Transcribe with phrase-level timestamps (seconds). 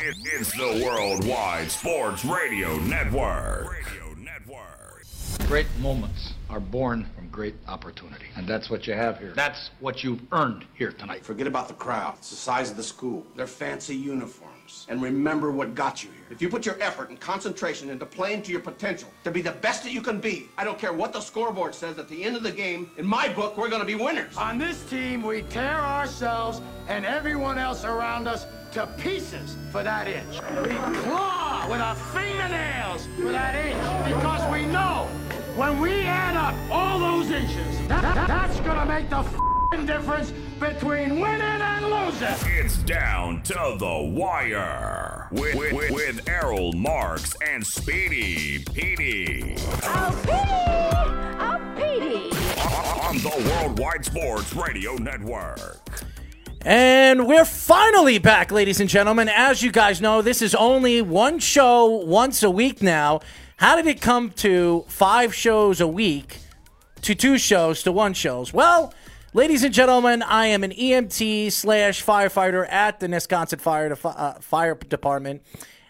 [0.00, 3.72] It, it's the Worldwide Sports Radio Network.
[3.72, 5.04] Radio Network.
[5.48, 8.26] Great moments are born from great opportunity.
[8.36, 9.32] And that's what you have here.
[9.34, 11.24] That's what you've earned here tonight.
[11.24, 12.14] Forget about the crowd.
[12.18, 13.26] It's the size of the school.
[13.34, 14.86] Their fancy uniforms.
[14.88, 16.26] And remember what got you here.
[16.30, 19.50] If you put your effort and concentration into playing to your potential, to be the
[19.50, 22.36] best that you can be, I don't care what the scoreboard says at the end
[22.36, 24.36] of the game, in my book, we're going to be winners.
[24.36, 28.46] On this team, we tear ourselves and everyone else around us
[28.78, 30.34] to pieces for that inch.
[30.62, 35.08] We claw with our fingernails for that inch because we know
[35.56, 40.30] when we add up all those inches, that, that- that's gonna make the f***ing difference
[40.60, 42.28] between winning and losing.
[42.56, 50.38] It's down to the wire with, with, with Errol Marks and Speedy Petey Oh, Petey!
[51.40, 52.30] Oh, Petey!
[53.08, 55.80] on the Worldwide Sports Radio Network.
[56.68, 59.30] And we're finally back, ladies and gentlemen.
[59.30, 63.20] As you guys know, this is only one show once a week now.
[63.56, 66.36] How did it come to five shows a week
[67.00, 68.52] to two shows to one shows?
[68.52, 68.92] Well,
[69.32, 74.74] ladies and gentlemen, I am an EMT slash firefighter at the Wisconsin Fire, uh, Fire
[74.74, 75.40] Department,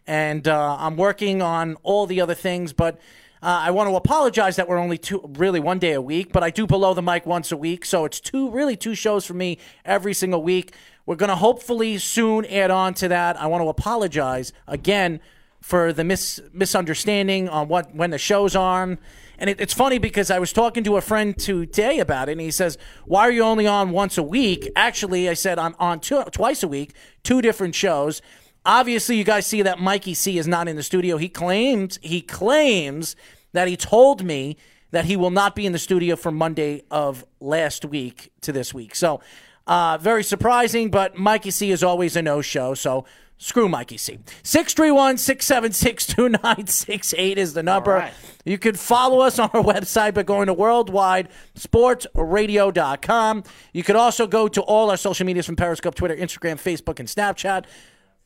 [0.06, 3.00] and uh, I'm working on all the other things, but.
[3.41, 6.42] Uh, I want to apologize that we're only two, really one day a week, but
[6.42, 9.34] I do below the mic once a week, so it's two, really two shows for
[9.34, 10.75] me every single week.
[11.06, 13.41] We're going to hopefully soon add on to that.
[13.41, 15.20] I want to apologize again
[15.61, 18.98] for the mis- misunderstanding on what when the show's on.
[19.39, 22.41] And it, it's funny because I was talking to a friend today about it, and
[22.41, 26.00] he says, "Why are you only on once a week?" Actually, I said I'm on
[26.00, 26.92] two, twice a week,
[27.23, 28.20] two different shows.
[28.69, 31.16] Obviously, you guys see that Mikey C is not in the studio.
[31.16, 33.16] He claims he claims
[33.55, 34.58] that he told me
[34.91, 38.74] that he will not be in the studio from Monday of last week to this
[38.74, 38.94] week.
[38.94, 39.22] So,
[39.66, 42.74] uh, very surprising, but Mikey C is always a no show.
[42.74, 43.06] So,
[43.39, 44.19] screw Mikey C.
[44.42, 48.11] 631 676 2968 is the number.
[48.44, 53.45] You can follow us on our website by going to worldwidesportsradio.com.
[53.73, 57.08] You could also go to all our social medias from Periscope, Twitter, Instagram, Facebook, and
[57.08, 57.64] Snapchat.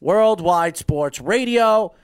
[0.02, 1.94] Worldwide Sports Radio.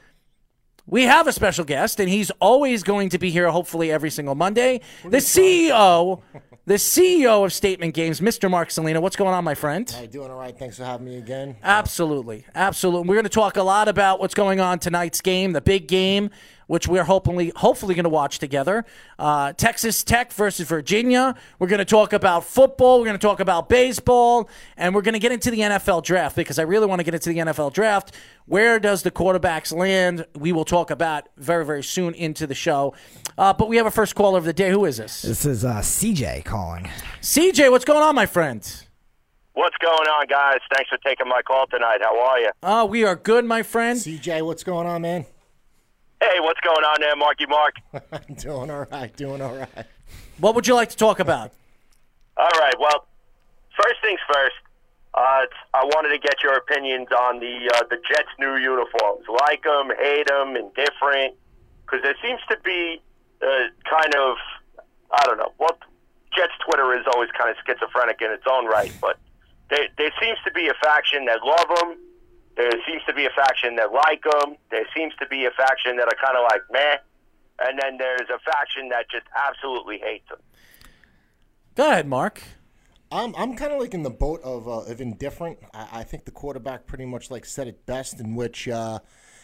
[0.86, 4.36] We have a special guest, and he's always going to be here, hopefully every single
[4.36, 4.80] Monday.
[5.02, 6.22] The CEO,
[6.68, 8.50] the CEO of Statement Games, Mr.
[8.50, 9.00] Mark Salina.
[9.00, 9.88] What's going on, my friend?
[9.90, 10.30] How you doing?
[10.30, 10.56] All right.
[10.56, 11.56] Thanks for having me again.
[11.62, 13.08] Absolutely, absolutely.
[13.08, 16.28] We're going to talk a lot about what's going on tonight's game, the big game,
[16.66, 18.84] which we're hopefully hopefully going to watch together.
[19.18, 21.34] Uh, Texas Tech versus Virginia.
[21.58, 22.98] We're going to talk about football.
[22.98, 26.36] We're going to talk about baseball, and we're going to get into the NFL draft
[26.36, 28.14] because I really want to get into the NFL draft.
[28.44, 30.26] Where does the quarterbacks land?
[30.36, 32.94] We will talk about very very soon into the show.
[33.38, 34.68] Uh, but we have a first caller of the day.
[34.68, 35.22] Who is this?
[35.22, 36.90] This is uh, CJ calling.
[37.22, 38.60] CJ, what's going on, my friend?
[39.52, 40.58] What's going on, guys?
[40.74, 41.98] Thanks for taking my call tonight.
[42.02, 42.50] How are you?
[42.64, 43.96] Uh, we are good, my friend.
[43.96, 45.24] CJ, what's going on, man?
[46.20, 47.74] Hey, what's going on there, Marky Mark?
[48.38, 49.16] doing all right.
[49.16, 49.86] Doing all right.
[50.38, 51.52] What would you like to talk about?
[52.36, 52.74] All right.
[52.80, 53.06] Well,
[53.80, 54.56] first things first.
[55.14, 59.26] Uh, I wanted to get your opinions on the uh, the Jets' new uniforms.
[59.28, 61.34] Like them, hate them, indifferent?
[61.82, 63.00] Because there seems to be
[63.42, 64.36] uh, kind of
[65.10, 65.52] I don't know.
[65.58, 65.78] Well,
[66.36, 69.18] Jets Twitter is always kind of schizophrenic in its own right, but
[69.70, 71.96] there there seems to be a faction that love them.
[72.56, 74.56] There seems to be a faction that like them.
[74.70, 76.96] There seems to be a faction that are kind of like meh,
[77.60, 80.38] and then there's a faction that just absolutely hates them.
[81.74, 82.42] Go ahead, Mark.
[83.10, 85.58] I'm I'm kind of like in the boat of uh, of indifferent.
[85.72, 88.98] I, I think the quarterback pretty much like said it best, in which, uh,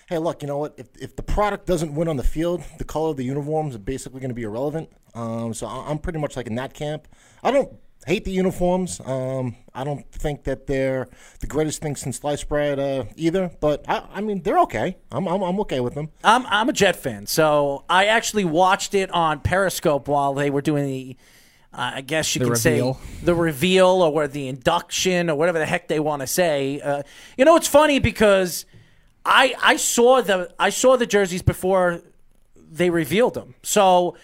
[0.08, 0.74] hey, look, you know what?
[0.76, 3.78] If if the product doesn't win on the field, the color of the uniforms are
[3.80, 4.90] basically going to be irrelevant.
[5.14, 7.08] Um, so I- I'm pretty much like in that camp.
[7.42, 7.72] I don't
[8.06, 9.00] hate the uniforms.
[9.04, 11.08] Um, I don't think that they're
[11.40, 13.50] the greatest thing since sliced bread uh, either.
[13.60, 14.96] But I, I mean, they're okay.
[15.10, 16.10] I'm, I'm I'm okay with them.
[16.22, 20.60] I'm I'm a Jet fan, so I actually watched it on Periscope while they were
[20.62, 21.16] doing the,
[21.72, 22.94] uh, I guess you The could reveal.
[22.94, 26.80] say the reveal or where the induction or whatever the heck they want to say.
[26.80, 27.02] Uh,
[27.38, 28.66] you know, it's funny because
[29.24, 32.00] I I saw the I saw the jerseys before
[32.56, 34.16] they revealed them, so.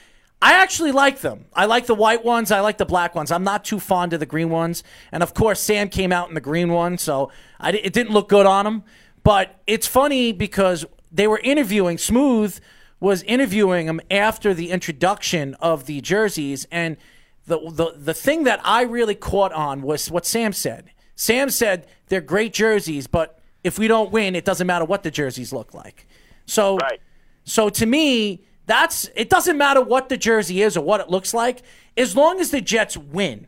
[0.43, 1.45] I actually like them.
[1.53, 2.51] I like the white ones.
[2.51, 3.31] I like the black ones.
[3.31, 4.83] I'm not too fond of the green ones.
[5.13, 7.31] And of course, Sam came out in the green one, so
[7.61, 8.83] I, it didn't look good on him.
[9.23, 12.59] But it's funny because they were interviewing Smooth
[13.01, 16.97] was interviewing him after the introduction of the jerseys, and
[17.47, 20.91] the the the thing that I really caught on was what Sam said.
[21.17, 25.11] Sam said they're great jerseys, but if we don't win, it doesn't matter what the
[25.11, 26.07] jerseys look like.
[26.47, 26.79] So
[27.45, 31.35] so to me, that's it doesn't matter what the jersey is or what it looks
[31.35, 31.63] like,
[31.97, 33.47] as long as the Jets win.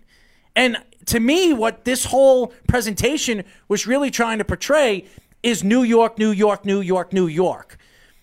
[0.56, 5.06] And to me, what this whole presentation was really trying to portray
[5.42, 7.78] is New York, New York, New York, New York.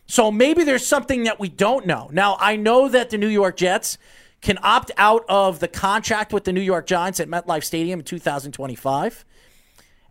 [0.05, 2.09] So maybe there's something that we don't know.
[2.11, 3.97] Now, I know that the New York Jets
[4.41, 8.05] can opt out of the contract with the New York Giants at MetLife Stadium in
[8.05, 9.25] 2025.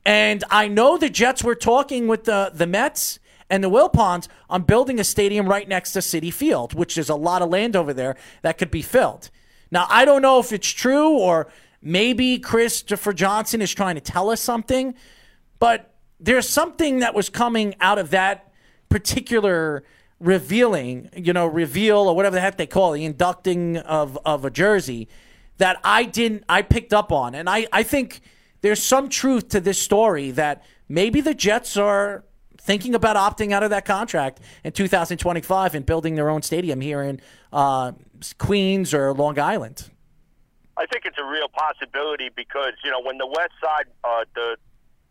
[0.09, 3.19] And I know the Jets were talking with the, the Mets
[3.51, 7.15] and the Wilpons on building a stadium right next to Citi Field, which is a
[7.15, 9.29] lot of land over there that could be filled.
[9.71, 11.49] Now, I don't know if it's true or
[11.83, 14.95] maybe Christopher Johnson is trying to tell us something,
[15.59, 18.51] but there's something that was coming out of that
[18.89, 19.85] particular
[20.21, 24.47] revealing, you know, reveal or whatever the heck they call it, the inducting of, of
[24.47, 25.07] a jersey
[25.59, 27.35] that I didn't, I picked up on.
[27.35, 28.23] And I, I think
[28.61, 32.25] there's some truth to this story that maybe the Jets are
[32.59, 37.03] thinking about opting out of that contract in 2025 and building their own stadium here
[37.03, 37.21] in
[37.53, 37.93] uh,
[38.39, 39.91] Queens or Long Island.
[40.77, 44.57] I think it's a real possibility because you know when the West Side uh, the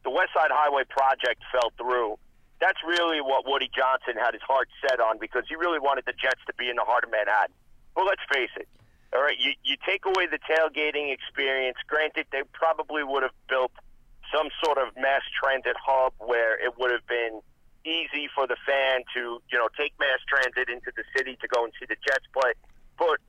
[0.03, 2.17] the West Side Highway project fell through,
[2.61, 6.13] that's really what Woody Johnson had his heart set on because he really wanted the
[6.13, 7.53] Jets to be in the heart of Manhattan.
[7.95, 8.69] Well, let's face it.
[9.13, 11.77] All right, you you take away the tailgating experience.
[11.87, 13.71] Granted, they probably would have built
[14.33, 17.39] some sort of mass transit hub where it would have been
[17.85, 21.63] easy for the fan to you know take mass transit into the city to go
[21.63, 22.51] and see the Jets play.
[22.97, 23.23] But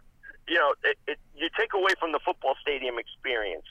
[0.49, 3.67] you know, it, it, you take away from the football stadium experience,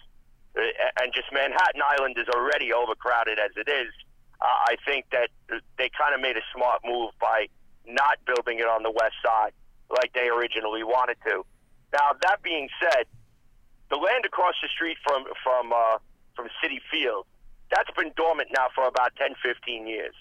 [0.56, 0.64] uh,
[1.04, 3.92] and just Manhattan Island is already overcrowded as it is.
[4.40, 5.30] Uh, I think that
[5.78, 7.48] they kind of made a smart move by
[7.86, 9.52] not building it on the west side
[9.90, 11.44] like they originally wanted to.
[11.94, 13.06] Now, that being said,
[13.90, 15.98] the land across the street from from uh,
[16.36, 17.26] from Citi Field,
[17.72, 20.14] that's been dormant now for about 10, 15 years.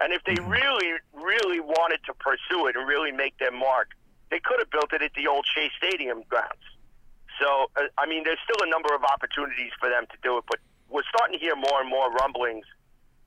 [0.00, 3.88] And if they really, really wanted to pursue it and really make their mark,
[4.30, 6.64] they could have built it at the old Shea Stadium grounds.
[7.40, 10.44] So, uh, I mean, there's still a number of opportunities for them to do it,
[10.48, 12.64] but we're starting to hear more and more rumblings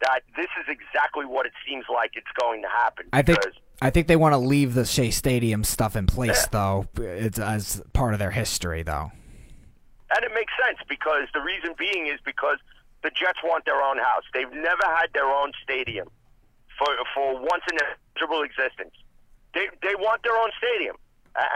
[0.02, 3.08] that this is exactly what it seems like it's going to happen.
[3.12, 3.40] I think
[3.82, 6.88] I think they want to leave the Shea Stadium stuff in place, though.
[6.98, 9.12] It's as part of their history, though.
[10.16, 12.58] And it makes sense because the reason being is because
[13.04, 14.24] the Jets want their own house.
[14.34, 16.08] They've never had their own stadium
[16.78, 18.96] for for once in their miserable existence.
[19.54, 20.96] They they want their own stadium.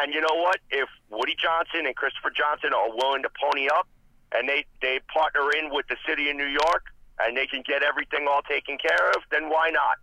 [0.03, 0.59] And you know what?
[0.69, 3.87] If Woody Johnson and Christopher Johnson are willing to pony up
[4.31, 6.85] and they they partner in with the city of New York
[7.19, 9.97] and they can get everything all taken care of, then why not?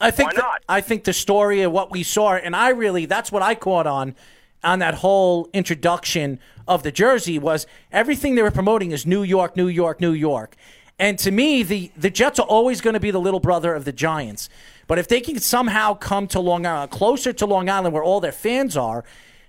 [0.00, 3.06] I think Why the- I think the story of what we saw, and I really
[3.06, 4.14] that's what I caught on
[4.62, 9.56] on that whole introduction of the jersey was everything they were promoting is New York,
[9.56, 10.56] New York, New York.
[10.98, 13.84] And to me, the the Jets are always going to be the little brother of
[13.84, 14.48] the Giants.
[14.86, 18.20] But if they can somehow come to Long Island, closer to Long Island where all
[18.20, 19.04] their fans are,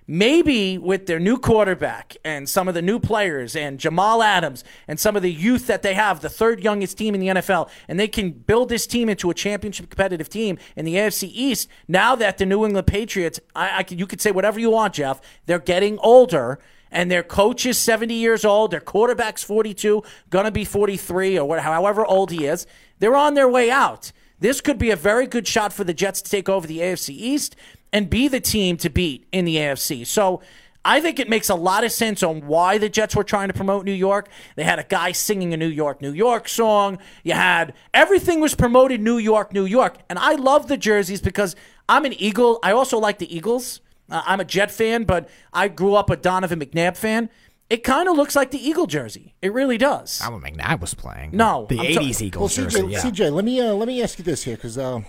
[0.07, 4.99] maybe with their new quarterback and some of the new players and Jamal Adams and
[4.99, 7.99] some of the youth that they have, the third youngest team in the NFL, and
[7.99, 11.67] they can build this team into a championship competitive team in the AFC East.
[11.87, 14.93] Now that the New England Patriots, I, I could, you could say whatever you want,
[14.93, 16.59] Jeff, they're getting older.
[16.91, 18.71] And their coach is 70 years old.
[18.71, 22.65] Their quarterback's 42, gonna be 43 or what, however old he is.
[22.99, 24.13] They're on their way out.
[24.39, 27.09] This could be a very good shot for the Jets to take over the AFC
[27.09, 27.55] East
[27.93, 30.05] and be the team to beat in the AFC.
[30.05, 30.41] So
[30.83, 33.53] I think it makes a lot of sense on why the Jets were trying to
[33.53, 34.29] promote New York.
[34.55, 36.99] They had a guy singing a New York, New York song.
[37.23, 39.97] You had everything was promoted New York, New York.
[40.09, 41.55] And I love the jerseys because
[41.89, 42.59] I'm an Eagle.
[42.61, 43.81] I also like the Eagles.
[44.11, 47.29] Uh, I'm a Jet fan, but I grew up a Donovan McNabb fan.
[47.69, 49.33] It kind of looks like the Eagle jersey.
[49.41, 50.21] It really does.
[50.21, 51.31] Alan McNabb was playing.
[51.33, 52.81] No, the I'm '80s ta- Eagles well, jersey.
[52.83, 53.01] CJ, Yeah.
[53.01, 55.01] CJ, let me uh, let me ask you this here because uh,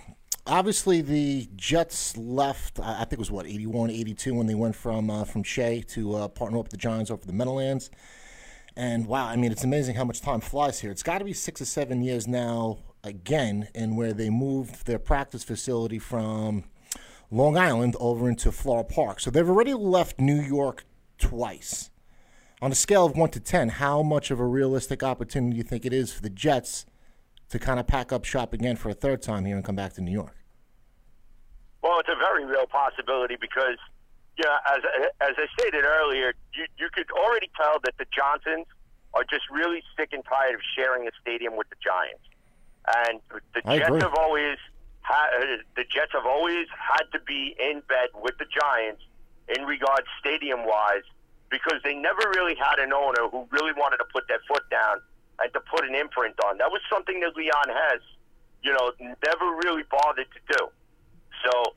[0.46, 2.80] obviously the Jets left.
[2.80, 5.82] I I think it was what 81, 82 when they went from uh, from Shea
[5.88, 7.90] to uh, partner up with the Giants over the Meadowlands.
[8.78, 10.90] And wow, I mean, it's amazing how much time flies here.
[10.90, 14.98] It's got to be six or seven years now again, in where they moved their
[14.98, 16.64] practice facility from
[17.30, 19.20] Long Island over into Florham Park.
[19.20, 20.84] So they've already left New York
[21.18, 21.90] twice.
[22.62, 25.62] On a scale of one to ten, how much of a realistic opportunity do you
[25.62, 26.86] think it is for the Jets
[27.50, 29.92] to kind of pack up shop again for a third time here and come back
[29.94, 30.34] to New York?
[31.82, 33.76] Well, it's a very real possibility because,
[34.38, 34.80] yeah, as
[35.20, 38.66] as I stated earlier, you you could already tell that the Johnsons
[39.12, 42.24] are just really sick and tired of sharing a stadium with the Giants,
[43.04, 43.20] and
[43.52, 44.00] the I Jets agree.
[44.00, 44.56] have always
[45.02, 45.28] had
[45.76, 49.02] the Jets have always had to be in bed with the Giants
[49.54, 51.04] in regards stadium wise
[51.50, 55.00] because they never really had an owner who really wanted to put their foot down
[55.40, 56.58] and to put an imprint on.
[56.58, 58.02] That was something that Leon Hess,
[58.62, 60.62] you know, never really bothered to do.
[61.44, 61.74] So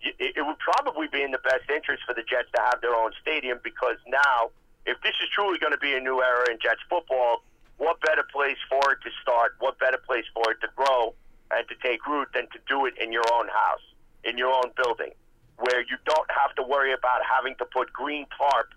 [0.00, 2.94] it, it would probably be in the best interest for the Jets to have their
[2.94, 4.50] own stadium because now,
[4.86, 7.42] if this is truly going to be a new era in Jets football,
[7.76, 9.56] what better place for it to start?
[9.58, 11.14] What better place for it to grow
[11.50, 13.84] and to take root than to do it in your own house,
[14.24, 15.12] in your own building,
[15.58, 18.72] where you don't have to worry about having to put green tarp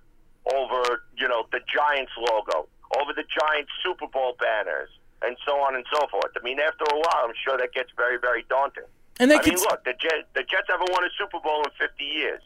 [0.51, 2.67] over, you know, the Giants logo,
[3.00, 4.89] over the Giants Super Bowl banners,
[5.23, 6.35] and so on and so forth.
[6.35, 8.89] I mean, after a while, I'm sure that gets very, very daunting.
[9.19, 11.63] And they I could mean, look, the Jets, the Jets haven't won a Super Bowl
[11.63, 12.41] in 50 years.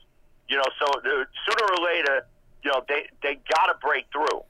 [0.48, 2.28] You know, so the, sooner or later,
[2.64, 4.44] you know, they they got to break through.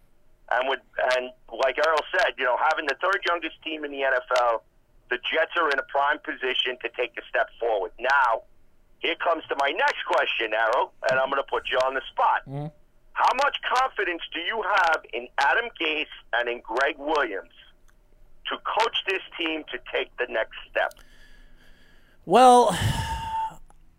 [0.52, 0.80] And with
[1.18, 4.62] and like Earl said, you know, having the third youngest team in the NFL,
[5.10, 7.92] the Jets are in a prime position to take a step forward.
[8.00, 8.44] Now,
[9.00, 12.02] here comes to my next question, Errol, and I'm going to put you on the
[12.12, 12.42] spot.
[12.48, 12.68] Mm-hmm.
[13.18, 17.50] How much confidence do you have in Adam Gase and in Gregg Williams
[18.46, 20.94] to coach this team to take the next step?
[22.28, 22.78] Well,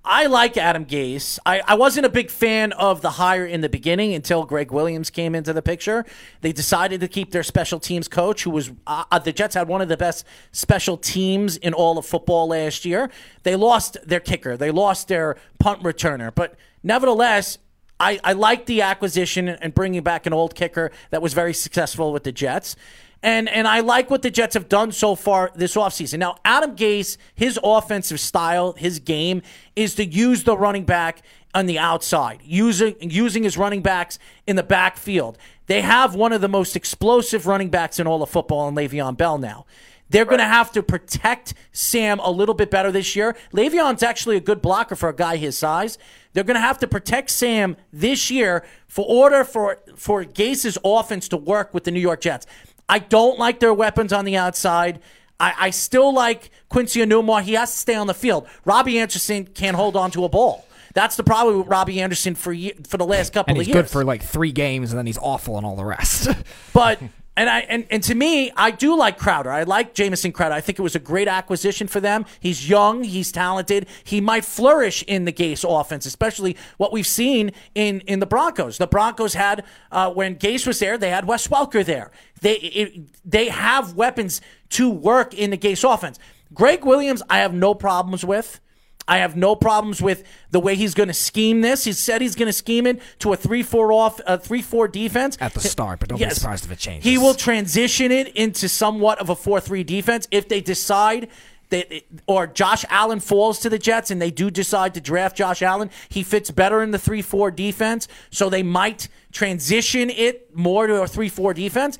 [0.04, 1.40] I like Adam Gase.
[1.44, 5.10] I, I wasn't a big fan of the hire in the beginning until Gregg Williams
[5.10, 6.04] came into the picture.
[6.40, 9.66] They decided to keep their special teams coach, who was uh, uh, the Jets had
[9.66, 13.10] one of the best special teams in all of football last year.
[13.42, 17.58] They lost their kicker, they lost their punt returner, but nevertheless,
[18.00, 22.12] I, I like the acquisition and bringing back an old kicker that was very successful
[22.12, 22.76] with the Jets.
[23.20, 26.20] And and I like what the Jets have done so far this offseason.
[26.20, 29.42] Now, Adam Gase, his offensive style, his game
[29.74, 34.54] is to use the running back on the outside, using using his running backs in
[34.54, 35.36] the backfield.
[35.66, 39.16] They have one of the most explosive running backs in all of football in Le'Veon
[39.16, 39.66] Bell now.
[40.10, 43.36] They're going to have to protect Sam a little bit better this year.
[43.52, 45.98] Le'Veon's actually a good blocker for a guy his size.
[46.38, 51.26] They're going to have to protect Sam this year for order for for Gase's offense
[51.30, 52.46] to work with the New York Jets.
[52.88, 55.00] I don't like their weapons on the outside.
[55.40, 57.42] I, I still like Quincy Enunwa.
[57.42, 58.46] He has to stay on the field.
[58.64, 60.64] Robbie Anderson can't hold on to a ball.
[60.94, 62.54] That's the problem with Robbie Anderson for
[62.86, 63.86] for the last couple And of he's years.
[63.86, 66.28] good for like three games, and then he's awful in all the rest.
[66.72, 67.00] But
[67.38, 69.50] and I and, and to me, I do like Crowder.
[69.52, 70.56] I like Jamison Crowder.
[70.56, 72.26] I think it was a great acquisition for them.
[72.40, 73.86] He's young, he's talented.
[74.02, 78.78] He might flourish in the Gase offense, especially what we've seen in in the Broncos.
[78.78, 82.10] The Broncos had uh, when Gase was there, they had Wes Welker there.
[82.40, 84.40] They it, they have weapons
[84.70, 86.18] to work in the Gase offense.
[86.52, 88.60] Gregg Williams, I have no problems with.
[89.08, 91.84] I have no problems with the way he's going to scheme this.
[91.84, 95.54] He said he's going to scheme it to a three-four off, a three-four defense At
[95.54, 97.04] the start, but don't be surprised if it changes.
[97.04, 101.28] He will transition it into somewhat of a four-three defense if they decide
[101.70, 101.90] that,
[102.26, 105.90] or Josh Allen falls to the Jets and they do decide to draft Josh Allen.
[106.08, 111.06] He fits better in the three-four defense, so they might transition it more to a
[111.06, 111.98] three-four defense.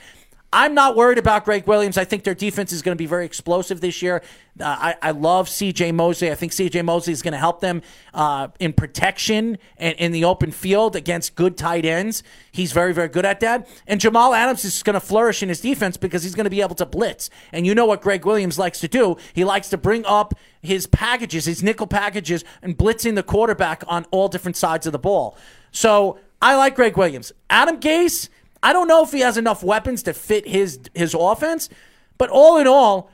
[0.50, 1.98] I'm not worried about Gregg Williams.
[1.98, 4.22] I think their defense is going to be very explosive this year.
[4.58, 5.92] Uh, I, I love C.J.
[5.92, 6.30] Mosley.
[6.30, 6.80] I think C.J.
[6.82, 7.82] Mosley is going to help them
[8.14, 12.22] uh, in protection and in the open field against good tight ends.
[12.50, 13.68] He's very, very good at that.
[13.86, 16.62] And Jamal Adams is going to flourish in his defense because he's going to be
[16.62, 17.28] able to blitz.
[17.52, 19.18] And you know what Gregg Williams likes to do?
[19.34, 24.06] He likes to bring up his packages, his nickel packages, and blitzing the quarterback on
[24.10, 25.36] all different sides of the ball.
[25.72, 27.32] So I like Gregg Williams.
[27.50, 28.30] Adam Gase.
[28.62, 31.68] I don't know if he has enough weapons to fit his his offense,
[32.16, 33.10] but all in all,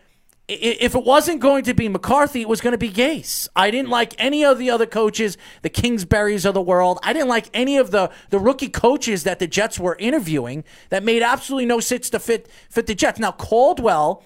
[0.47, 3.49] if it wasn't going to be McCarthy, it was going to be Gase.
[3.57, 6.99] I didn't like any of the other coaches, the Kingsburys of the world.
[7.03, 11.03] I didn't like any of the the rookie coaches that the Jets were interviewing that
[11.03, 13.19] made absolutely no sense to fit fit the Jets.
[13.19, 14.23] Now Caldwell.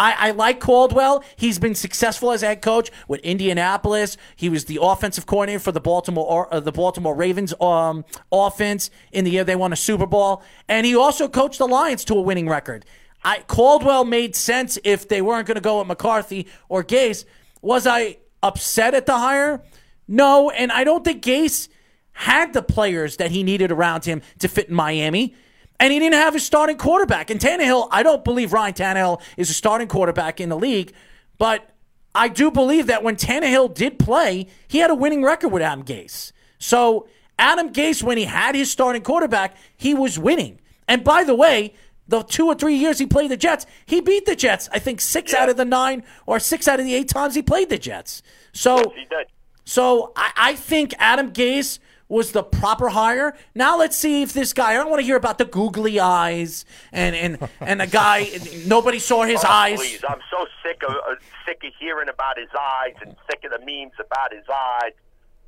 [0.00, 1.22] I, I like Caldwell.
[1.36, 4.16] He's been successful as head coach with Indianapolis.
[4.34, 9.26] He was the offensive coordinator for the Baltimore uh, the Baltimore Ravens um, offense in
[9.26, 12.20] the year they won a Super Bowl, and he also coached the Lions to a
[12.22, 12.86] winning record.
[13.22, 17.26] I Caldwell made sense if they weren't going to go with McCarthy or Gase.
[17.60, 19.62] Was I upset at the hire?
[20.08, 21.68] No, and I don't think Gase
[22.12, 25.34] had the players that he needed around him to fit in Miami.
[25.80, 27.30] And he didn't have his starting quarterback.
[27.30, 30.92] And Tannehill, I don't believe Ryan Tannehill is a starting quarterback in the league,
[31.38, 31.70] but
[32.14, 35.82] I do believe that when Tannehill did play, he had a winning record with Adam
[35.84, 36.32] Gase.
[36.58, 37.08] So
[37.38, 40.60] Adam Gase, when he had his starting quarterback, he was winning.
[40.86, 41.74] And by the way,
[42.06, 44.68] the two or three years he played the Jets, he beat the Jets.
[44.72, 47.42] I think six out of the nine or six out of the eight times he
[47.42, 48.22] played the Jets.
[48.52, 49.28] So He did.
[49.64, 51.78] so I, I think Adam Gase
[52.10, 53.34] was the proper hire.
[53.54, 54.72] Now let's see if this guy.
[54.72, 58.28] I don't want to hear about the googly eyes and and and the guy.
[58.66, 59.78] Nobody saw his Oh, eyes.
[59.78, 61.14] Please, I'm so sick of uh,
[61.46, 64.92] sick of hearing about his eyes and sick of the memes about his eyes.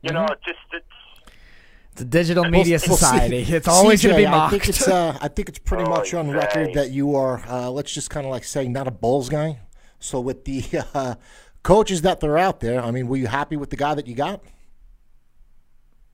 [0.01, 0.33] You know, Mm-hmm.
[0.33, 0.87] it's just it's,
[1.93, 3.37] It's a digital media Well, see, society.
[3.39, 4.55] it's always going to be mocked.
[4.55, 6.75] I think it's uh, I think it's pretty Oh, much on record dang.
[6.77, 9.59] that you are uh, let's just kind of like say not a Bulls guy.
[9.99, 10.65] So with the
[10.95, 11.15] uh,
[11.65, 14.15] coaches that they're out there, I mean, were you happy with the guy that you
[14.15, 14.43] got?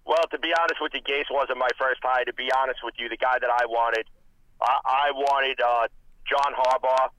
[0.08, 2.24] Well, to be honest with you, Gase wasn't my first hire.
[2.24, 4.08] To be honest with you, the guy that I wanted,
[4.56, 5.84] I, I wanted uh,
[6.24, 7.12] John Harbaugh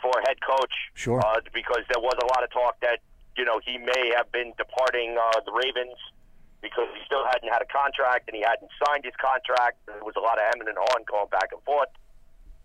[0.00, 0.72] for head coach.
[0.96, 1.20] Sure.
[1.20, 3.04] Uh, because there was a lot of talk that
[3.36, 6.00] you know he may have been departing uh, the Ravens
[6.64, 9.76] because he still hadn't had a contract and he hadn't signed his contract.
[9.84, 11.92] There was a lot of hemming and hawing going back and forth.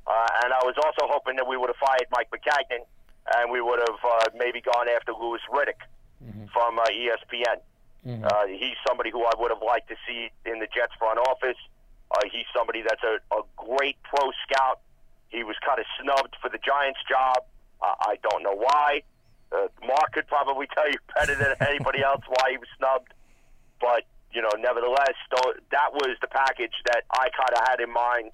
[0.08, 2.88] Uh, and I was also hoping that we would have fired Mike Maccagnan
[3.36, 5.84] and we would have uh, maybe gone after Louis Riddick
[6.56, 7.60] from uh, ESPN.
[8.24, 11.58] Uh, he's somebody who I would have liked to see in the Jets front office.
[12.12, 14.80] Uh, he's somebody that's a, a great pro scout.
[15.30, 17.44] He was kind of snubbed for the Giants job.
[17.82, 19.04] Uh, I don't know why.
[19.52, 23.14] Uh, Mark could probably tell you better than anybody else why he was snubbed.
[23.80, 27.92] But you know, nevertheless, though, that was the package that I kind of had in
[27.92, 28.32] mind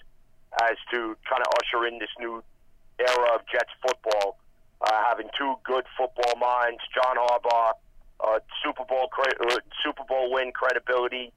[0.62, 2.44] as to kind of usher in this new
[3.00, 4.38] era of Jets football,
[4.82, 7.74] uh, having two good football minds, John Harbaugh,
[8.20, 11.32] uh, Super Bowl cre- uh, Super Bowl win credibility,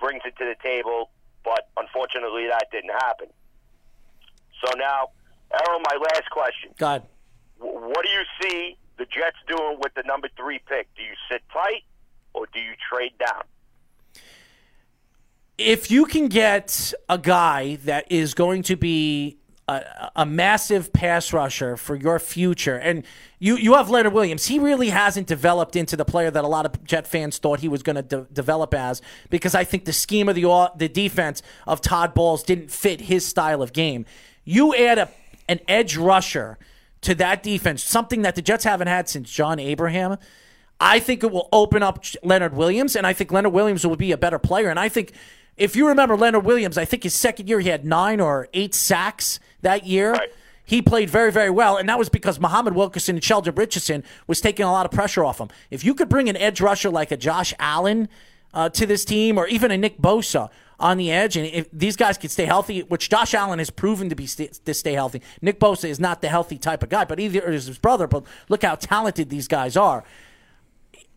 [0.00, 1.10] brings it to the table,
[1.44, 3.26] but unfortunately that didn't happen.
[4.64, 5.08] So now,
[5.52, 7.02] Errol, my last question: God.
[7.58, 10.88] Wh- What do you see the Jets doing with the number three pick?
[10.96, 11.82] Do you sit tight
[12.34, 13.42] or do you trade down?
[15.58, 19.36] if you can get a guy that is going to be
[19.68, 23.04] a, a massive pass rusher for your future, and
[23.38, 26.66] you, you have Leonard Williams, he really hasn't developed into the player that a lot
[26.66, 29.00] of Jet fans thought he was going to de- develop as
[29.30, 33.26] because I think the scheme of the the defense of Todd Bowles didn't fit his
[33.26, 34.04] style of game.
[34.44, 35.08] You add a
[35.48, 36.58] an edge rusher
[37.02, 40.16] to that defense, something that the Jets haven't had since John Abraham.
[40.80, 44.12] I think it will open up Leonard Williams, and I think Leonard Williams will be
[44.12, 44.68] a better player.
[44.68, 45.12] And I think
[45.56, 48.74] if you remember Leonard Williams, I think his second year he had nine or eight
[48.74, 50.16] sacks that year.
[50.64, 54.40] He played very, very well, and that was because Muhammad Wilkerson and Sheldon Richardson was
[54.40, 55.48] taking a lot of pressure off him.
[55.70, 58.08] If you could bring an edge rusher like a Josh Allen
[58.54, 61.96] uh, to this team, or even a Nick Bosa on the edge, and if these
[61.96, 65.20] guys could stay healthy, which Josh Allen has proven to be st- to stay healthy.
[65.40, 68.06] Nick Bosa is not the healthy type of guy, but either is his brother.
[68.06, 70.04] But look how talented these guys are.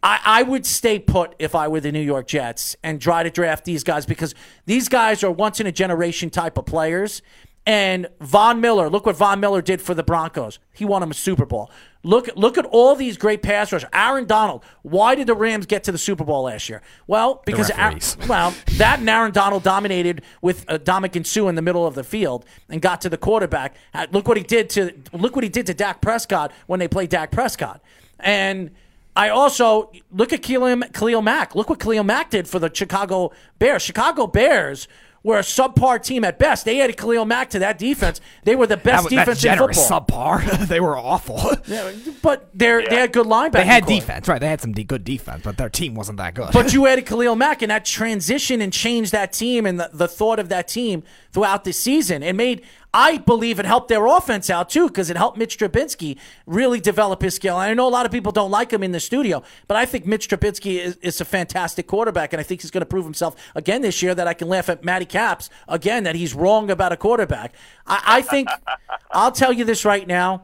[0.01, 3.29] I, I would stay put if I were the New York Jets and try to
[3.29, 7.21] draft these guys because these guys are once in a generation type of players.
[7.67, 10.59] And Von Miller, look what Von Miller did for the Broncos.
[10.71, 11.71] He won them a Super Bowl.
[12.03, 13.89] Look, look at all these great pass rushers.
[13.91, 14.63] Aaron Donald.
[14.83, 16.83] Why did the Rams get to the Super Bowl last year?
[17.07, 21.63] Well, because Aaron, well, that and Aaron Donald dominated with uh, Ndamukong Suh in the
[21.63, 23.75] middle of the field and got to the quarterback.
[23.95, 26.87] Uh, look what he did to look what he did to Dak Prescott when they
[26.87, 27.81] played Dak Prescott.
[28.19, 28.69] And
[29.15, 31.55] I also look at Khalil, Khalil Mack.
[31.55, 33.81] Look what Khalil Mack did for the Chicago Bears.
[33.81, 34.87] Chicago Bears
[35.25, 36.65] were a subpar team at best.
[36.65, 38.21] They added Khalil Mack to that defense.
[38.43, 40.01] They were the best That- defense that's in football.
[40.39, 40.67] Subpar.
[40.67, 41.41] they were awful.
[41.65, 43.51] yeah, But they're they had good linebackers.
[43.53, 44.39] They had defense, right?
[44.39, 46.51] They had some de- good defense, but their team wasn't that good.
[46.53, 50.07] But you added Khalil Mack, and that transition and changed that team and the, the
[50.07, 51.01] thought of that team
[51.35, 52.23] throughout the season.
[52.23, 56.17] It made, I believe, it helped their offense out too because it helped Mitch Trubisky
[56.45, 57.59] really develop his skill.
[57.59, 59.85] And I know a lot of people don't like him in the studio, but I
[59.85, 63.03] think Mitch Trubisky is, is a fantastic quarterback, and I think he's going to prove
[63.03, 64.15] himself again this year.
[64.15, 67.53] That I can laugh at Matty Caps again that he's wrong about a quarterback.
[67.85, 68.47] I, I think
[69.11, 70.43] I'll tell you this right now.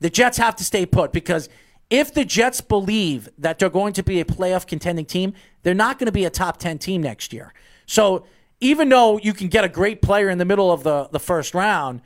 [0.00, 1.48] The Jets have to stay put because
[1.90, 6.00] if the Jets believe that they're going to be a playoff contending team, they're not
[6.00, 7.54] going to be a top 10 team next year.
[7.86, 8.26] So
[8.60, 11.54] even though you can get a great player in the middle of the, the first
[11.54, 12.00] round,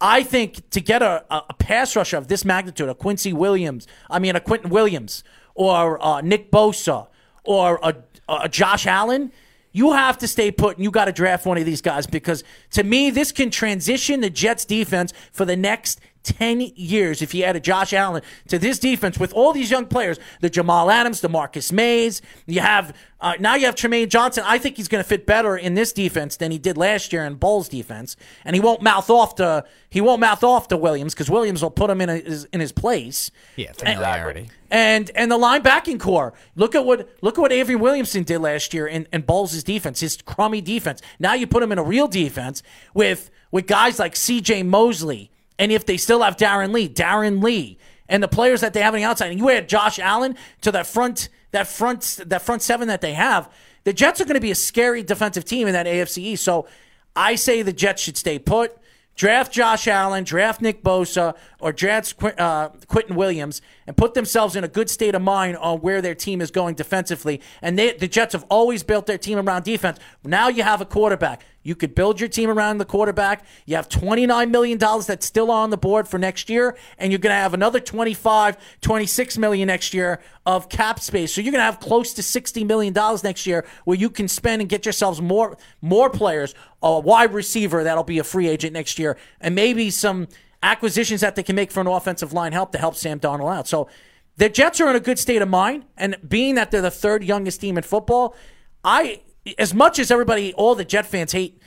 [0.00, 4.18] I think to get a, a pass rusher of this magnitude, a Quincy Williams, I
[4.18, 7.06] mean, a Quentin Williams, or uh, Nick Bosa,
[7.44, 7.94] or a,
[8.28, 9.32] a Josh Allen,
[9.72, 12.44] you have to stay put and you got to draft one of these guys because
[12.70, 17.44] to me, this can transition the Jets defense for the next 10 years if you
[17.44, 21.28] added Josh Allen to this defense with all these young players, the Jamal Adams, the
[21.28, 24.44] Marcus Mays, you have uh, now you have Trumaine Johnson.
[24.46, 27.24] I think he's going to fit better in this defense than he did last year
[27.24, 31.14] in Bowles' defense, and he won't mouth off to he won't mouth off to Williams
[31.14, 33.30] because Williams will put him in his in his place.
[33.56, 34.50] yeah, familiarity.
[34.70, 36.34] And and the linebacking core.
[36.54, 40.00] Look at what look at what Avery Williamson did last year in, in Bowles' defense,
[40.00, 41.00] his crummy defense.
[41.18, 44.64] Now you put him in a real defense with with guys like C.J.
[44.64, 48.80] Mosley, and if they still have Darron Lee, Darron Lee, and the players that they
[48.80, 52.42] have on the outside, and you add Josh Allen to that front that front that
[52.42, 53.50] front seven that they have,
[53.84, 56.44] the Jets are going to be a scary defensive team in that AFC East.
[56.44, 56.66] So
[57.14, 58.76] I say the Jets should stay put.
[59.16, 64.56] Draft Josh Allen, draft Nick Bosa, or draft Qu- uh, Quentin Williams, and put themselves
[64.56, 67.40] in a good state of mind on where their team is going defensively.
[67.62, 70.00] And they, the Jets have always built their team around defense.
[70.24, 71.44] Now you have a quarterback.
[71.64, 73.44] You could build your team around the quarterback.
[73.66, 77.34] You have $29 million that's still on the board for next year, and you're going
[77.34, 81.34] to have another 25, 26 million next year of cap space.
[81.34, 84.62] So you're going to have close to $60 million next year where you can spend
[84.62, 88.98] and get yourselves more more players, a wide receiver that'll be a free agent next
[88.98, 90.28] year, and maybe some
[90.62, 93.68] acquisitions that they can make for an offensive line help to help Sam Darnold out.
[93.68, 93.88] So
[94.36, 97.24] the Jets are in a good state of mind, and being that they're the third
[97.24, 98.34] youngest team in football,
[98.82, 99.22] I
[99.58, 101.60] as much as everybody, all the Jet fans hate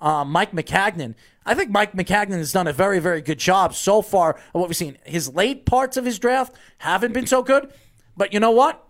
[0.00, 1.14] uh, Mike Maccagnan.
[1.44, 4.68] I think Mike Maccagnan has done a very, very good job so far of what
[4.68, 4.98] we've seen.
[5.04, 7.72] His late parts of his draft haven't been so good,
[8.16, 8.84] but you know what?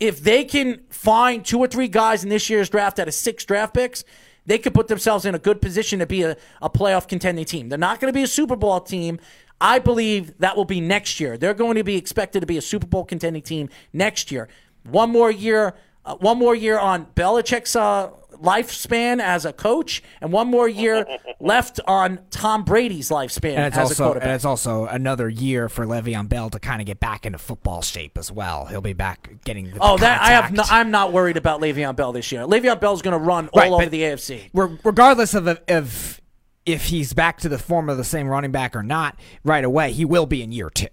[0.00, 3.44] If they can find two or three guys in this year's draft out of six
[3.44, 4.04] draft picks,
[4.46, 7.68] they could put themselves in a good position to be a, a playoff contending team.
[7.68, 9.20] They're not going to be a Super Bowl team.
[9.60, 11.38] I believe that will be next year.
[11.38, 14.48] They're going to be expected to be a Super Bowl contending team next year.
[14.82, 18.10] One more year, uh, one more year on Belichick's uh,
[18.42, 21.06] lifespan as a coach, and one more year
[21.40, 24.26] left on Tom Brady's lifespan And it's as a also quarterback.
[24.26, 27.82] and it's also another year for Le'Veon Bell to kind of get back into football
[27.82, 28.66] shape as well.
[28.66, 30.52] He'll be back getting the Oh, that I have.
[30.52, 32.42] No, I'm not worried about Le'Veon Bell this year.
[32.42, 34.50] Le'Veon Bell's going to run Right, all over the AFC.
[34.52, 36.20] Regardless of if
[36.64, 39.92] if he's back to the form of the same running back or not, right away
[39.92, 40.86] he will be in year two.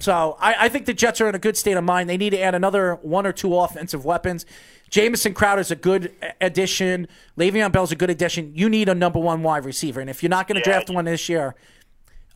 [0.00, 2.08] So I, I think the Jets are in a good state of mind.
[2.08, 4.46] They need to add another one or two offensive weapons.
[4.90, 7.08] Jamison Crowder's a good addition.
[7.36, 8.52] Le'Veon Bell's a good addition.
[8.54, 11.04] You need a number one wide receiver, and if you're not going to draft one
[11.04, 11.54] this year,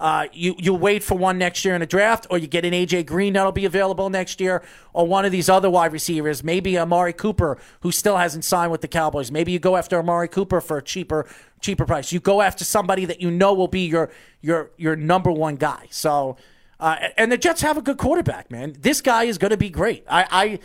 [0.02, 2.72] uh, you you wait for one next year in a draft, or you get an
[2.72, 6.76] AJ Green that'll be available next year, or one of these other wide receivers, maybe
[6.76, 9.30] Amari Cooper, who still hasn't signed with the Cowboys.
[9.30, 11.28] Maybe you go after Amari Cooper for a cheaper
[11.60, 12.12] cheaper price.
[12.12, 15.86] You go after somebody that you know will be your your your number one guy.
[15.90, 16.36] So,
[16.82, 18.74] uh, and the Jets have a good quarterback, man.
[18.76, 20.04] This guy is going to be great.
[20.10, 20.58] I, I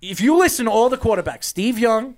[0.00, 2.16] if you listen to all the quarterbacks, Steve Young,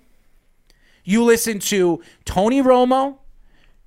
[1.03, 3.19] you listen to Tony Romo.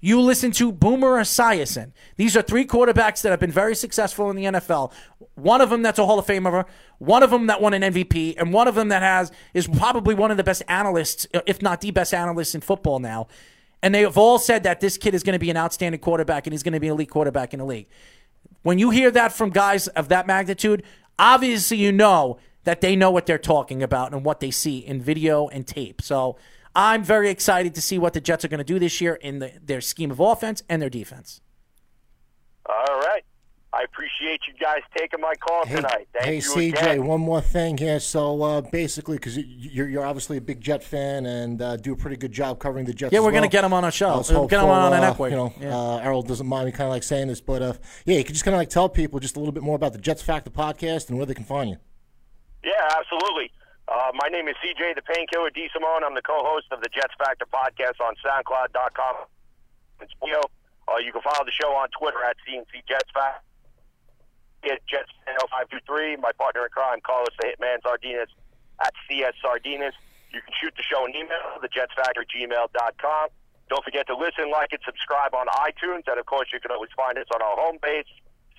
[0.02, 1.94] You listen to Boomer Esiason.
[2.18, 4.92] These are three quarterbacks that have been very successful in the NFL.
[5.36, 6.66] One of them that's a Hall of Famer,
[6.98, 10.14] one of them that won an MVP, and one of them that has is probably
[10.14, 13.28] one of the best analysts, if not the best analyst in football now.
[13.82, 16.48] And they have all said that this kid is going to be an outstanding quarterback
[16.48, 17.88] and he's going to be an elite quarterback in the league.
[18.64, 20.84] When you hear that from guys of that magnitude,
[21.20, 25.02] obviously you know that they know what they're talking about and what they see in
[25.02, 26.02] video and tape.
[26.02, 26.38] So
[26.76, 29.40] I'm very excited to see what the Jets are going to do this year in
[29.40, 31.42] the, their scheme of offense and their defense.
[32.66, 33.24] All right.
[33.76, 36.08] I appreciate you guys taking my call Hey, tonight.
[36.14, 37.06] Thank hey you CJ, again.
[37.08, 38.00] one more thing here.
[38.00, 41.96] So uh, basically, because you're, you're obviously a big Jet fan and uh, do a
[41.96, 43.12] pretty good job covering the Jets.
[43.12, 44.10] Yeah, we're gonna get him on our show.
[44.10, 45.32] I was We'll get him hopeful, on our uh, network.
[45.32, 45.76] You know, Yeah.
[45.76, 47.74] uh, Errol doesn't mind me kind of like saying this, but uh,
[48.06, 49.94] yeah, you can just kind of like tell people just a little bit more about
[49.94, 51.78] the Jets Factor podcast and where they can find you.
[52.64, 53.52] Yeah, absolutely.
[53.88, 55.68] Uh, my name is CJ the Painkiller D.
[55.74, 56.04] Simone.
[56.06, 59.16] I'm the co-host of the Jets Factor podcast on SoundCloud.com.
[60.02, 60.42] It's video.
[60.88, 63.42] Uh, you can follow the show on Twitter at CNC Jets Factor.
[64.70, 66.18] At Jets 0523.
[66.18, 68.32] My partner in crime, Carlos the Hitman Sardinas
[68.84, 69.94] at CS Sardinas.
[70.32, 73.28] You can shoot the show an email, thejetsfactor gmail.com.
[73.70, 76.04] Don't forget to listen, like, and subscribe on iTunes.
[76.08, 78.10] And, of course, you can always find us on our homepage,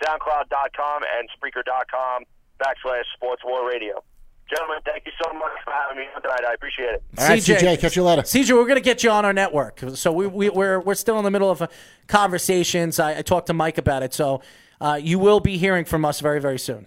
[0.02, 2.24] SoundCloud.com and Spreaker.com
[2.60, 4.02] backslash Sports War Radio.
[4.48, 6.44] Gentlemen, thank you so much for having me tonight.
[6.46, 7.02] I appreciate it.
[7.18, 8.22] All right, CJ, catch you later.
[8.22, 9.80] CJ, we're going to get you on our network.
[9.94, 11.66] So we, we, we're, we're still in the middle of
[12.08, 13.00] conversations.
[13.00, 14.12] I, I talked to Mike about it.
[14.12, 14.42] So
[14.84, 16.86] Uh, you will be hearing from us very, very soon.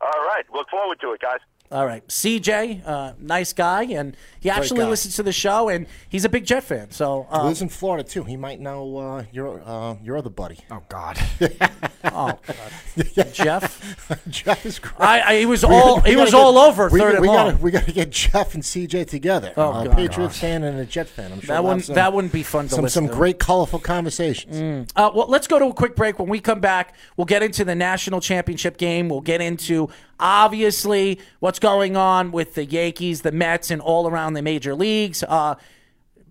[0.00, 0.44] All right.
[0.52, 1.40] Look forward to it, guys.
[1.72, 2.06] All right.
[2.06, 3.82] CJ, uh, nice guy.
[3.84, 4.88] And he Great actually guy.
[4.90, 6.90] listens to the show, and he's a big Jet fan.
[6.92, 8.22] So He uh, lives in Florida too.
[8.22, 10.58] He might know uh, your uh, your other buddy.
[10.70, 11.18] Oh God.
[12.04, 13.32] oh God.
[13.32, 14.20] Jeff.
[14.28, 15.00] Jeff is great.
[15.00, 17.14] I, I, he was We all gotta- we he was get- all over we, third
[17.14, 17.50] and we long.
[17.52, 19.52] Gotta, we got to get Jeff and CJ together.
[19.56, 19.96] Oh, a God.
[19.96, 21.32] Patriots fan and a Jet fan.
[21.32, 23.14] I'm sure That we'll wouldn't- some- that wouldn't be fun to some listen some to.
[23.16, 24.92] great, colorful conversations.
[24.94, 26.18] Uh, well, let's go to a quick break.
[26.20, 29.08] When we come back, we'll get into the national championship game.
[29.08, 34.34] We'll get into obviously what's going on with the Yankees, the Mets, and all around
[34.34, 35.22] the major leagues.
[35.22, 35.54] Uh,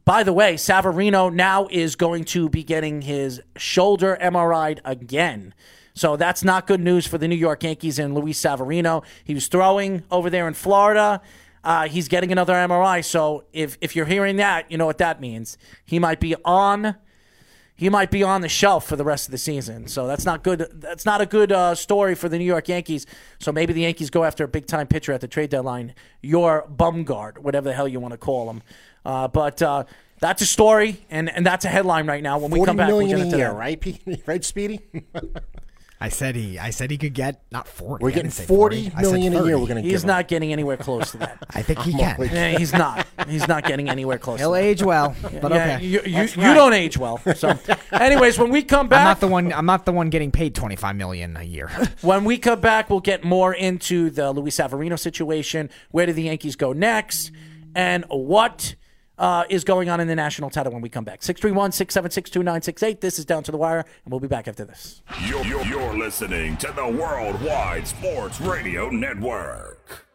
[0.05, 5.53] by the way, Severino now is going to be getting his shoulder MRI'd again.
[5.93, 9.03] So that's not good news for the New York Yankees and Luis Severino.
[9.23, 11.21] He was throwing over there in Florida.
[11.63, 13.05] Uh, he's getting another MRI.
[13.05, 15.57] So if if you're hearing that, you know what that means.
[15.85, 16.95] He might be on
[17.83, 19.89] he might be on the shelf for the rest of the season.
[19.89, 20.69] So that's not good.
[20.71, 23.05] That's not a good uh, story for the New York Yankees.
[23.39, 26.65] So maybe the Yankees go after a big time pitcher at the trade deadline, your
[26.73, 28.61] Bumgarner, whatever the hell you want to call him.
[29.03, 29.83] Uh, but uh,
[30.21, 32.39] that's a story, and, and that's a headline right now.
[32.39, 33.57] When we come back, we'll get into year, that.
[33.57, 33.81] right?
[33.81, 34.79] P- right, Speedy?
[36.03, 36.59] I said he.
[36.59, 38.03] I said he could get not forty.
[38.03, 40.07] We're getting didn't say 40 I said million a year we're gonna give He's him.
[40.09, 41.37] not getting anywhere close to that.
[41.49, 42.13] I think he I'm can.
[42.15, 43.07] always- Yeah, he's not.
[43.29, 44.39] He's not getting anywhere close.
[44.41, 44.63] He'll to that.
[44.63, 45.85] age well, but Yeah, okay.
[45.85, 47.19] You, you, That's you don't age well.
[47.35, 47.57] So,
[47.93, 49.53] anyways, when we come back, I'm not the one.
[49.53, 51.69] I'm not the one getting paid twenty five million a year.
[52.01, 55.69] When we come back, we'll get more into the Luis Severino situation.
[55.91, 57.31] Where do the Yankees go next?
[57.75, 58.75] And what
[59.17, 61.23] uh, is going on in the national title when we come back.
[61.23, 63.01] 631 676 2968.
[63.01, 65.01] This is Down to the Wire, and we'll be back after this.
[65.25, 70.05] You're, you're, you're listening to the Worldwide Sports Radio Network.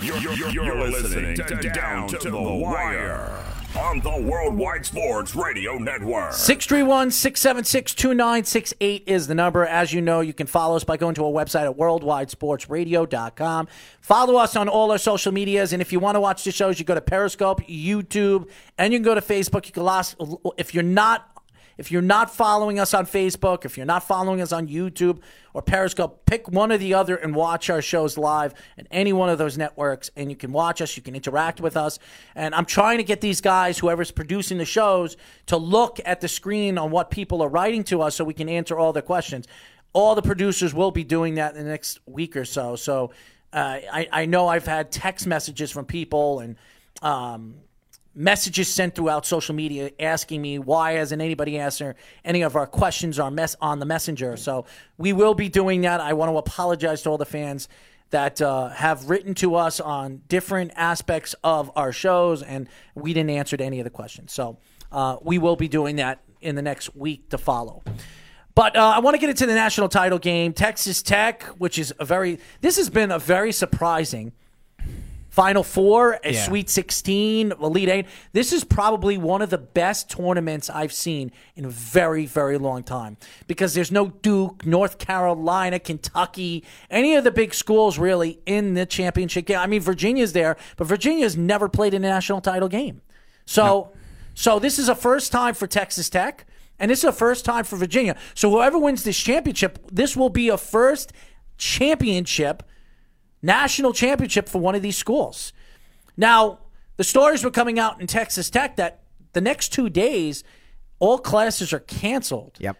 [0.00, 3.44] You're, you're, you're listening to Down to the Wire
[3.76, 6.32] on the Worldwide Sports Radio Network.
[6.32, 9.66] 631 676 2968 is the number.
[9.66, 13.68] As you know, you can follow us by going to our website at worldwidesportsradio.com.
[14.00, 15.72] Follow us on all our social medias.
[15.72, 18.98] And if you want to watch the shows, you go to Periscope, YouTube, and you
[18.98, 19.66] can go to Facebook.
[19.66, 20.16] You can last,
[20.56, 21.37] if you're not
[21.78, 25.20] if you're not following us on Facebook, if you're not following us on YouTube
[25.54, 29.28] or Periscope, pick one or the other and watch our shows live in any one
[29.28, 30.10] of those networks.
[30.16, 32.00] And you can watch us, you can interact with us.
[32.34, 36.28] And I'm trying to get these guys, whoever's producing the shows, to look at the
[36.28, 39.46] screen on what people are writing to us so we can answer all their questions.
[39.92, 42.74] All the producers will be doing that in the next week or so.
[42.76, 43.12] So
[43.52, 46.56] uh, I, I know I've had text messages from people and
[47.02, 47.54] um,
[48.14, 53.18] messages sent throughout social media asking me why hasn't anybody answered any of our questions
[53.18, 54.36] on the messenger.
[54.36, 54.66] So
[54.96, 56.00] we will be doing that.
[56.00, 57.68] I want to apologize to all the fans
[58.10, 63.30] that uh, have written to us on different aspects of our shows, and we didn't
[63.30, 64.32] answer to any of the questions.
[64.32, 64.58] So
[64.90, 67.82] uh, we will be doing that in the next week to follow.
[68.54, 70.52] But uh, I want to get into the national title game.
[70.52, 74.32] Texas Tech, which is a very, this has been a very surprising
[75.38, 76.44] Final Four, a Yeah.
[76.44, 78.06] Sweet 16, Elite Eight.
[78.32, 82.82] This is probably one of the best tournaments I've seen in a very, very long
[82.82, 88.74] time because there's no Duke, North Carolina, Kentucky, any of the big schools really in
[88.74, 89.60] the championship game.
[89.60, 93.00] I mean, Virginia's there, but Virginia's never played in a national title game.
[93.44, 93.92] So,
[94.34, 96.46] so this is a first time for Texas Tech,
[96.80, 98.16] and this is a first time for Virginia.
[98.34, 101.12] So whoever wins this championship, this will be a first
[101.58, 102.64] championship
[103.42, 105.52] national championship for one of these schools.
[106.16, 106.58] Now,
[106.96, 109.00] the stories were coming out in Texas Tech that
[109.32, 110.42] the next two days,
[110.98, 112.56] all classes are canceled.
[112.58, 112.76] Yep.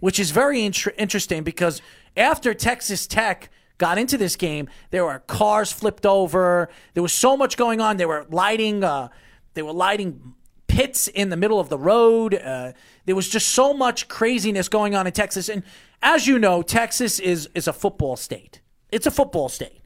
[0.00, 1.82] Which is very inter- interesting because
[2.16, 6.68] after Texas Tech got into this game, there were cars flipped over.
[6.94, 7.96] There was so much going on.
[7.96, 8.82] They were lighting.
[8.84, 9.08] Uh,
[9.54, 10.34] they were lighting
[10.66, 12.34] pits in the middle of the road.
[12.34, 12.72] Uh,
[13.06, 15.48] there was just so much craziness going on in Texas.
[15.48, 15.62] And
[16.02, 18.60] as you know, Texas is is a football state.
[18.90, 19.82] It's a football state.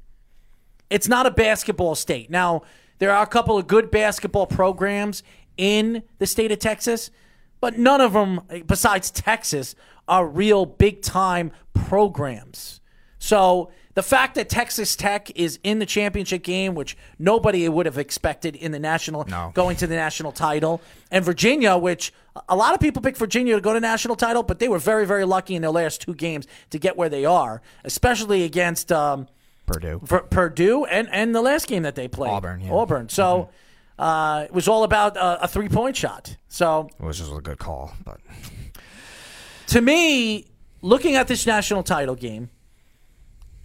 [0.92, 2.28] It's not a basketball state.
[2.28, 2.62] Now,
[2.98, 5.22] there are a couple of good basketball programs
[5.56, 7.10] in the state of Texas,
[7.60, 9.74] but none of them, besides Texas,
[10.06, 12.80] are real big time programs.
[13.18, 17.96] So the fact that Texas Tech is in the championship game, which nobody would have
[17.96, 19.24] expected in the national,
[19.54, 22.12] going to the national title, and Virginia, which
[22.50, 25.06] a lot of people pick Virginia to go to national title, but they were very,
[25.06, 29.26] very lucky in their last two games to get where they are, especially against um,
[29.72, 30.00] Purdue.
[30.02, 32.72] Ver- Purdue, and and the last game that they played, Auburn, yeah.
[32.72, 33.08] Auburn.
[33.08, 33.48] So.
[33.98, 36.34] Uh, it was all about uh, a three point shot.
[36.48, 38.18] So Which was just a good call, but
[39.68, 40.46] to me,
[40.80, 42.50] looking at this national title game,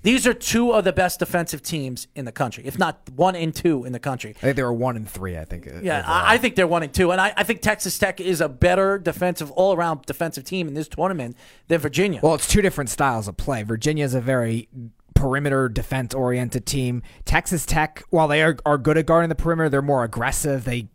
[0.04, 3.56] these are two of the best defensive teams in the country, if not one and
[3.56, 4.36] two in the country.
[4.38, 5.38] I think they were one and three.
[5.38, 5.66] I think.
[5.68, 6.04] uh, Yeah.
[6.06, 8.48] I, I think they're one and two, and I, I think Texas Tech is a
[8.50, 11.36] better defensive, all around defensive team in this tournament
[11.68, 12.20] than Virginia.
[12.22, 13.64] Well, it's two different styles of play.
[13.64, 14.70] Virginia is a very
[15.18, 17.02] perimeter defense oriented team.
[17.26, 20.64] Texas Tech, while they are, are good at guarding the perimeter, they're more aggressive.
[20.64, 20.90] They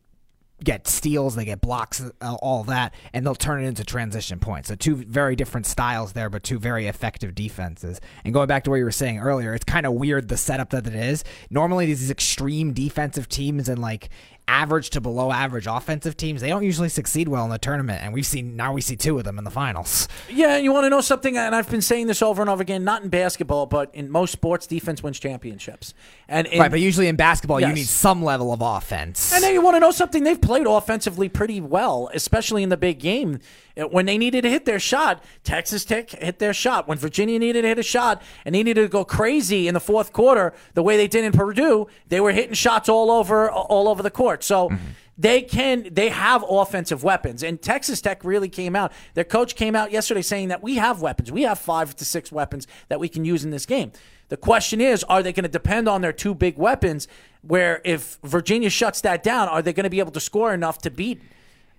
[0.62, 4.68] get steals, they get blocks, uh, all that, and they'll turn it into transition points.
[4.68, 8.00] So two very different styles there, but two very effective defenses.
[8.24, 10.70] And going back to what you were saying earlier, it's kind of weird the setup
[10.70, 11.24] that it is.
[11.50, 14.08] Normally, these extreme defensive teams and like
[14.48, 18.02] average to below average offensive teams, they don't usually succeed well in the tournament.
[18.02, 20.08] And we've seen now we see two of them in the finals.
[20.30, 21.36] Yeah, you want to know something?
[21.36, 22.84] And I've been saying this over and over again.
[22.84, 25.94] Not in basketball, but in most sports, defense wins championships.
[26.28, 29.32] And in, right, but usually in basketball, you need some level of offense.
[29.32, 30.24] And then you want to know something?
[30.24, 33.40] They've played offensively pretty well, especially in the big game.
[33.76, 36.86] When they needed to hit their shot, Texas Tech hit their shot.
[36.88, 39.80] When Virginia needed to hit a shot and they needed to go crazy in the
[39.80, 43.88] fourth quarter, the way they did in Purdue, they were hitting shots all over all
[43.88, 44.44] over the court.
[44.44, 44.68] So.
[44.68, 44.86] Mm-hmm.
[45.18, 45.88] They can.
[45.92, 48.92] They have offensive weapons, and Texas Tech really came out.
[49.12, 51.30] Their coach came out yesterday saying that we have weapons.
[51.30, 53.92] We have five to six weapons that we can use in this game.
[54.30, 57.08] The question is, are they going to depend on their two big weapons?
[57.42, 60.78] Where if Virginia shuts that down, are they going to be able to score enough
[60.78, 61.20] to beat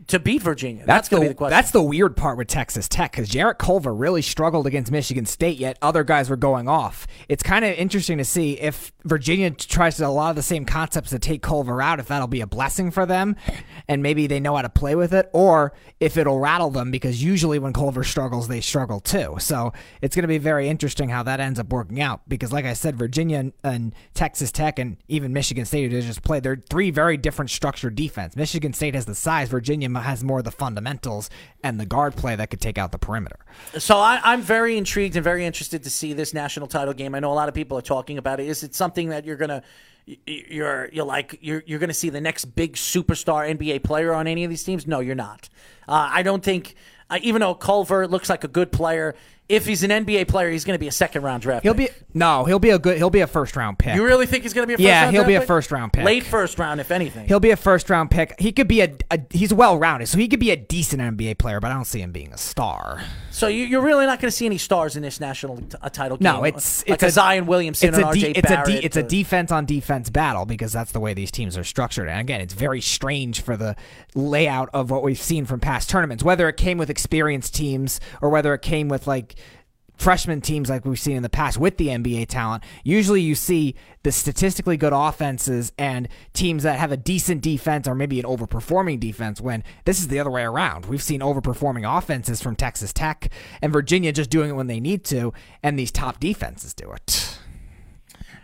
[0.07, 0.83] to beat Virginia?
[0.85, 1.51] That's, gonna the, be the question.
[1.51, 5.57] that's the weird part with Texas Tech because Jarrett Culver really struggled against Michigan State,
[5.57, 7.07] yet other guys were going off.
[7.29, 10.65] It's kind of interesting to see if Virginia tries to a lot of the same
[10.65, 13.35] concepts to take Culver out, if that'll be a blessing for them,
[13.87, 17.23] and maybe they know how to play with it, or if it'll rattle them because
[17.23, 19.35] usually when Culver struggles, they struggle too.
[19.39, 22.65] So it's going to be very interesting how that ends up working out because, like
[22.65, 26.63] I said, Virginia and, and Texas Tech and even Michigan State, who just played, they're
[26.69, 28.35] three very different structured defense.
[28.35, 31.29] Michigan State has the size, Virginia has more of the fundamentals
[31.63, 33.39] and the guard play that could take out the perimeter.
[33.77, 37.15] So I, I'm very intrigued and very interested to see this national title game.
[37.15, 38.47] I know a lot of people are talking about it.
[38.47, 39.63] Is it something that you're gonna
[40.25, 44.43] you're you're like you're you're gonna see the next big superstar NBA player on any
[44.43, 44.85] of these teams?
[44.85, 45.49] No, you're not.
[45.87, 46.75] Uh, I don't think.
[47.09, 49.13] Uh, even though Culver looks like a good player,
[49.49, 51.63] if he's an NBA player, he's going to be a second round draft.
[51.63, 51.93] He'll pick.
[51.99, 53.95] be no, he'll be a good, he'll be a first round pick.
[53.95, 55.39] You really think he's going to be a first Yeah, round he'll draft be a
[55.41, 55.47] pick?
[55.47, 56.05] first round pick.
[56.05, 57.27] late first round, if anything.
[57.27, 58.39] He'll be a first round pick.
[58.39, 61.37] He could be a, a he's well rounded, so he could be a decent NBA
[61.37, 63.03] player, but I don't see him being a star.
[63.33, 65.89] So you, you're really not going to see any stars in this national t- uh,
[65.89, 66.23] title game.
[66.23, 68.67] No, it's like it's a, Zion Williamson It's and a de- RJ it's a Barrett.
[68.67, 72.07] de- it's a defense on defense battle because that's the way these teams are structured.
[72.07, 73.75] And again, it's very strange for the
[74.13, 78.29] layout of what we've seen from past tournaments, whether it came with experienced teams or
[78.29, 79.35] whether it came with like
[79.95, 82.63] freshman teams like we've seen in the past with the NBA talent.
[82.83, 87.95] Usually you see the statistically good offenses and teams that have a decent defense or
[87.95, 90.87] maybe an overperforming defense when this is the other way around.
[90.87, 95.03] We've seen overperforming offenses from Texas Tech and Virginia just doing it when they need
[95.05, 97.37] to and these top defenses do it.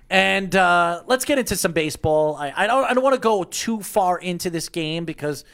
[0.10, 2.36] And uh, let's get into some baseball.
[2.36, 5.46] I, I don't I don't want to go too far into this game because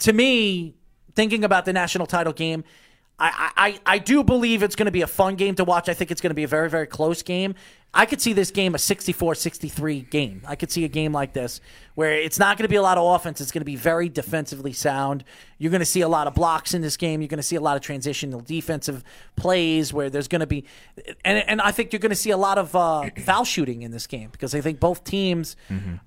[0.00, 0.74] to me,
[1.14, 2.64] thinking about the national title game,
[3.18, 5.88] I, I, I do believe it's going to be a fun game to watch.
[5.88, 7.54] I think it's going to be a very, very close game.
[7.92, 10.42] I could see this game a 64 63 game.
[10.46, 11.60] I could see a game like this
[11.94, 13.40] where it's not going to be a lot of offense.
[13.40, 15.24] It's going to be very defensively sound.
[15.58, 17.20] You're going to see a lot of blocks in this game.
[17.22, 19.04] You're going to see a lot of transitional defensive
[19.36, 20.64] plays where there's going to be,
[21.24, 23.90] and, and I think you're going to see a lot of uh, foul shooting in
[23.92, 25.56] this game because I think both teams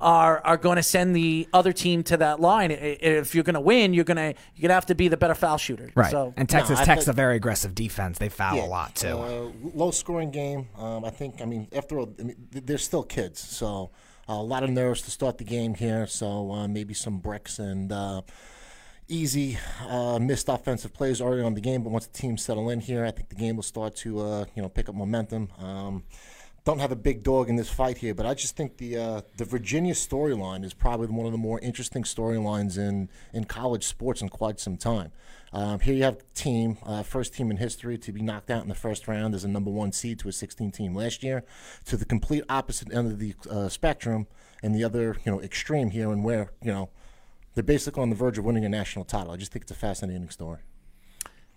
[0.02, 2.72] are are going to send the other team to that line.
[2.72, 5.18] If you're going to win, you're going to you're going to have to be the
[5.18, 5.90] better foul shooter.
[5.96, 6.12] Right.
[6.12, 8.18] So and Texas I Tech's think- a very aggressive defense.
[8.18, 9.08] They foul a lot too.
[9.18, 10.68] Uh, low scoring game.
[10.78, 11.42] Um, I think.
[11.42, 13.92] I mean, after all, I mean, they're still kids, so
[14.28, 16.08] a lot of nerves to start the game here.
[16.08, 18.22] So uh, maybe some bricks and uh,
[19.08, 21.84] easy uh, missed offensive plays early on the game.
[21.84, 24.46] But once the team settle in here, I think the game will start to uh,
[24.56, 25.50] you know pick up momentum.
[25.60, 26.04] Um,
[26.66, 29.22] don't have a big dog in this fight here, but I just think the uh,
[29.38, 34.22] the Virginia storyline is probably one of the more interesting storylines in in college sports
[34.22, 35.12] in quite some time.
[35.54, 38.70] Um, here you have team, uh, first team in history to be knocked out in
[38.70, 41.44] the first round as a number one seed to a 16 team last year,
[41.86, 44.28] to the complete opposite end of the uh, spectrum
[44.62, 46.90] and the other you know extreme here, and where you know
[47.56, 49.32] they're basically on the verge of winning a national title.
[49.32, 50.60] I just think it's a fascinating story.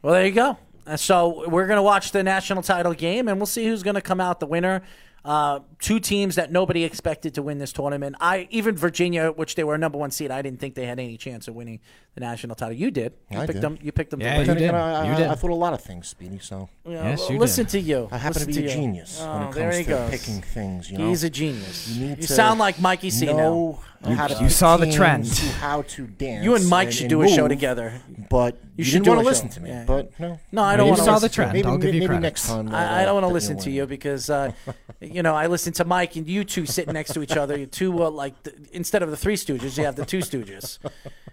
[0.03, 0.57] Well, there you go.
[0.87, 3.96] Uh, So we're going to watch the national title game, and we'll see who's going
[3.96, 4.83] to come out the winner.
[5.25, 8.17] Uh, two teams that nobody expected to win this tournament.
[8.21, 10.99] I even Virginia, which they were a number one seed, I didn't think they had
[10.99, 11.81] any chance of winning
[12.15, 12.75] the national title.
[12.75, 13.13] You did.
[13.31, 13.63] You I picked did.
[13.63, 13.79] them.
[13.83, 14.21] You picked them.
[14.23, 14.57] Yeah, to you did.
[14.57, 15.27] again, I, You did.
[15.27, 16.39] I thought a lot of things, Speedy.
[16.39, 17.71] So Yeah, Yes, well, you listen did.
[17.73, 18.09] to you.
[18.11, 18.69] I happen to be a you.
[18.69, 20.11] genius when Oh, it there comes he to goes.
[20.11, 20.91] picking things.
[20.91, 21.09] You know?
[21.09, 21.89] He's a genius.
[21.89, 23.37] You, need You to sound like Mikey C now.
[23.37, 25.27] know how to you saw the trend.
[25.61, 26.45] how to dance.
[26.45, 28.01] You and Mike should do a show together.
[28.29, 29.71] But You you, should didn't want to listen to me.
[29.71, 29.85] Yeah.
[29.87, 31.35] But no, No, I don't want to saw the listen.
[31.35, 31.53] trend.
[31.53, 32.21] Maybe, I'll give you maybe credit.
[32.23, 32.69] next time.
[32.75, 34.53] I, I don't want to you'll listen to you because, uh,
[35.01, 37.59] you know, I listen to Mike and you two sitting next to each other.
[37.59, 40.79] You two, uh, like, the, instead of the three Stooges, you have the two Stooges.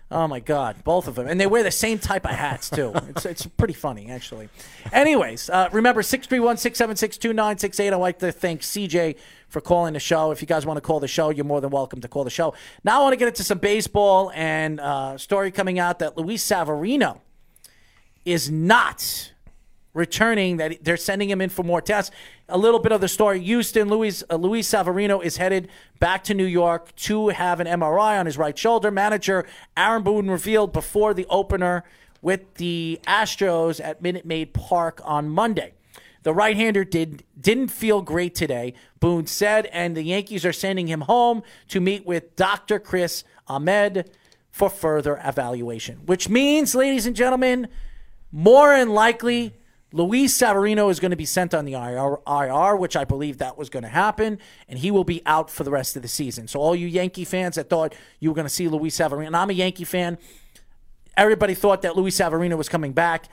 [0.09, 2.93] Oh my God, both of them, and they wear the same type of hats too.
[3.09, 4.47] It's it's pretty funny actually.
[4.93, 7.91] Anyways, uh, remember 631-676-2968.
[7.91, 10.31] I'd like to thank CJ for calling the show.
[10.31, 12.29] If you guys want to call the show, you're more than welcome to call the
[12.29, 12.53] show.
[12.83, 16.43] Now I want to get into some baseball and uh, story coming out that Luis
[16.43, 17.21] Severino
[18.25, 19.31] is not
[19.93, 22.15] returning that they're sending him in for more tests.
[22.49, 26.33] A little bit of the story: Houston, Luis uh, Luis Severino is headed back to
[26.33, 28.91] New York to have an MRI on his right shoulder.
[28.91, 31.83] Manager Aaron Boone revealed before the opener
[32.21, 35.73] with the Astros at Minute Maid Park on Monday.
[36.27, 40.99] The right-hander did didn't feel great today, Boone said, and the Yankees are sending him
[40.99, 42.79] home to meet with Dr.
[42.79, 44.09] Chris Ahmad
[44.51, 45.99] for further evaluation.
[46.05, 47.69] Which means, ladies and gentlemen,
[48.29, 49.53] more than likely,
[49.93, 53.57] Luis Severino is going to be sent on the IR, IR, which I believe that
[53.57, 54.37] was going to happen,
[54.67, 56.49] and he will be out for the rest of the season.
[56.49, 59.37] So, all you Yankee fans that thought you were going to see Luis Severino, and
[59.37, 60.17] I'm a Yankee fan,
[61.15, 63.29] everybody thought that Luis Severino was coming back.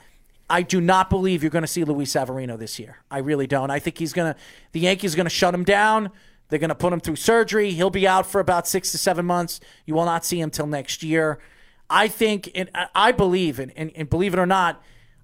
[0.49, 2.99] I do not believe you're going to see Luis Severino this year.
[3.09, 3.71] I really don't.
[3.71, 4.39] I think he's going to,
[4.73, 6.11] the Yankees are going to shut him down.
[6.49, 7.71] They're going to put him through surgery.
[7.71, 9.59] He'll be out for about six to seven months.
[9.85, 11.39] You will not see him till next year.
[11.89, 14.81] I think, and I- believe, and, and, and believe it or not,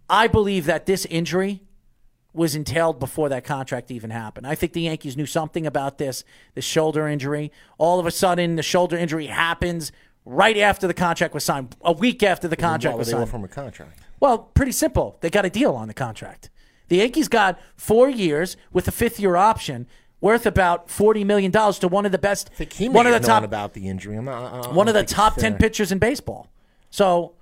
[0.10, 1.62] I believe that this injury
[2.34, 4.48] was entailed before that contract even happened.
[4.48, 6.24] I think the Yankees knew something about this,
[6.54, 7.52] the shoulder injury.
[7.78, 9.92] All of a sudden, the shoulder injury happens
[10.26, 13.30] right after the contract was signed, a week after the contract would was signed.
[13.30, 14.01] him a contract?
[14.22, 15.18] Well, pretty simple.
[15.20, 16.50] They got a deal on the contract.
[16.88, 19.88] The Yankees got four years with a fifth year option
[20.22, 22.50] worth about forty million dollars to one of the best,
[22.80, 24.16] one of the top, about the injury.
[24.16, 26.48] I'm not, I- one of the top ten pitchers in baseball.
[26.92, 27.34] So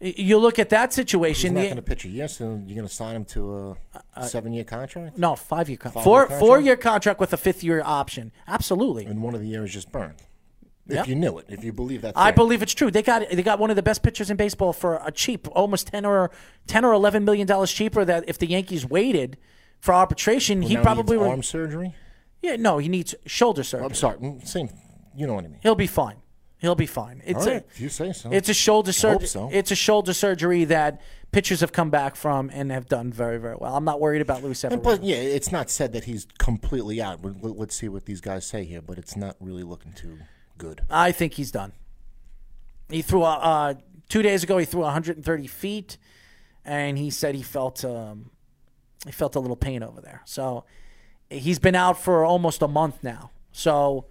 [0.00, 1.54] you look at that He's situation.
[1.54, 3.70] not the- going to pitch a year, so you're going to sign him to a
[3.70, 3.74] uh,
[4.16, 5.16] uh, seven-year contract.
[5.16, 6.40] no, five year contract, Five-year four contract?
[6.40, 8.32] four year contract with a fifth year option.
[8.48, 9.04] Absolutely.
[9.06, 10.16] And one of the years just burned.
[10.86, 11.08] If Yep.
[11.08, 12.90] you knew it, if you believe that, I believe it's true.
[12.90, 15.86] They got they got one of the best pitchers in baseball for a cheap, almost
[15.86, 16.30] ten or
[16.66, 18.04] ten or eleven million dollars cheaper.
[18.04, 19.38] That if the Yankees waited
[19.80, 21.28] for arbitration, he probably would.
[21.28, 21.94] arm surgery.
[22.42, 23.86] Yeah, no, he needs shoulder surgery.
[23.86, 24.68] I'm sorry, mm, same.
[25.16, 25.60] You know what I mean.
[25.62, 26.16] He'll be fine.
[26.58, 27.22] He'll be fine.
[27.24, 28.30] It's right, a if you say so.
[28.30, 29.26] it's a shoulder surgery.
[29.26, 29.48] so.
[29.52, 33.56] It's a shoulder surgery that pitchers have come back from and have done very very
[33.58, 33.74] well.
[33.74, 34.82] I'm not worried about Luis Severino.
[34.82, 37.20] plus, yeah, it's not said that he's completely out.
[37.22, 40.18] Let's see what these guys say here, but it's not really looking too
[40.64, 40.82] good.
[40.88, 41.72] I think he's done.
[42.88, 43.74] He threw a, uh,
[44.08, 44.58] two days ago.
[44.58, 45.98] He threw 130 feet,
[46.64, 48.30] and he said he felt um,
[49.04, 50.22] he felt a little pain over there.
[50.24, 50.64] So
[51.28, 53.30] he's been out for almost a month now.
[53.52, 54.06] So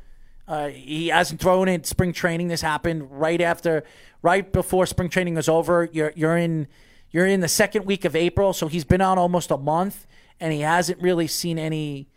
[0.47, 2.49] uh, he hasn't thrown in spring training.
[2.49, 3.84] This happened right after,
[4.22, 5.89] right before spring training was over.
[5.91, 6.68] You're you're in
[7.12, 8.54] you're in the second week of April.
[8.54, 10.06] So he's been out almost a month,
[10.39, 12.10] and he hasn't really seen any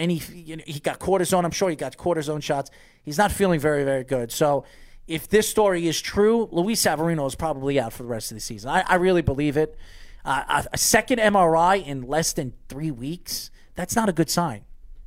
[0.00, 1.44] any you know, he got cortisone.
[1.44, 2.70] I'm sure he got cortisone shots.
[3.02, 4.32] He's not feeling very very good.
[4.32, 4.64] So
[5.06, 8.40] if this story is true, Luis Severino is probably out for the rest of the
[8.40, 8.70] season.
[8.70, 9.76] I, I really believe it.
[10.24, 13.50] Uh, a, second MRI in less than three weeks.
[13.74, 14.64] That's not a good sign.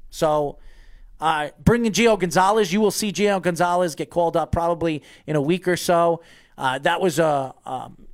[0.10, 0.60] So.
[1.22, 5.41] Uh, bringing Gio Gonzalez, you will see Gio Gonzalez get called up probably in a
[5.41, 6.22] week or so.
[6.58, 8.08] Uh, that was a um,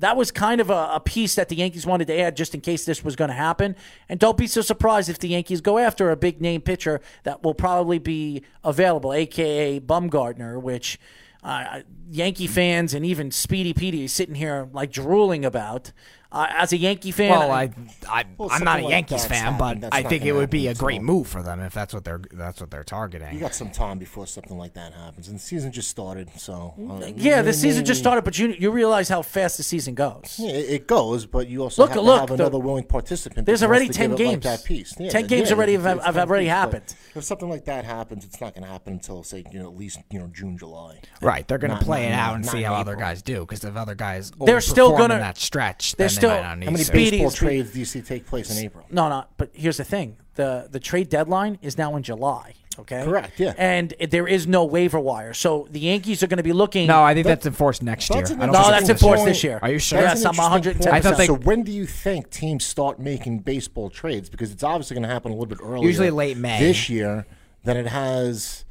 [0.00, 2.60] that was kind of a, a piece that the Yankees wanted to add just in
[2.60, 3.76] case this was going to happen.
[4.08, 7.42] And don't be so surprised if the Yankees go after a big name pitcher that
[7.42, 10.98] will probably be available, aka Bumgarner, which
[11.42, 11.80] uh,
[12.10, 15.92] Yankee fans and even Speedy Petey is sitting here like drooling about.
[16.30, 17.70] Uh, as a Yankee fan, Well, I,
[18.06, 19.58] I Well, I'm not a something like Yankees fan, happened.
[19.58, 21.94] but That's I think it would be a great until- move for them if that's
[21.94, 23.32] what they're that's what they're targeting.
[23.32, 26.28] You got some time before something like that happens, and the season just started.
[26.36, 29.94] So uh, yeah, the season just started, but you you realize how fast the season
[29.94, 30.36] goes.
[30.38, 32.84] Yeah, it it goes, but you also Look, have to look, have the- another willing
[32.84, 33.46] participant.
[33.46, 34.44] There's already 10 give it like games.
[34.44, 34.94] that piece.
[35.00, 36.94] Yeah, 10 games yeah, already it's- have- have already pieces, happened.
[37.14, 39.76] If something like that happens, it's not going to happen until say you know at
[39.78, 41.00] least you know June, July.
[41.22, 42.96] Right, they're going to play not- it out not- and not see in how other
[42.96, 43.40] guys do.
[43.40, 46.48] Because if other guys They're still gonna- that stretch, they're then still- they might not
[46.64, 46.84] How many to.
[46.84, 48.84] Speedy baseball is be- trades do you see take place in April?
[48.90, 49.24] No, no.
[49.36, 52.54] But here's the thing: the the trade deadline is now in July.
[52.80, 53.54] Okay, Correct, yeah.
[53.58, 56.86] And there is no waiver wire, so the Yankees are going to be looking.
[56.86, 58.20] No, I think that's enforced next year.
[58.20, 59.58] That's an I don't No, that's enforced this this year.
[59.60, 59.98] Are you sure?
[60.00, 60.94] Yes, That's an I'm interesting 110.
[60.94, 64.28] I thought they- So when do you think teams start making baseball trades?
[64.28, 65.84] Because it's obviously going to happen a little bit earlier.
[65.88, 66.60] Usually late May.
[66.60, 67.26] this year
[67.64, 68.64] than it has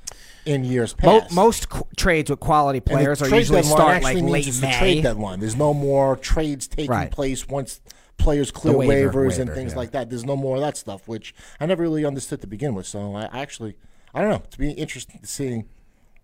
[0.47, 1.33] in years Mo- past.
[1.33, 4.59] most qu- trades with quality players are usually deadline start actually like means late it's
[4.59, 4.77] the May.
[4.77, 5.39] trade deadline.
[5.39, 7.11] There's no more trades taking Right.
[7.11, 7.81] place once
[8.17, 9.77] players clear waiver- waivers and things yeah.
[9.77, 10.09] like that.
[10.09, 12.87] There's no more of that stuff, which I never really understood to begin with.
[12.87, 13.75] So I actually,
[14.13, 14.41] I don't know.
[14.45, 15.63] It's be interesting to see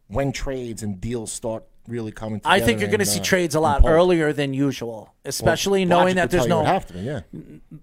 [0.08, 2.56] when trades and deals start really coming together.
[2.56, 5.86] I think you're going to and, see uh, trades a lot earlier than usual, especially
[5.86, 7.22] Well, knowing that there's no, have to be, yeah.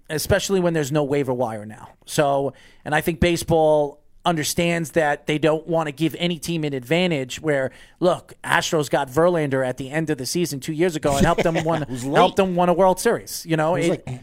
[0.09, 1.89] especially when there's no waiver wire now.
[2.05, 6.73] So, and I think baseball understands that they don't want to give any team an
[6.73, 7.41] advantage.
[7.41, 11.25] Where look, Astros got Verlander at the end of the season two years ago and
[11.25, 13.45] helped them win, helped them win a World Series.
[13.45, 14.19] You know, It it- like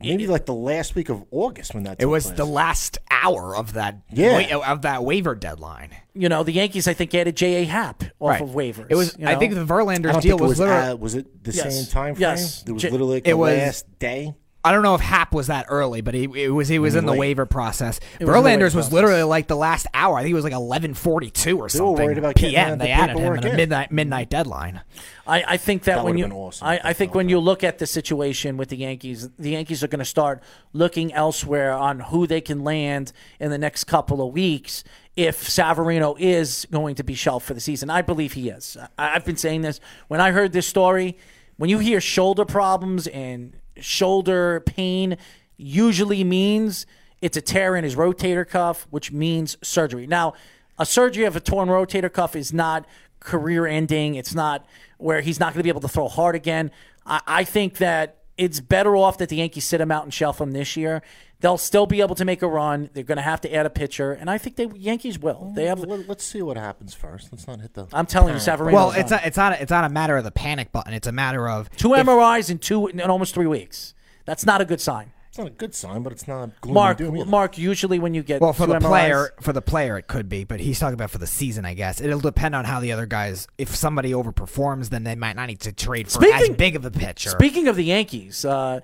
[0.00, 2.00] maybe like the last week of August when that.
[2.00, 2.36] It was place.
[2.36, 4.56] the last hour of that Yeah.
[4.58, 5.90] wa- of that waiver deadline.
[6.14, 7.62] you know, the Yankees I think added J.
[7.62, 7.64] A.
[7.64, 8.40] Happ off Right.
[8.42, 8.86] of waivers.
[8.90, 9.16] It was.
[9.18, 10.60] you I think the Verlander deal think it was, was.
[10.60, 10.88] literally.
[10.90, 11.74] uh, was it the Yes.
[11.74, 12.20] same time frame?
[12.20, 12.62] Yes.
[12.66, 14.34] It was J- literally like it the was- last day.
[14.64, 17.04] I don't know if Happ was that early, but he it was he was in
[17.04, 17.18] the late.
[17.18, 17.98] waiver process.
[17.98, 18.92] was in the waiver Verlander's was process.
[18.92, 20.16] literally like the last hour.
[20.16, 22.04] I think it was like eleven forty two or They were something.
[22.04, 22.68] worried about getting PM.
[22.70, 23.56] that- They the added him paperwork at a in.
[23.56, 24.80] midnight midnight deadline.
[25.26, 27.28] I, I think that, That when you, would've been awesome I, I think fell when
[27.28, 30.42] you look at the situation with the Yankees, the Yankees are going to start
[30.72, 34.84] looking elsewhere on who they can land in the next couple of weeks.
[35.16, 38.76] If Severino is going to be shelved for the season, I believe he is.
[38.96, 41.16] I, I've been saying this when I heard this story.
[41.56, 45.16] When you hear shoulder problems and shoulder pain,
[45.56, 46.86] usually means
[47.20, 50.06] it's a tear in his rotator cuff, which means surgery.
[50.06, 50.34] Now,
[50.78, 52.86] a surgery of a torn rotator cuff is not
[53.20, 54.16] career ending.
[54.16, 54.66] It's not
[54.98, 56.70] where he's not going to be able to throw hard again.
[57.06, 60.40] I, I think that it's better off that the Yankees sit him out and shelf
[60.40, 61.02] him this year
[61.42, 62.88] They'll still be able to make a run.
[62.94, 65.52] They're going to have to add a pitcher, and I think the Yankees will.
[65.54, 65.80] They have.
[65.80, 67.32] Let, us see what happens first.
[67.32, 67.88] Let's not hit the.
[67.92, 68.76] I'm telling you, panic Severino.
[68.76, 70.94] Well, it's not, it's not it's not a matter of the panic button.
[70.94, 73.92] It's a matter of two if- MRIs in two in almost three weeks.
[74.24, 75.10] That's not a good sign.
[75.32, 77.30] It's not a good sign, but it's not gloom Mark, and doom either.
[77.30, 77.56] Mark.
[77.56, 80.28] Usually, when you get Well, for two the MRIs player, for the player, it could
[80.28, 81.64] be, but he's talking about for the season.
[81.64, 83.48] I guess it'll depend on how the other guys.
[83.56, 86.90] If somebody overperforms, then they might not need to trade for as big of a
[86.90, 87.30] pitcher.
[87.30, 88.80] Speaking of the Yankees, uh,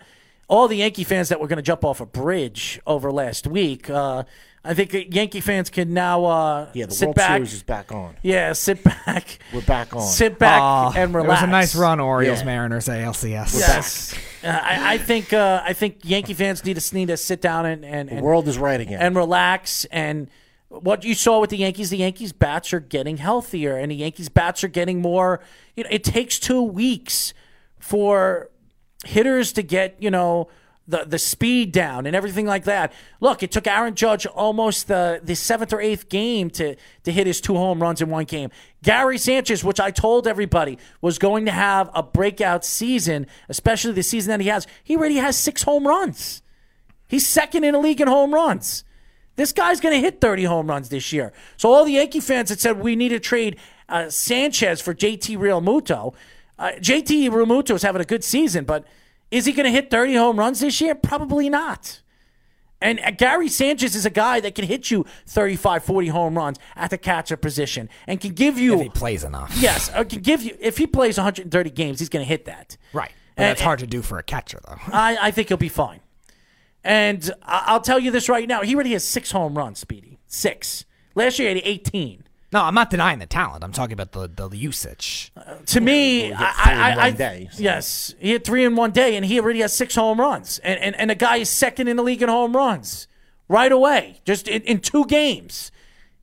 [0.48, 3.88] all the Yankee fans that were going to jump off a bridge over last week,
[3.90, 4.24] uh,
[4.64, 7.36] I think Yankee fans can now uh, yeah, the sit World back.
[7.38, 8.16] Series is back on.
[8.22, 9.38] Yeah, sit back.
[9.54, 10.02] We're back on.
[10.02, 12.44] Sit back Aw, and It was a nice run, Orioles Yeah.
[12.46, 13.58] Mariners ALCS.
[13.58, 17.40] Yes, Uh, I, I think uh, I think Yankee fans need to need to sit
[17.40, 19.00] down and and, The and world is right again.
[19.00, 19.84] and relax.
[19.86, 20.28] And
[20.68, 24.28] what you saw with the Yankees, the Yankees bats are getting healthier, and the Yankees
[24.28, 25.40] bats are getting more.
[25.76, 27.32] You know, it takes two weeks
[27.78, 28.50] for
[29.04, 30.48] hitters to get you know
[30.88, 32.92] the the speed down and everything like that.
[33.20, 37.26] Look, it took Aaron Judge almost the the seventh or eighth game to to hit
[37.26, 38.50] his two home runs in one game.
[38.82, 44.02] Gary Sanchez, which I told everybody was going to have a breakout season, especially the
[44.02, 46.42] season that he has, he already has six home runs.
[47.06, 48.84] He's second in the league in home runs.
[49.36, 51.32] This guy's going to hit 30 home runs this year.
[51.56, 53.56] So all the Yankee fans that said we need to trade
[53.88, 56.14] uh, Sanchez for JT Realmuto,
[56.58, 58.84] uh, JT Realmuto is having a good season, but
[59.30, 60.94] is he going to hit 30 home runs this year?
[60.94, 62.00] Probably not.
[62.80, 66.58] And uh, Gary Sanchez is a guy that can hit you 35, 40 home runs
[66.76, 69.52] at the catcher position and can give you If he plays enough.
[69.58, 72.76] Yes, uh, can give you if he plays 130 games, he's going to hit that.
[72.92, 73.10] Right.
[73.36, 74.76] But And- that's hard to do for a catcher, though.
[74.92, 76.00] I, I think he'll be fine.
[76.84, 80.20] And I'll tell you this right now: he already has six home runs, Speedy.
[80.28, 80.84] Six.
[81.16, 82.24] Last year he had 18.
[82.52, 83.62] No, I'm not denying the talent.
[83.62, 85.30] I'm talking about the, the usage.
[85.36, 88.44] Uh, to me, well, he I, in I, one I- day, so- yes, he had
[88.44, 90.58] three in one day, and he already has six home runs.
[90.60, 93.06] And and, and the guy is second in the league in home runs
[93.48, 95.70] right away, just in, in two games.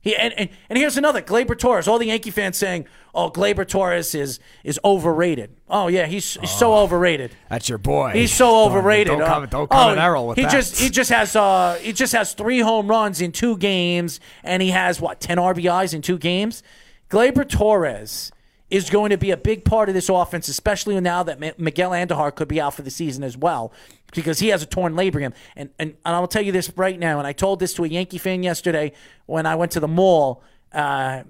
[0.00, 1.88] He, and, and, and here's another Gleyber Torres.
[1.88, 2.86] All the Yankee fans saying,
[3.16, 7.32] "Oh, Gleyber Torres is is overrated." Oh yeah, he's, he's so overrated.
[7.50, 8.10] That's your boy.
[8.12, 9.06] He's so Don't- overrated.
[9.08, 10.52] Don't, Uh, come, don't come oh, at Errol with he that.
[10.52, 14.62] just he just has uh he just has three home runs in two games, and
[14.62, 16.62] he has what ten RBIs in two games.
[17.10, 18.30] Gleyber Torres
[18.68, 21.92] is going to be a big part of this offense, especially now that M- Miguel
[21.92, 23.72] Andujar could be out for the season as well,
[24.12, 25.32] because he has a torn labrum.
[25.54, 27.88] And, and and I'll tell you this right now, and I told this to a
[27.88, 28.92] Yankee fan yesterday
[29.26, 30.42] when I went to the mall
[30.72, 31.22] uh,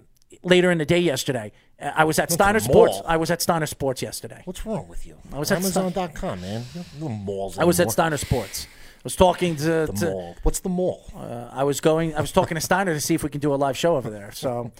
[0.42, 1.52] later in the day yesterday.
[1.80, 3.00] I was at Steiner Sports.
[3.06, 4.40] I was at Steiner Sports yesterday.
[4.44, 5.16] What's wrong with you?
[5.32, 6.64] I was at Amazon.com, man.
[6.98, 7.90] Don't malls I was at.
[7.90, 8.66] Steiner Sports.
[8.66, 10.36] I was talking to, The to mall.
[10.42, 11.04] What's the mall?
[11.14, 12.14] uh, I was going.
[12.14, 14.10] I was talking to Steiner to see if we can do a live show over
[14.10, 14.32] there.
[14.32, 14.72] So,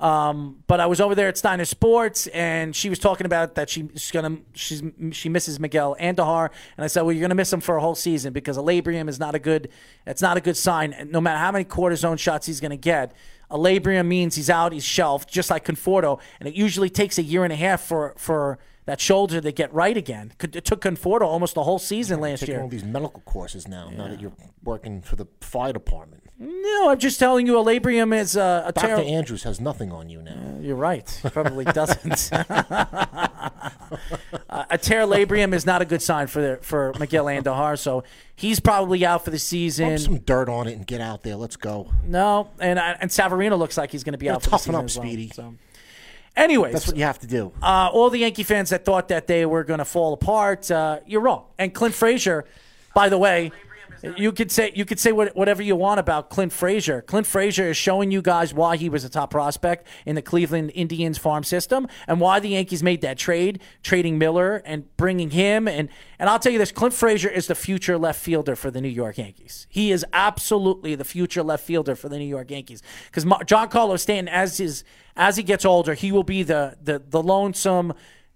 [0.00, 3.68] um, but I was over there at Steiner Sports, and she was talking about that
[3.68, 4.82] she, she's gonna she's
[5.12, 7.94] she misses Miguel Andujar, and I said, well, you're gonna miss him for a whole
[7.94, 9.68] season because a labrium is not a good.
[10.06, 11.08] It's not a good sign.
[11.10, 13.12] No matter how many cortisone shots he's gonna get.
[13.50, 17.22] A labrium means he's out, he's shelved, just like Conforto, and it usually takes a
[17.22, 20.32] year and a half for for that shoulder to get right again.
[20.40, 22.46] It took Conforto almost the whole season last year.
[22.46, 22.62] Taking year.
[22.62, 23.90] all these medical courses now.
[23.90, 24.32] Now that you're
[24.64, 28.72] working for the fire department, No, I'm just telling you, a labrium is uh, a
[28.72, 29.10] Doctor terrible.
[29.10, 30.58] Andrews has nothing on you now.
[30.60, 31.08] You're right.
[31.22, 32.30] He Probably doesn't.
[34.50, 38.04] Uh, a tear labrium is not a good sign for the, for Miguel Andujar, so
[38.36, 39.88] he's probably out for the season.
[39.88, 41.36] Pump some dirt on it and get out there.
[41.36, 41.90] Let's go.
[42.04, 44.56] No, and uh, and Severino looks like he's going to be Gotta out for the
[44.56, 45.30] toughen season up, as well, Speedy.
[45.34, 45.54] so.
[46.36, 47.52] Anyways, That's what you have to do.
[47.62, 51.00] uh, all the Yankee fans that thought that they were going to fall apart, uh,
[51.06, 51.44] you're wrong.
[51.58, 52.44] And Clint Frazier,
[52.94, 53.50] by the way,
[54.02, 57.02] you could say you could say what, whatever you want about Clint Frazier.
[57.02, 60.72] Clint Frazier is showing you guys why he was a top prospect in the Cleveland
[60.74, 65.66] Indians farm system and why the Yankees made that trade, trading Miller and bringing him.
[65.68, 65.88] And
[66.18, 68.88] and I'll tell you this: Clint Frazier is the future left fielder for the New
[68.88, 69.66] York Yankees.
[69.68, 74.28] He is absolutely the future left fielder for the New York Yankees because Giancarlo Stanton,
[74.28, 74.84] as his
[75.16, 77.92] as he gets older, he will be the the the lonesome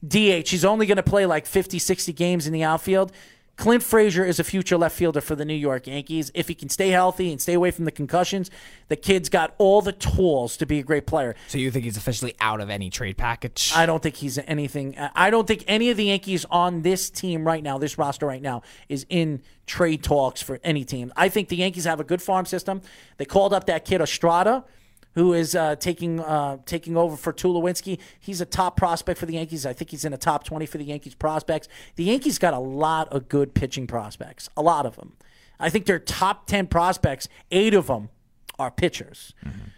[0.07, 0.51] DH.
[0.51, 3.13] He's only going to play like 50, 60 games in the outfield.
[3.57, 6.30] Clint Frazier is a future left fielder for the New York Yankees.
[6.34, 8.50] If he can stay healthy and stay away from the concussions,
[8.88, 11.34] the kid's got all the tools to be a great player.
[11.48, 13.72] so you think he's officially out of any trade package?
[13.74, 14.96] I don't think he's anything.
[15.14, 18.42] I don't think any of the Yankees on this team right now, this roster right
[18.42, 21.12] now, is in trade talks for any team.
[21.14, 22.80] I think the Yankees have a good farm system.
[23.18, 24.64] They called up that kid Estrada,
[25.15, 27.99] who is uh, taking uh, taking over for Tulowitzki.
[28.19, 29.67] He's a top prospect for the Yankees.
[29.67, 31.69] I think he's in the top twenty for the Yankees prospects.
[31.97, 35.17] The Yankees got a lot of good pitching prospects, a lot of them.
[35.61, 38.09] I think their top ten prospects, eight of them
[38.59, 39.35] are pitchers.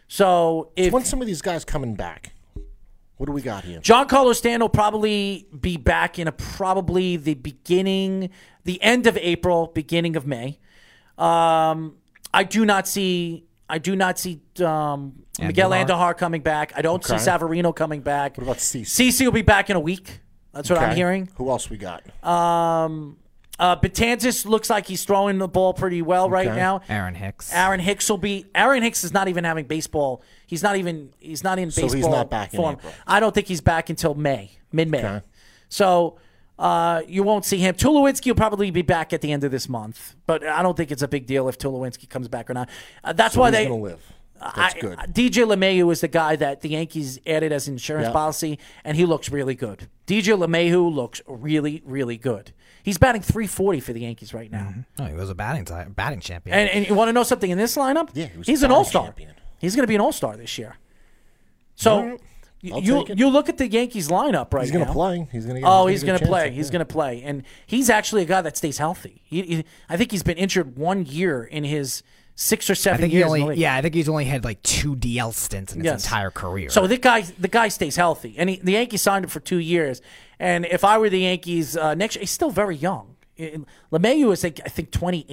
[0.08, 2.32] So if When some of these guys coming back,
[3.16, 3.80] what do we got here?
[3.80, 8.30] Giancarlo Stanton will probably be back in a probably the beginning,
[8.64, 10.58] the end of April, beginning of May.
[11.18, 11.96] Um,
[12.32, 13.44] I do not see.
[13.68, 15.86] I do not see um, Miguel Andujar?
[15.88, 16.72] Andahar coming back.
[16.76, 17.22] I don't see Okay.
[17.22, 18.36] Severino coming back.
[18.36, 18.92] What about Cease?
[18.94, 20.20] CC will be back in a week.
[20.52, 20.96] That's what I'm Okay.
[20.96, 21.28] hearing.
[21.36, 22.02] Who else we got?
[22.22, 23.16] Um,
[23.58, 26.56] uh, Betances looks like he's throwing the ball pretty well right Okay.
[26.56, 26.82] now.
[26.88, 27.52] Aaron Hicks.
[27.52, 28.46] Aaron Hicks will be.
[28.54, 30.22] Aaron Hicks is not even having baseball.
[30.46, 31.10] He's not even.
[31.18, 32.74] He's not in So baseball he's not back in form.
[32.74, 32.92] April.
[33.06, 34.98] I don't think he's back until May, mid May.
[35.04, 35.20] Okay.
[35.68, 36.18] So
[36.58, 37.74] uh, you won't see him.
[37.74, 40.90] Tulowitzki will probably be back at the end of this month, but I don't think
[40.92, 42.68] it's a big deal if Tulowitzki comes back or not.
[43.02, 43.64] Uh, that's So why he's they.
[43.66, 44.12] gonna live.
[44.56, 44.98] That's I- good.
[45.12, 48.12] DJ LeMahieu is the guy that the Yankees added as insurance Yeah.
[48.12, 49.88] policy, and he looks really good.
[50.06, 52.52] DJ LeMahieu looks really, really good.
[52.82, 54.74] He's batting 340 for the Yankees right now.
[54.98, 56.56] Oh, he was a batting ti- batting champion.
[56.58, 58.10] And, and you want to know something in this lineup?
[58.12, 59.14] Yeah, he was he's an all star.
[59.58, 60.76] He's going to be an all star this year.
[61.74, 62.18] So.
[62.72, 64.60] I'll you you look at the Yankees lineup right now.
[64.62, 64.92] He's gonna now.
[64.92, 65.28] play.
[65.32, 66.50] He's gonna get- oh, he's he's gonna gonna play.
[66.50, 66.72] He's yeah.
[66.72, 69.22] going to play, and he's actually a guy that stays healthy.
[69.24, 72.02] He, he- I think he's been injured one year in his
[72.36, 73.30] six or I seven think he years.
[73.32, 75.84] in the only yeah, I think he's only had like two DL stints in his
[75.86, 76.04] Yes.
[76.04, 76.68] entire career.
[76.70, 79.58] So the guy, the guy stays healthy, and he, the Yankees signed him for two
[79.58, 80.00] years.
[80.40, 83.16] And if I were the Yankees uh, next, year, he's still very young.
[83.36, 85.24] In- LeMahieu is, like, I think, twenty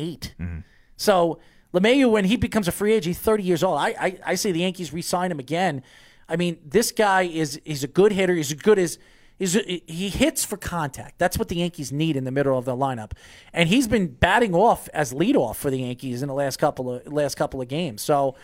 [0.95, 1.39] So
[1.73, 3.79] LeMahieu, when he becomes a free agent, he's thirty years old.
[3.79, 5.83] I, I, I say the Yankees re-sign him again.
[6.31, 8.33] I mean, this guy is he's a good hitter.
[8.33, 8.97] He's as good as
[9.37, 11.19] he's, he hits for contact.
[11.19, 13.11] That's what the Yankees need in the middle of the lineup.
[13.51, 17.11] And he's been batting off as leadoff for the Yankees in the last couple of
[17.11, 18.01] last couple of games.
[18.01, 18.35] So.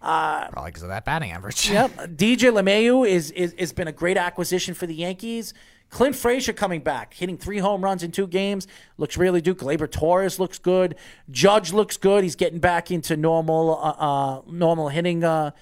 [0.00, 1.70] Uh, probably because of that batting average.
[1.70, 1.90] Yep.
[2.16, 5.54] DJ LeMahieu is, is has been a great acquisition for the Yankees.
[5.90, 8.66] Clint Frazier coming back, hitting three home runs in two games,
[8.96, 9.58] looks really good.
[9.58, 10.96] Gleyber Torres looks good.
[11.30, 12.24] Judge looks good.
[12.24, 15.22] He's getting back into normal uh, uh, normal hitting.
[15.22, 15.52] Uh,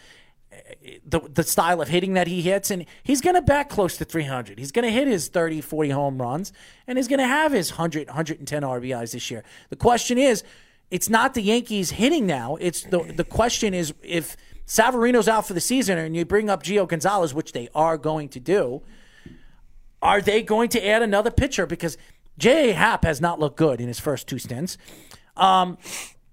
[1.05, 4.05] the, the style of hitting that he hits, and he's going to back close to
[4.05, 4.59] 300.
[4.59, 6.53] He's going to hit his 30, 40 home runs,
[6.87, 9.45] and he's going to have his 100, 110 RBIs this year.
[9.69, 10.43] The question is,
[10.91, 12.57] it's not the Yankees hitting now.
[12.57, 14.37] It's the the question is if
[14.67, 18.29] Severino's out for the season and you bring up Gio Gonzalez, which they are going
[18.31, 18.83] to do,
[20.03, 21.67] are they going to add another pitcher?
[21.67, 21.97] Because
[22.39, 22.73] J.A.
[22.73, 24.79] Happ has not looked good in his first two stints.
[25.37, 25.79] Um,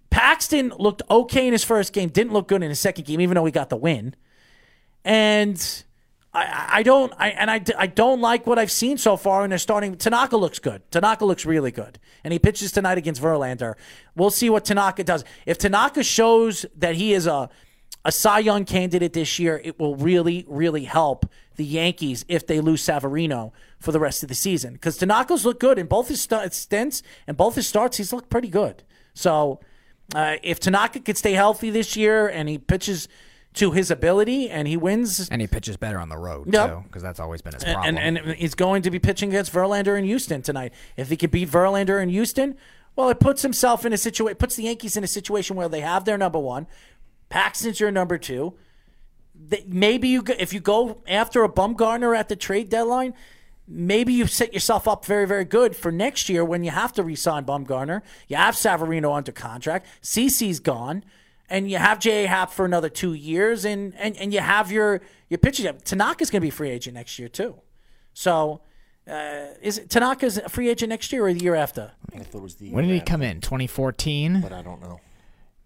[0.10, 3.36] Paxton looked okay in his first game, didn't look good in his second game, even
[3.36, 4.16] though he got the win.
[5.04, 5.84] And
[6.34, 9.44] I, I don't, I and I, I don't like what I've seen so far.
[9.44, 9.96] And they're starting.
[9.96, 10.82] Tanaka looks good.
[10.92, 13.76] Tanaka looks really good, and he pitches tonight against Verlander.
[14.16, 15.24] We'll see what Tanaka does.
[15.46, 17.50] If Tanaka shows that he is a
[18.08, 22.62] a Cy Young candidate this year, it will really, really help the Yankees if they
[22.62, 24.74] lose Severino for the rest of the season.
[24.74, 27.98] Because Tanaka's looked good in both his st- stints and both his starts.
[27.98, 28.84] He's looked pretty good.
[29.14, 29.60] So
[30.16, 33.08] uh, if Tanaka could stay healthy this year and he pitches
[33.56, 36.70] to his ability and he wins, and he pitches better on the road Yep.
[36.70, 37.98] too, because that's always been his problem.
[37.98, 40.74] and, and he's going to be pitching against Verlander in Houston tonight.
[40.96, 42.56] If he could beat Verlander in Houston,
[42.96, 45.82] well, it puts himself in a situation, puts the Yankees in a situation where they
[45.82, 46.68] have their number one,
[47.30, 48.54] Paxton's your number two.
[49.68, 53.14] Maybe you, if you go after a Bumgarner at the trade deadline,
[53.68, 57.04] maybe you set yourself up very, very good for next year when you have to
[57.04, 58.02] re-sign Bumgarner.
[58.28, 59.88] You have Severino under contract.
[60.02, 61.04] CC's gone.
[61.50, 62.28] And you have J.A.
[62.28, 65.00] Happ for another two years, and, and, and you have your
[65.30, 65.66] your pitching.
[65.86, 67.56] Tanaka's going to be a free agent next year too.
[68.14, 68.60] So,
[69.10, 71.94] uh, is it, Tanaka's a free agent next year or the year after?
[72.14, 72.70] I thought it was the.
[72.72, 73.40] when did he come in?
[73.40, 74.42] 2014.
[74.42, 75.00] But I don't know.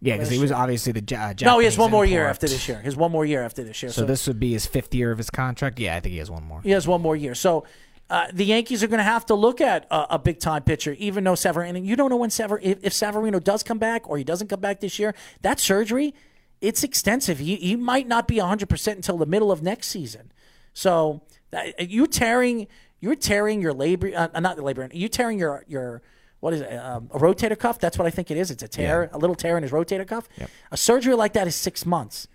[0.03, 2.47] Yeah, because he was obviously the Ja- uh, No, he has one more year after
[2.47, 2.77] this year.
[2.77, 3.91] He has one more year after this year.
[3.91, 5.79] So this would be his fifth year of his contract.
[5.79, 6.61] Yeah, I think he has one more.
[6.61, 7.33] He has one more year.
[7.33, 7.65] So
[8.11, 10.97] uh, the Yankees are going to have to look at a, a big time pitcher,
[10.99, 11.79] even though Severino.
[11.79, 14.59] You don't know when Sever if, if Severino does come back or he doesn't come
[14.59, 15.15] back this year.
[15.43, 16.13] That surgery,
[16.59, 17.39] it's extensive.
[17.39, 20.33] He, he might not be hundred percent until the middle of next season.
[20.73, 21.21] So
[21.53, 22.67] uh, you tearing
[22.99, 24.89] you're tearing your labor, uh, not the labor.
[24.91, 26.01] You tearing your your.
[26.41, 26.73] What is it?
[26.73, 27.79] Um, a rotator cuff?
[27.79, 28.51] That's what I think it is.
[28.51, 30.27] It's a tear, a little tear in his rotator cuff.
[30.71, 32.27] A surgery like that is six months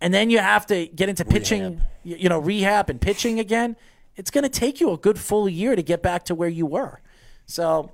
[0.00, 3.76] and then you have to get into pitching, you, you know, rehab and pitching again.
[4.16, 6.66] It's going to take you a good full year to get back to where you
[6.66, 7.00] were.
[7.46, 7.92] So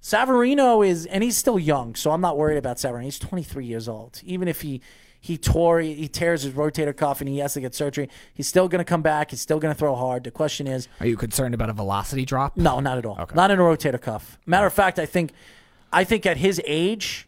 [0.00, 3.04] Severino is, and he's still young, so I'm not worried about Severino.
[3.04, 4.20] He's 23 years old.
[4.24, 4.80] Even if he
[5.20, 8.68] he tore, he tears his rotator cuff and he has to get surgery, he's still
[8.68, 9.30] going to come back.
[9.32, 10.22] He's still going to throw hard.
[10.22, 12.56] The question is, Are you concerned about a velocity drop?
[12.56, 13.28] no, not at all.
[13.34, 14.38] Not in a rotator cuff.
[14.46, 15.32] Matter of fact, I think,
[15.92, 17.26] I think at his age,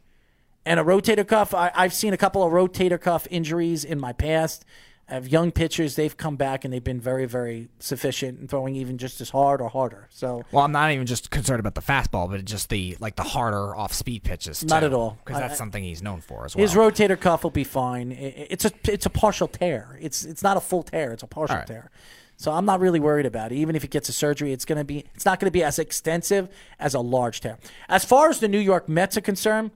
[0.65, 4.13] and a rotator cuff, I, I've seen a couple of rotator cuff injuries in my
[4.13, 4.65] past.
[5.11, 8.77] I have young pitchers; they've come back and they've been very, very sufficient in throwing
[8.77, 10.07] even just as hard or harder.
[10.11, 13.23] So Well, I'm not even just concerned about the fastball, but just the like the
[13.23, 14.65] harder off-speed pitches.
[14.65, 15.19] Not at all.
[15.25, 16.61] because I- that's something he's known for as well.
[16.63, 18.13] his rotator cuff will be fine.
[18.13, 19.99] I- I- It's a it's a partial tear.
[20.01, 21.13] It's it's not a full tear.
[21.13, 21.67] It's a partial right.
[21.67, 21.91] tear.
[22.37, 23.57] So I'm not really worried about it.
[23.57, 26.49] Even if he gets a surgery, it's gonna be it's not gonna be as extensive
[26.79, 27.59] as a large tear.
[27.89, 29.71] As far as the New York Mets are concerned,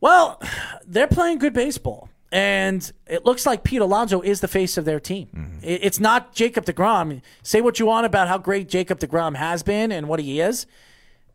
[0.00, 0.42] Well,
[0.86, 2.08] they're playing good baseball.
[2.30, 5.28] And it looks like Pete Alonso is the face of their team.
[5.34, 5.58] Mm-hmm.
[5.64, 7.22] It- It's not Jacob DeGrom.
[7.42, 10.66] Say what you want about how great Jacob DeGrom has been and what he is.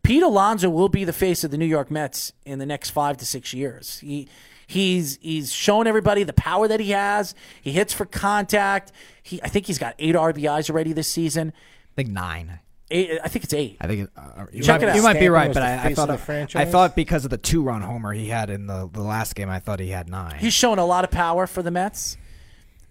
[0.04, 3.16] Pete Alonso will be the face of the New York Mets in the next five
[3.16, 3.98] to six years.
[4.00, 4.28] He
[4.66, 7.34] he's he's shown everybody the power that he has.
[7.62, 8.92] He hits for contact.
[9.22, 11.52] He I think he's got eight RBIs already this season.
[11.56, 12.60] I think nine.
[12.90, 13.78] Eight, I think it's eight.
[13.80, 14.96] I think uh, you, Check might, it out.
[14.96, 17.38] you might be right, but I, I thought of the I thought because of the
[17.38, 20.36] two-run homer he had in the, the last game, I thought he had nine.
[20.38, 22.18] He's shown a lot of power for the Mets.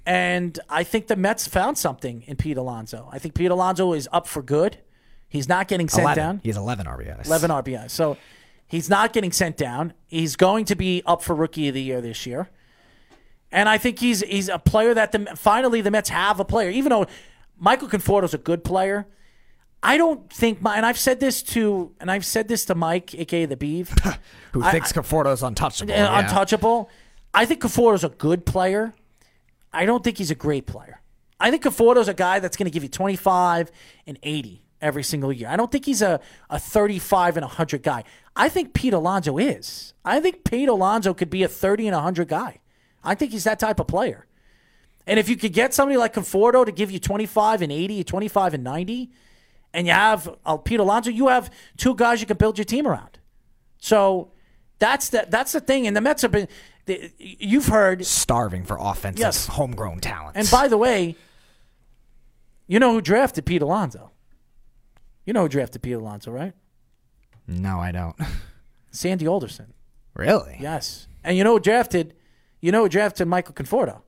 [0.05, 3.07] And I think the Mets found something in Pete Alonso.
[3.11, 4.77] I think Pete Alonso is up for good.
[5.29, 6.23] He's not getting sent 11.
[6.23, 6.41] down.
[6.43, 7.25] He has 11 RBIs.
[7.25, 7.89] 11 RBI.
[7.89, 8.17] So
[8.67, 9.93] he's not getting sent down.
[10.07, 12.49] He's going to be up for Rookie of the Year this year.
[13.51, 16.71] And I think he's he's a player that the finally the Mets have a player.
[16.71, 17.05] Even though
[17.57, 19.05] Michael Conforto's a good player,
[19.85, 23.13] I don't think my and I've said this to and I've said this to Mike,
[23.15, 23.89] aka the Beeve,
[24.53, 25.91] Who I- thinks Conforto's untouchable.
[25.93, 26.19] yeah.
[26.19, 26.89] untouchable.
[27.33, 28.93] I think Conforto's a good player.
[29.73, 31.01] I don't think he's a great player.
[31.39, 33.71] I think Conforto's a guy that's going to give you 25
[34.07, 35.49] and 80 every single year.
[35.49, 36.19] I don't think he's a,
[36.49, 38.03] a 35 and 100 guy.
[38.35, 39.93] I think Pete Alonso is.
[40.05, 42.59] I think Pete Alonso could be a 30 and 100 guy.
[43.03, 44.27] I think he's that type of player.
[45.07, 48.53] And if you could get somebody like Conforto to give you 25 and 80, 25
[48.53, 49.11] and 90,
[49.73, 52.85] and you have uh, Pete Alonso, you have two guys you can build your team
[52.87, 53.19] around.
[53.79, 54.31] So
[54.79, 55.87] that's the that's the thing.
[55.87, 56.47] And the Mets have been.
[56.85, 58.05] the- You've heard.
[58.05, 59.47] Starving for offensive, Yes.
[59.47, 60.35] homegrown talent.
[60.37, 61.15] And by the way,
[62.67, 64.11] you know who drafted Pete Alonso?
[65.25, 66.53] You know who drafted Pete Alonso, right?
[67.47, 68.15] no, I don't.
[68.91, 69.73] Sandy Alderson.
[70.15, 70.57] really?
[70.59, 71.07] Yes.
[71.23, 72.13] And you know who drafted?
[72.61, 74.01] You know who drafted Michael Conforto?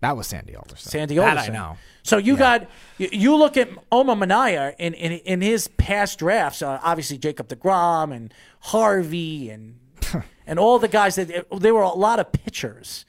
[0.00, 0.90] That was Sandy Alderson.
[0.90, 1.54] Sandy That Alderson.
[1.56, 1.76] I know.
[2.02, 6.62] So you got you, you look at Omar Minaya in, in in his past drafts.
[6.62, 9.78] Uh, obviously Jacob Degrom and Harvey and
[10.46, 13.04] and all the guys that there were a lot of pitchers.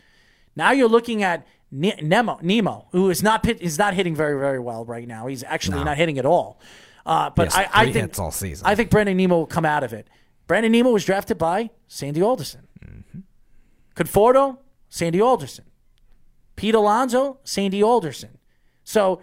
[0.55, 4.37] Now you're looking at Ne- Nimmo Nimmo, who is not pit, is not hitting very
[4.37, 5.27] very well right now.
[5.27, 5.85] He's actually No.
[5.85, 6.59] not hitting at all.
[7.05, 8.67] Uh, but Yes, I, I think hits all season.
[8.67, 10.07] I think Brandon Nimmo will come out of it.
[10.45, 12.67] Brandon Nimmo was drafted by Sandy Alderson.
[12.85, 13.19] Mm-hmm.
[13.95, 14.57] Conforto,
[14.89, 15.65] Sandy Alderson.
[16.55, 18.37] Pete Alonso, Sandy Alderson.
[18.83, 19.21] So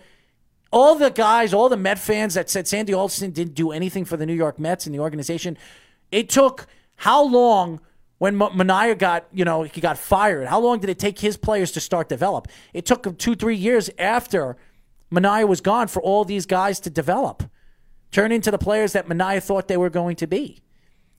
[0.73, 4.17] all the guys, all the Met fans that said Sandy Alderson didn't do anything for
[4.17, 5.57] the New York Mets and the organization,
[6.11, 6.67] it took
[6.97, 7.81] how long
[8.19, 10.49] when Minaya got, you know, he got fired?
[10.49, 12.49] How long did it take his players to start develop?
[12.75, 14.57] It took him two, three years after
[15.11, 17.45] Minaya was gone for all these guys to develop,
[18.11, 20.61] turn into the players that Minaya thought they were going to be.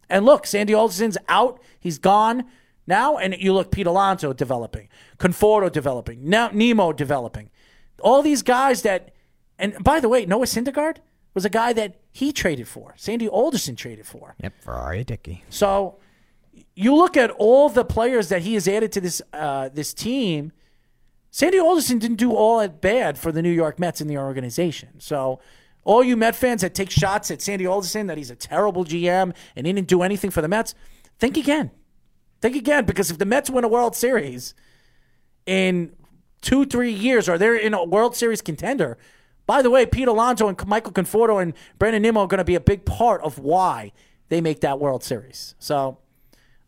[0.10, 1.62] And look, Sandy Alderson's out.
[1.80, 2.46] He's gone
[2.90, 3.18] now.
[3.18, 7.50] And you look, Pete Alonso developing, Conforto developing, now Nimmo developing.
[8.02, 9.14] All these guys that,
[9.58, 10.98] and by the way, Noah Syndergaard
[11.34, 12.94] was a guy that he traded for.
[12.98, 14.36] Sandy Alderson traded for.
[14.44, 15.44] Yep, Ferrari Dickey.
[15.50, 16.00] So
[16.76, 20.52] you look at all the players that he has added to this uh, this team.
[21.32, 25.00] Sandy Alderson didn't do all that bad for the New York Mets in the organization.
[25.00, 25.40] So
[25.84, 29.34] all you Met fans that take shots at Sandy Alderson that he's a terrible GM
[29.56, 30.74] and he didn't do anything for the Mets,
[31.20, 31.72] think again.
[32.42, 34.54] Think again because if the Mets win a World Series
[35.46, 35.94] in
[36.42, 38.98] two, three years, or they're in a World Series contender.
[39.46, 42.56] By the way, Pete Alonso and Michael Conforto and Brandon Nimmo are going to be
[42.56, 43.92] a big part of why
[44.30, 45.56] they make that World Series.
[45.58, 45.98] So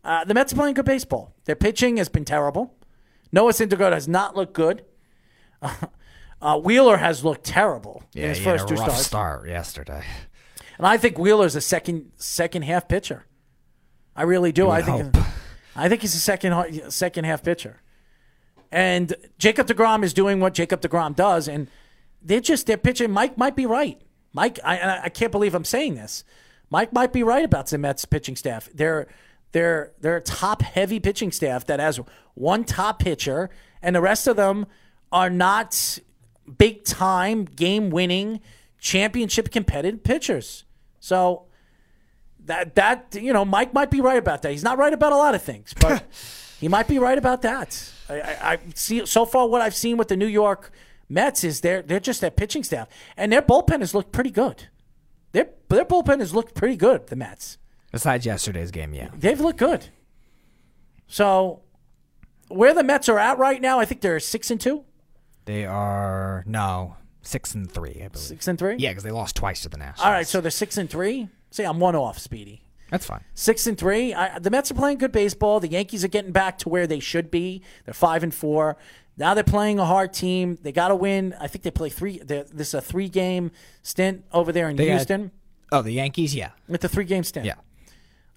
[0.04, 1.32] uh, the Mets are playing good baseball.
[1.44, 2.74] Their pitching has been terrible.
[3.30, 4.84] Noah Syndergaard has not looked good.
[6.42, 9.06] Uh, Wheeler has looked terrible in his first two rough starts.
[9.06, 10.02] start yesterday.
[10.76, 13.26] And I think Wheeler's a second second half pitcher.
[14.16, 14.68] I really do.
[14.68, 15.24] I would think hope.
[15.74, 17.80] I think he's a second second half pitcher.
[18.70, 21.68] And Jacob DeGrom is doing what Jacob DeGrom does, and
[22.22, 23.10] they're just they're pitching.
[23.10, 24.00] Mike might be right.
[24.32, 26.24] Mike, I, I can't believe I'm saying this.
[26.70, 28.68] Mike might be right about the Mets pitching staff.
[28.74, 29.06] They're
[29.52, 32.00] they're they're a top heavy pitching staff that has
[32.34, 33.50] one top pitcher,
[33.82, 34.66] and the rest of them
[35.12, 35.98] are not
[36.58, 38.40] big time game winning
[38.78, 40.64] championship competitive pitchers.
[40.98, 41.44] So
[42.46, 44.50] that that you know Mike might be right about that.
[44.52, 46.04] He's not right about a lot of things, but
[46.60, 47.90] he might be right about that.
[48.08, 50.70] I, I, I see so far what I've seen with the New York
[51.08, 54.68] Mets is they're they're just their pitching staff and their bullpen has looked pretty good.
[55.32, 57.06] Their their bullpen has looked pretty good.
[57.08, 57.58] The Mets
[57.90, 59.08] Besides yesterday's game, yeah.
[59.14, 59.88] they've looked good.
[61.06, 61.60] So
[62.48, 64.84] where the Mets are at right now, I think they're six and two,
[65.44, 68.18] They are no six and three, I believe.
[68.26, 68.76] six and three.
[68.78, 70.04] Yeah, because they lost twice to the Nationals.
[70.04, 71.28] All right, so they're six and three.
[71.52, 72.64] See, I'm one off, Speedy.
[72.90, 73.22] that's fine.
[73.34, 74.12] Six and three.
[74.12, 75.60] I, the Mets are playing good baseball.
[75.60, 77.62] The Yankees are getting back to where they should be.
[77.84, 78.76] They're five and four.
[79.16, 80.58] Now they're playing a hard team.
[80.62, 81.34] They got to win.
[81.38, 82.18] I think they play three.
[82.18, 83.50] This is a three game
[83.82, 85.30] stint over there in They got- Houston.
[85.70, 87.46] Oh, the Yankees, yeah, With the three game stint.
[87.46, 87.54] yeah.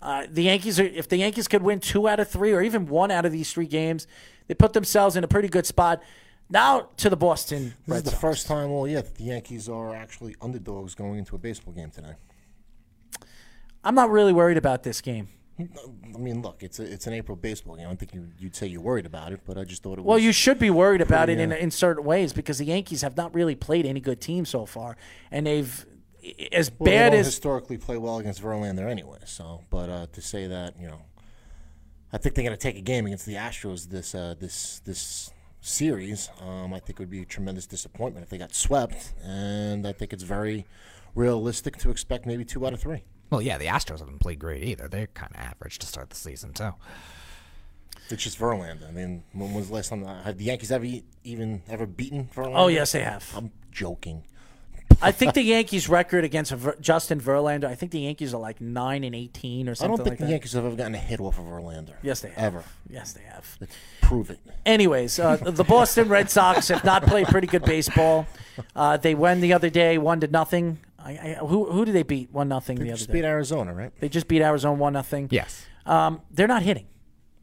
[0.02, 2.86] Uh, the Yankees are if the Yankees could win two out of three or even
[2.86, 4.06] one out of these three games,
[4.48, 6.02] they put themselves in a pretty good spot.
[6.50, 8.22] Now to the Boston This Red is the Sox.
[8.22, 11.90] first time all year that the Yankees are actually underdogs going into a baseball game
[11.90, 12.14] today.
[13.86, 15.30] I'm not really worried about this game.
[15.58, 17.86] I mean, look, it's a, it's an April baseball game.
[17.86, 20.02] I don't think you, you'd say you're worried about it, but I just thought it
[20.02, 20.06] was.
[20.06, 23.04] Well, you should be worried about it in, uh, in certain ways because the Yankees
[23.04, 24.98] have not really played any good team so far,
[25.32, 25.86] and they've
[26.52, 29.20] as Well, bad don't as historically play well against Verlander anyway.
[29.26, 31.04] So, but uh, to say that, you know,
[32.12, 35.32] I think they're going to take a game against the Astros this uh, this this
[35.62, 36.30] series.
[36.42, 39.94] Um, I think it would be a tremendous disappointment if they got swept, and I
[39.94, 40.66] think it's very
[41.14, 43.04] realistic to expect maybe two out of three.
[43.36, 44.88] Well, yeah, the Astros haven't played great either.
[44.88, 46.72] They're kind of average to start the season, too.
[48.10, 48.88] It's just Verlander.
[48.88, 50.86] I mean, when was the last time have the Yankees ever
[51.26, 52.54] even ever beaten Verlander?
[52.56, 53.30] Oh, yes, they have.
[53.36, 54.24] I'm joking.
[55.02, 57.66] I think the Yankees' record against Ver- Justin Verlander.
[57.66, 59.94] I think the Yankees are like nine and eighteen or something.
[59.94, 60.32] I don't think like the that.
[60.32, 61.96] Yankees have ever gotten a hit off of Verlander.
[62.02, 62.38] Yes, they have.
[62.56, 62.64] Ever.
[62.90, 63.58] Yes, they have.
[64.02, 64.40] Prove it.
[64.66, 68.28] Anyways, uh, the Boston Red Sox have not played pretty good baseball.
[68.74, 70.78] Uh, they won the other day, one to nothing.
[71.06, 72.32] I, I, who who did they beat?
[72.32, 73.14] One nothing They the other just day.
[73.14, 73.92] beat Arizona, right?
[74.00, 75.28] They just beat Arizona one nothing.
[75.32, 75.66] Yes.
[75.86, 76.88] Um, they're not hitting.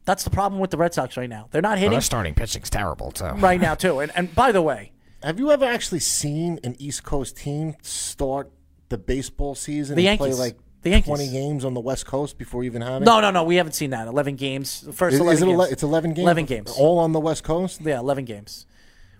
[0.05, 1.47] That's the problem with the Red Sox right now.
[1.51, 3.23] They're not Well, hitting their starting pitching's terrible, too.
[3.37, 3.99] right now too.
[4.01, 4.91] And and by the way,
[5.23, 8.51] Have you ever actually seen an East Coast team start
[8.89, 11.07] the baseball season The and play like The Yankees.
[11.07, 13.05] 20 games on the West Coast before even having?
[13.05, 14.07] no, no, no, we haven't seen that.
[14.07, 14.81] Eleven games.
[14.93, 15.59] First Is, eleven is it games.
[15.59, 16.23] ele- it's 11 games?
[16.25, 16.71] Eleven games.
[16.77, 17.79] All on the West Coast?
[17.81, 18.65] Yeah, eleven games.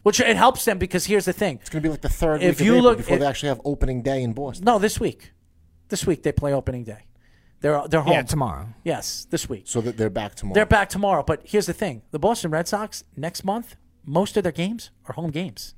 [0.04, 1.60] Which it helps them because here's the thing.
[1.62, 3.20] It's going to be like the third If week you of April look- before if-
[3.22, 4.66] they actually have opening day in Boston.
[4.66, 5.32] No, this week.
[5.90, 7.06] This week they play opening day.
[7.62, 8.68] They're they're home Yeah, tomorrow.
[8.84, 9.64] Yes, this week.
[9.66, 10.54] So that they're back tomorrow.
[10.56, 11.24] They're back tomorrow.
[11.24, 15.14] But here's the thing: the Boston Red Sox next month, most of their games are
[15.14, 15.74] home games.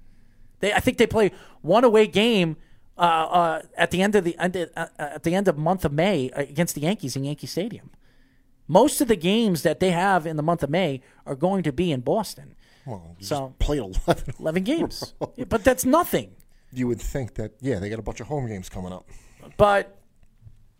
[0.61, 2.57] They, I think they play one away game
[2.97, 5.85] uh, uh, at the end of the end of- uh, at the end of month
[5.85, 7.91] of May against the Yankees in Yankee Stadium.
[8.67, 11.71] Most of the games that they have in the month of May are going to
[11.71, 12.54] be in Boston.
[12.85, 14.35] Well, So- played 11.
[14.39, 15.13] 11 games.
[15.35, 16.35] Yeah, but that's nothing.
[16.73, 19.07] You would think that, yeah, they got a bunch of home games coming up.
[19.57, 19.97] But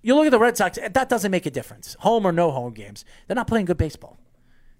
[0.02, 1.96] you look at the Red Sox, that doesn't make a difference.
[2.00, 3.06] Home or no home games.
[3.28, 4.18] They're not playing good baseball.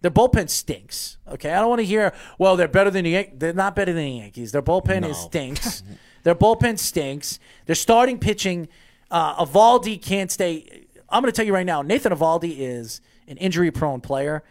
[0.02, 1.18] Their bullpen stinks.
[1.28, 2.14] Okay, I don't want to hear.
[2.38, 4.52] Well, they're better than the Yan- they're not better than the Yankees.
[4.52, 5.84] Their bullpen is stinks.
[6.24, 7.40] Their bullpen stinks.
[7.66, 8.68] Their starting pitching.
[9.10, 10.86] Uh, Eovaldi can't stay.
[11.10, 11.82] I'm going to tell you right now.
[11.82, 14.44] Nathan Eovaldi is an injury-prone player.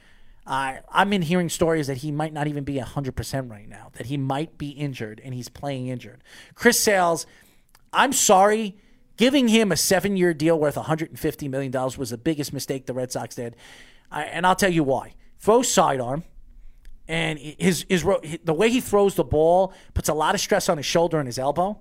[0.46, 3.90] I I'm in hearing stories that he might not even be hundred percent right now.
[3.94, 6.22] That he might be injured and he's playing injured.
[6.54, 7.26] Chris Sales,
[7.92, 8.76] I'm sorry.
[9.16, 13.12] Giving him a seven year deal worth $150 million was the biggest mistake the Red
[13.12, 13.54] Sox did.
[14.10, 15.14] I, and I'll tell you why.
[15.38, 16.24] Throws sidearm,
[17.06, 20.68] and his, his ro- the way he throws the ball puts a lot of stress
[20.68, 21.80] on his shoulder and his elbow.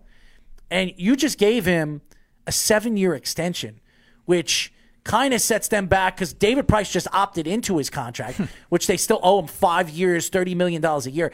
[0.70, 2.02] And you just gave him
[2.46, 3.80] a seven year extension,
[4.26, 4.74] which
[5.04, 8.46] kind of sets them back because David Price just opted into his contract, hmm.
[8.70, 11.34] which they still owe him five years, $30 million a year.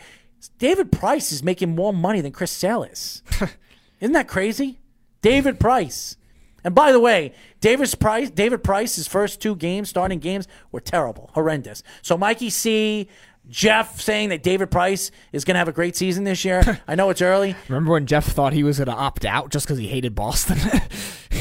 [0.58, 3.24] David Price is making more money than Chris Sale is.
[4.00, 4.80] Isn't that crazy?
[5.22, 6.16] David Price.
[6.64, 11.30] And by the way, David's Price, David Price's first two games, starting games, were terrible,
[11.34, 11.84] horrendous.
[12.02, 13.08] So Mikey C,
[13.50, 16.82] Jeff saying that David Price is going to have a great season this year.
[16.88, 17.56] I know it's early.
[17.68, 20.58] Remember when Jeff thought he was going to opt out just because he hated Boston?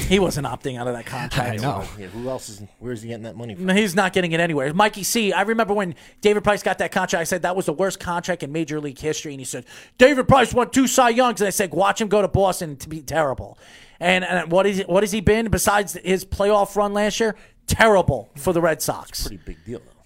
[0.09, 1.61] He wasn't opting out of that contract.
[1.61, 1.87] I know.
[1.99, 3.67] Yeah, who else is, where's he getting that money from?
[3.67, 4.73] No, He's not getting it anywhere.
[4.73, 7.75] Mikey C, I remember when David Price got that contract, I said that was the
[7.75, 9.33] worst contract in Major League history.
[9.33, 9.67] And he said,
[9.99, 11.41] David Price won two Cy Youngs.
[11.43, 13.59] And I said, watch him go to Boston to be terrible.
[14.01, 17.35] And, and what, is, what has he been besides his playoff run last year?
[17.67, 19.27] Terrible for the Red Sox.
[19.27, 19.98] Pretty big deal, though.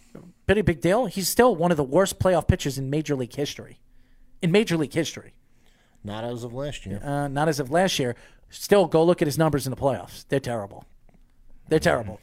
[0.46, 1.06] Pretty big deal.
[1.06, 3.78] He's still one of the worst playoff pitchers in Major League history.
[4.40, 5.34] In Major League history.
[6.04, 7.00] Not as of last year.
[7.02, 8.16] Uh, not as of last year.
[8.50, 10.26] Still, go look at his numbers in the playoffs.
[10.28, 10.84] They're terrible.
[11.68, 12.20] They're terrible.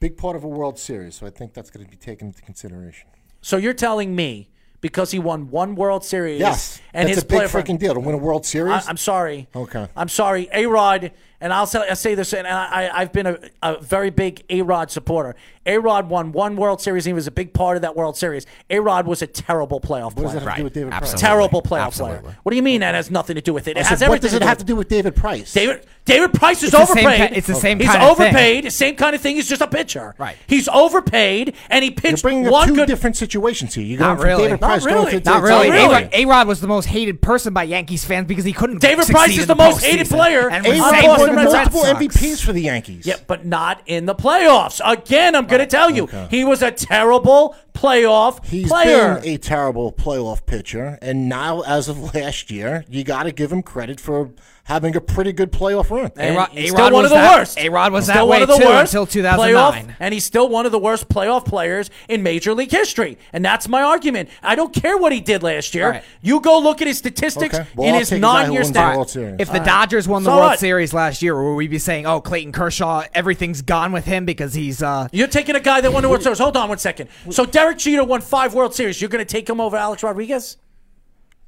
[0.00, 2.42] Big part of a World Series, so I think that's going to be taken into
[2.42, 3.08] consideration.
[3.42, 4.50] So you're telling me
[4.80, 8.00] because he won one World Series Yes, and that's his a big freaking deal to
[8.00, 8.86] win a World Series.
[8.86, 9.48] I, am sorry.
[9.54, 9.86] Okay.
[9.94, 10.48] I'm sorry.
[10.52, 11.12] A Rod,
[11.42, 14.42] and I'll say, I'll say this, and I, I- I've been a, a very big
[14.48, 15.34] A Rod supporter.
[15.64, 18.16] A Rod won one World Series, and he was a big part of that World
[18.16, 18.46] Series.
[18.70, 20.26] A Rod was a terrible playoff player.
[20.26, 21.14] what does that have to do with David Price?
[21.14, 22.18] Terrible playoff Absolutely.
[22.20, 22.36] player.
[22.42, 23.76] What do you mean that has nothing to do with it?
[23.76, 25.52] It I has said, everything what does it have to do with David Price?
[25.52, 27.30] David David Price is It's the same overpaid.
[27.30, 28.26] ki- it's the same He's kind of thing.
[28.26, 28.72] He's overpaid.
[28.72, 29.36] Same kind of thing.
[29.36, 30.16] He's just a pitcher.
[30.18, 30.36] Right.
[30.48, 32.88] He's overpaid, and he You're pitched bringing up one two good.
[32.88, 33.84] different situations here.
[33.84, 34.42] You're Not going from really.
[34.44, 35.10] David Not Price going really.
[35.20, 35.70] to Not Not really.
[35.70, 36.08] really.
[36.12, 38.80] A Rod was the most hated person by Yankees fans because he couldn't.
[38.80, 41.72] David Price is in the most hated player And on was same Red Sox.
[41.74, 42.00] multiple.
[42.08, 43.06] MVPs for the Yankees.
[43.06, 44.80] Yeah, but not in the playoffs.
[44.84, 46.26] Again, I'm going to oh, tell you, Okay.
[46.30, 49.16] he was a terrible playoff He's player.
[49.20, 53.50] been a terrible playoff pitcher, and now, as of last year, you got to give
[53.52, 54.30] him credit for
[54.64, 56.12] having a pretty good playoff run.
[56.16, 57.58] And A-Rod- he's A-Rod one was of the that- worst.
[57.58, 59.86] A-Rod was He's that still way one of the too worst until 2009.
[59.88, 63.18] playoff- and he's still one of the worst playoff players in Major League history.
[63.32, 64.28] And that's my argument.
[64.40, 65.86] I don't care what he did last year.
[65.86, 66.04] All right.
[66.22, 67.66] You go look at his statistics Okay.
[67.74, 68.96] Well, in I'll his take a guy who nine-year wins the stat.
[68.96, 69.36] World Series.
[69.40, 70.58] If the Dodgers won the So World what?
[70.60, 74.54] Series last year, would we be saying, "Oh, Clayton Kershaw, everything's gone with him because
[74.54, 74.80] he's"?
[74.80, 76.38] uh You're taking a guy that won the World Series.
[76.38, 77.08] Hold on one second.
[77.30, 79.00] So Derek Jeter won five World Series.
[79.00, 80.56] You're going to take him over Alex Rodriguez?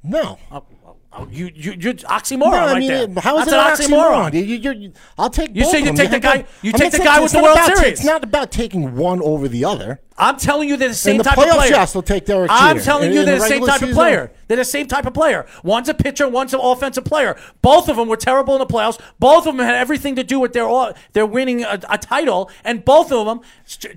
[0.03, 0.37] No.
[0.51, 3.23] Oh, oh, oh you, you, you're oxymoron No, right I mean, there.
[3.23, 4.31] how is That's it an oxymoron.
[4.31, 4.33] oxymoron?
[4.33, 5.55] You, you, you, I'll take.
[5.55, 7.41] You both say you take the guy- you I take mean, the guy with the
[7.41, 7.93] World Series.
[7.99, 9.99] It's not about taking one over the other.
[10.17, 11.71] I'm telling you they're the same the type of player.
[11.71, 14.31] yes, they'll take Derek I'm telling In- you they're the the same type of player.
[14.47, 15.45] They're the same type of player.
[15.63, 17.35] One's a pitcher, one's an offensive player.
[17.61, 18.97] Both of them were terrible in the playoffs.
[19.19, 22.49] Both of them had everything to do with their all- their winning a, a title,
[22.63, 23.41] and both of them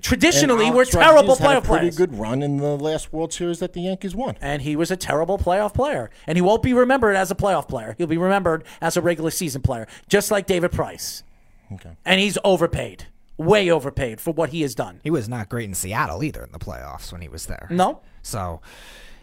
[0.01, 1.97] traditionally were terrible had a playoff pretty players.
[1.97, 4.35] good run in the last World Series that the Yankees won.
[4.41, 6.09] and he was a terrible playoff player.
[6.27, 7.95] And he won't be remembered as a playoff player.
[7.97, 11.23] He'll be remembered as a regular season player, just like David Price.
[11.71, 11.91] Okay.
[12.05, 13.05] And he's overpaid,
[13.39, 14.99] way overpaid for what he has done.
[15.03, 17.67] He was not great in Seattle either in the playoffs when he was there.
[17.71, 18.01] No.
[18.21, 18.61] So,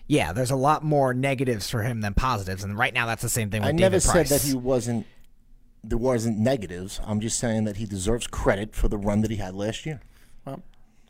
[0.07, 3.29] yeah, there's a lot more negatives for him than positives, and right now that's the
[3.29, 5.07] same thing with I David never said that he wasn't.
[5.85, 6.99] There wasn't negatives.
[7.05, 10.01] I'm just saying that he deserves credit for the run that he had last year.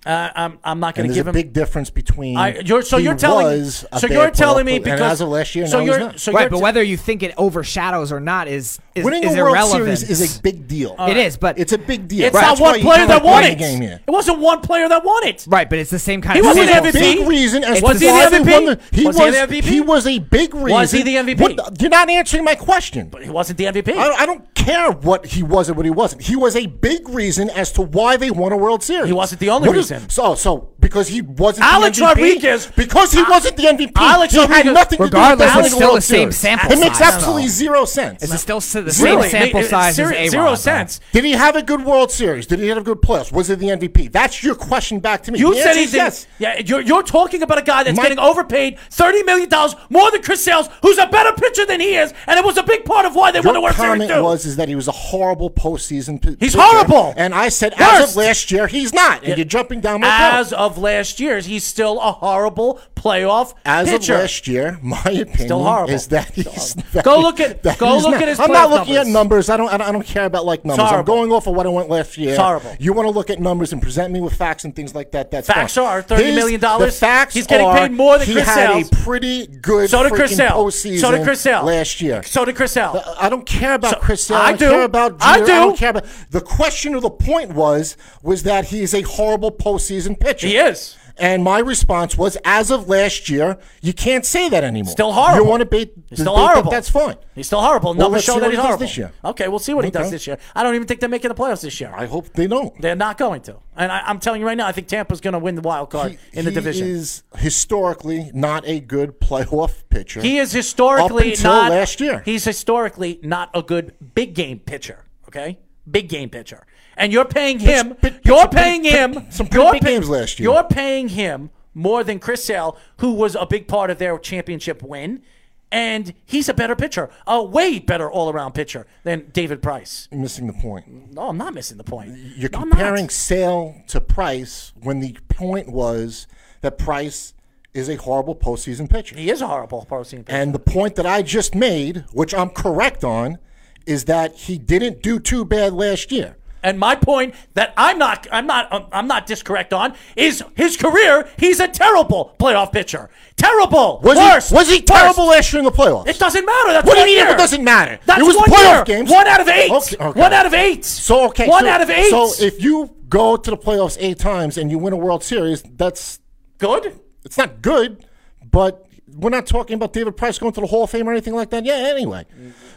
[0.07, 1.34] Uh, I'm, I'm not going And to there's give a him.
[1.34, 2.36] big difference between.
[2.36, 5.20] I, you're, so he you're telling was a so you're telling me because and as
[5.20, 6.20] of last year, so you're not.
[6.20, 9.24] so right, you're but t- whether you think it overshadows or not is is, Winning
[9.24, 9.98] is a World irrelevant.
[9.98, 10.94] Series is a big deal.
[11.00, 12.24] It is, but it's a big deal.
[12.26, 13.59] it's That's not why one player that won it.
[13.59, 14.00] game here.
[14.07, 15.44] It wasn't one player that won it.
[15.48, 16.46] right, but it's the same kind He of.
[16.46, 16.82] wasn't deal.
[16.82, 16.92] MVP.
[16.92, 18.52] Big reason as Was to he the why they MVP?
[18.52, 18.80] won the.
[18.92, 19.24] He Was was.
[19.24, 19.64] he the MVP?
[19.64, 20.70] He was a big reason.
[20.70, 21.40] Was he the MVP?
[21.40, 23.09] What you're not answering my question.
[23.09, 23.92] But he wasn't the MVP.
[23.92, 26.22] I, I don't care what he was or what he wasn't.
[26.22, 29.07] He was a big reason as to why they won a World Series.
[29.09, 30.11] He wasn't the only What is- reason.
[30.11, 34.32] so, so because he wasn't Alex the MVP, Rodriguez- because he wasn't the MVP, Alex
[34.32, 36.18] he Rodriguez- had nothing Regardless, to do with it's winning a still World the same
[36.32, 36.36] Series.
[36.36, 37.49] sample It makes size, absolutely though.
[37.49, 38.22] zero sense.
[38.22, 39.22] It's still s- the Really?
[39.28, 40.30] same sample It- size zero, as A-Rod.
[40.30, 40.55] zero though.
[40.55, 41.01] sense.
[41.12, 42.47] Did he have a good World Series?
[42.47, 43.32] Did he have a good playoffs?
[43.32, 44.09] Was he the MVP?
[44.09, 45.38] That's your question back to me.
[45.40, 46.26] You The said answer he is yes.
[46.38, 50.11] Yeah, you're, you're talking about a guy that's My- getting overpaid thirty million dollars more
[50.11, 52.84] than Chris Sales, who's a better pitcher than he is, and it was a big
[52.84, 54.22] part of why they won the Your World Series comment too.
[54.22, 56.20] was is that he was a horrible postseason.
[56.20, 56.62] p- He's pitcher.
[56.62, 57.14] horrible.
[57.16, 57.92] And I said, Worst.
[57.92, 59.24] as of last year, he's not.
[59.24, 60.09] And you're jumping down my
[60.39, 60.59] As throat.
[60.59, 64.14] of last year, he's still a horrible playoff As pitcher.
[64.14, 65.91] of last year, my opinion Still horrible.
[65.95, 68.70] is that he's that Go look at- that go look not- at his I'm not
[68.70, 69.49] looking at numbers.
[69.49, 69.51] numbers.
[69.51, 69.68] I don't.
[69.72, 70.87] I don't, I don't care about like numbers.
[70.91, 72.30] I'm going off of what I went last year.
[72.30, 72.74] It's horrible.
[72.78, 75.30] You want to look at numbers and present me with facts and things like that.
[75.30, 75.84] That's Facts fine.
[75.84, 78.72] are $30 His- million The facts He's getting are paid more than he Chris had
[78.72, 78.93] Sales.
[78.93, 80.51] a pretty good So did Chris Sale.
[80.51, 81.64] postseason So did Chris Sale.
[81.64, 82.22] last year.
[82.24, 83.03] So did Chris Sale.
[83.05, 84.37] Uh, I don't care about So- Chris Sale.
[84.39, 84.68] I I, don't do.
[84.70, 85.47] care about I Jeter.
[85.47, 85.53] do.
[85.53, 89.51] don't care about the question or the point was was that he is a horrible
[89.70, 90.46] postseason pitcher.
[90.46, 90.96] He is.
[91.18, 94.92] And my response was, as of last year, you can't say that anymore.
[94.92, 95.44] Still horrible.
[95.44, 96.70] You want to be He's still horrible.
[96.70, 97.16] That's fine.
[97.34, 97.92] He's still horrible.
[97.94, 98.80] Well, Numbers show that he's horrible.
[98.80, 99.12] this year.
[99.24, 100.36] Okay, we'll see what he does this year.
[100.54, 101.90] I don't even think they're making the playoffs this year.
[101.96, 102.78] I hope they don't.
[102.82, 103.56] They're not going to.
[103.78, 105.88] And I, I'm telling you right now, I think Tampa's going to win the wild
[105.88, 106.86] card He- in the he division.
[106.86, 110.20] is historically not a good playoff pitcher.
[110.20, 112.20] He is historically not last year.
[112.26, 115.04] He's historically not a good big game pitcher.
[115.28, 115.58] Okay,
[115.90, 116.66] big game pitcher,
[116.97, 117.94] and you're paying him.
[117.97, 119.14] Pitch- pitch- you're some paying him.
[119.14, 120.51] pitch- some pretty you're big games last year.
[120.51, 124.82] You're paying him more than Chris Sale, who was a big part of their championship
[124.82, 125.22] win,
[125.70, 130.09] and he's a better pitcher, a way better all around pitcher than David Price.
[130.11, 131.12] You're missing the point.
[131.14, 132.16] No, I'm not missing the point.
[132.36, 136.26] You're No, comparing Sale to Price when the point was
[136.62, 137.34] that Price
[137.74, 139.16] is a horrible postseason pitcher.
[139.16, 140.38] He is a horrible postseason pitcher.
[140.38, 143.36] And the point that I just made, which I'm correct on,
[143.84, 146.36] is that he didn't do too bad last year.
[146.66, 150.76] And my point that I'm not, I'm not, um, I'm not discorrect on is his
[150.76, 151.28] career.
[151.38, 153.08] He's a terrible playoff pitcher.
[153.36, 154.00] Terrible.
[154.02, 154.48] Was Worst.
[154.50, 154.86] he was he Worst.
[154.88, 156.08] terrible last year in the playoffs?
[156.08, 156.72] It doesn't matter.
[156.72, 157.28] That's What do you mean year.
[157.28, 158.00] it doesn't matter?
[158.04, 158.96] That's It was one playoff year.
[158.96, 159.10] games.
[159.12, 159.70] One out of eight.
[159.70, 160.20] Okay, okay.
[160.20, 160.84] One out of eight.
[160.84, 162.10] So okay, One so- out of eight.
[162.10, 165.62] So if you go to the playoffs eight times and you win a World Series,
[165.62, 166.18] that's
[166.58, 166.98] good.
[167.24, 168.04] it's not good,
[168.50, 168.86] but
[169.18, 171.50] we're not talking about David Price going to the Hall of Fame or anything like
[171.50, 171.64] that.
[171.64, 172.26] Yeah, anyway.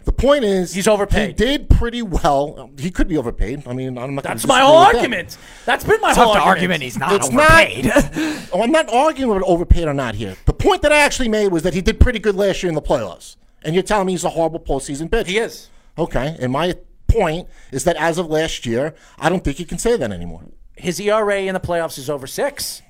[0.05, 1.27] The point is He's overpaid.
[1.27, 2.71] He did pretty well.
[2.79, 3.67] He could be overpaid.
[3.67, 4.95] I mean, I'm not That's my whole with that.
[4.95, 5.37] argument.
[5.65, 6.47] That's been my Tough whole argument.
[6.47, 7.85] argument he's not It's overpaid.
[7.85, 8.11] not.
[8.53, 10.35] oh, I'm not arguing with overpaid or not here.
[10.45, 12.75] The point that I actually made was that he did pretty good last year in
[12.75, 15.29] the playoffs, and you're telling me he's a horrible postseason pitcher.
[15.29, 15.69] He is.
[15.97, 16.75] Okay, and my
[17.07, 20.43] point is that as of last year, I don't think you can say that anymore.
[20.75, 22.81] His ERA in the playoffs is over six.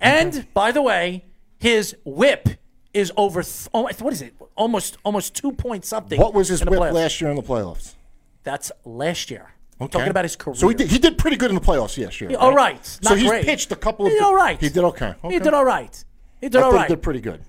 [0.00, 1.24] And by the way,
[1.60, 2.48] his WHIP
[2.92, 3.42] is over.
[3.42, 4.34] Th- oh, what is it?
[4.56, 6.18] Almost, almost two point something.
[6.18, 6.92] What was his whip playoffs.
[6.92, 7.94] last year in the playoffs?
[8.42, 9.52] That's last year.
[9.80, 9.90] Okay.
[9.90, 10.56] Talking about his career.
[10.56, 11.96] So he did, he did pretty good in the playoffs.
[11.96, 12.30] Yes, yeah.
[12.30, 12.84] Yeah, all right.
[12.84, 13.44] So Not he's great.
[13.44, 14.12] pitched a couple of.
[14.12, 14.60] He did all right.
[14.60, 15.14] He did okay.
[15.28, 16.04] He did all right.
[16.40, 16.88] He did I all thought.
[16.88, 17.42] He did pretty good.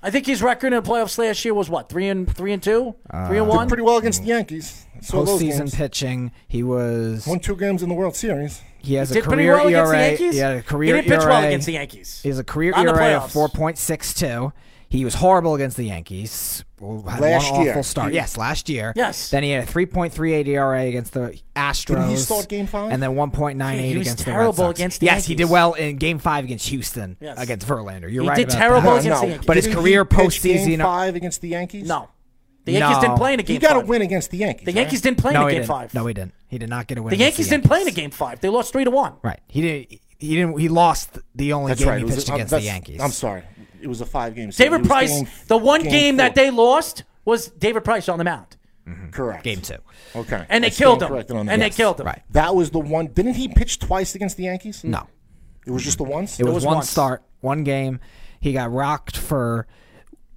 [0.00, 2.62] I think his record in the playoffs last year was what three and three and
[2.62, 3.68] two, uh, three and Did one.
[3.68, 4.86] pretty well against the Yankees.
[4.94, 7.26] I Postseason pitching, he was.
[7.26, 8.62] Won two games in the World Series.
[8.78, 10.08] He has He a career well against the ERA.
[10.08, 10.34] Yankees?
[10.34, 11.30] He had a He career didn't pitch ERA.
[11.30, 12.20] well against the Yankees.
[12.22, 14.52] He has a career Not in ERA of four point six two.
[14.90, 16.64] He was horrible against the Yankees.
[16.80, 17.72] Had Last one year.
[17.72, 18.14] awful start.
[18.14, 18.94] Yes, last year.
[18.96, 19.28] Yes.
[19.30, 21.86] Then he had a three point three eight ERA against the Astros.
[21.86, 22.90] Didn't he start Game Five?
[22.92, 24.78] And then one point nine Yeah, eight he against terrible the Red Sox.
[24.78, 27.38] against the yes, he did well in Game Five against Houston Yes.
[27.38, 28.10] against Verlander.
[28.10, 28.38] You're He right.
[28.38, 29.00] He did about terrible that.
[29.00, 29.30] against the no.
[29.32, 29.46] Yankees.
[29.46, 31.86] But his Didn't career he pitch postseason- Game five against the Yankees.
[31.88, 32.08] No,
[32.72, 33.00] the Yankees No.
[33.02, 33.54] didn't play in a game.
[33.54, 33.88] You got to five.
[33.88, 34.64] win against the Yankees.
[34.66, 34.76] The right?
[34.82, 35.68] Yankees didn't play No, in a he game didn't.
[35.68, 35.94] five.
[35.94, 36.34] No, he didn't.
[36.48, 37.10] He did not get a win.
[37.10, 38.40] the Yankees the didn't play in a game five.
[38.40, 39.14] They lost three to one.
[39.22, 39.40] Right.
[39.48, 40.00] He didn't.
[40.18, 40.58] He didn't.
[40.58, 41.96] He lost the only That's game right.
[41.98, 43.00] he It was- pitched uh, against the that's- Yankees.
[43.00, 43.42] I'm sorry.
[43.80, 44.50] It was a five game.
[44.50, 45.22] David Price.
[45.46, 46.44] the one game, that four.
[46.44, 48.56] they lost was David Price on the mound,
[49.12, 49.76] correct Game two.
[50.16, 51.08] Okay, and they I killed him.
[51.10, 51.70] corrected on And that.
[51.70, 52.06] they killed him.
[52.06, 52.22] Right.
[52.30, 53.06] That was the one.
[53.08, 54.82] Didn't he pitch twice against the Yankees?
[54.82, 55.06] No.
[55.66, 56.40] It was just the once.
[56.40, 56.90] It was, was one once.
[56.90, 58.00] start, one game.
[58.40, 59.66] He got rocked for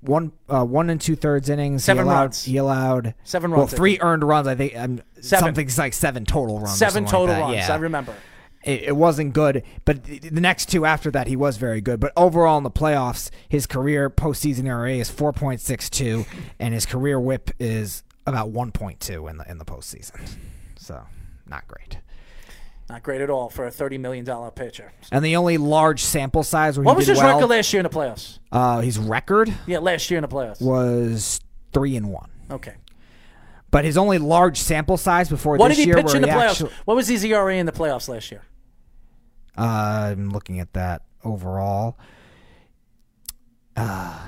[0.01, 1.83] one uh, one and two thirds innings.
[1.83, 2.43] Seven he allowed, runs.
[2.43, 4.47] He allowed Seven Well, runs, I three earned runs.
[4.47, 6.77] I think um, something's like seven total runs.
[6.77, 7.55] Seven something like total runs.
[7.55, 7.73] Yeah.
[7.73, 8.15] I remember.
[8.63, 11.99] It, it wasn't good, but the the next two after that, he was very good.
[11.99, 16.25] But overall in the playoffs, his career postseason ERA is four point six two,
[16.59, 20.35] and his career WHIP is about one point two in the in the postseason.
[20.77, 21.01] So
[21.47, 21.97] not great.
[22.91, 24.91] Not great at all for a thirty million dollar pitcher.
[25.13, 27.85] And the only large sample size where What was his well, record last year in
[27.85, 28.39] the playoffs?
[28.51, 30.59] uh, his record Yeah, last year in the playoffs.
[30.61, 31.39] was
[31.71, 32.29] three and one.
[32.51, 32.73] Okay.
[33.71, 36.27] But his only large sample size before What this did he year, pitch in the
[36.27, 36.65] playoffs?
[36.65, 38.41] actu- what was his ERA in the playoffs last year?
[39.57, 39.61] uh,
[40.11, 41.97] I'm looking at that overall.
[43.77, 44.19] Uh,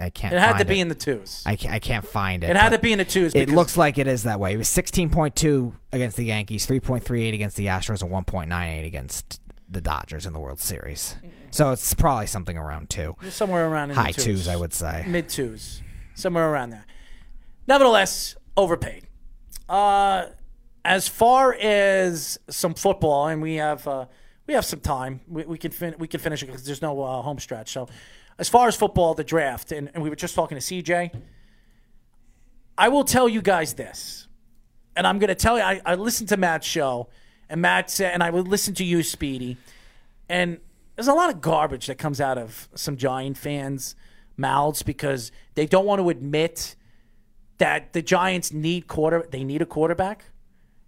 [0.00, 0.34] I, I can't.
[0.34, 0.82] It had to be it.
[0.82, 1.42] in the twos.
[1.46, 2.50] I, I can't find it.
[2.50, 3.34] It had to be in the twos.
[3.34, 4.54] It looks like it is that way.
[4.54, 10.26] It was 16.2 against the Yankees, 3.38 against the Astros, and 1.98 against the Dodgers
[10.26, 11.16] in the World Series.
[11.50, 13.16] So it's probably something around two.
[13.30, 15.04] somewhere around in High the twos, I would say.
[15.06, 15.82] mid twos,
[16.14, 16.86] somewhere around there.
[17.66, 19.04] Nevertheless, overpaid.
[19.68, 20.26] Uh,
[20.84, 24.06] as far as some football, and we have uh,
[24.46, 25.20] we have some time.
[25.28, 27.72] We, we can fin- we can finish it because there's no uh, home stretch.
[27.72, 27.88] So,
[28.38, 31.10] as far as football, the draft, and, and we were just talking to CJ.
[32.76, 34.28] I will tell you guys this,
[34.96, 35.62] and I'm going to tell you.
[35.64, 37.08] I, I listened to Matt's show,
[37.48, 39.56] and Matt said, and I would listen to you, Speedy,
[40.28, 40.58] and
[40.94, 43.96] there's a lot of garbage that comes out of some Giant fans'
[44.36, 46.76] mouths because they don't want to admit
[47.58, 49.26] that the Giants need quarter.
[49.28, 50.24] They need a quarterback.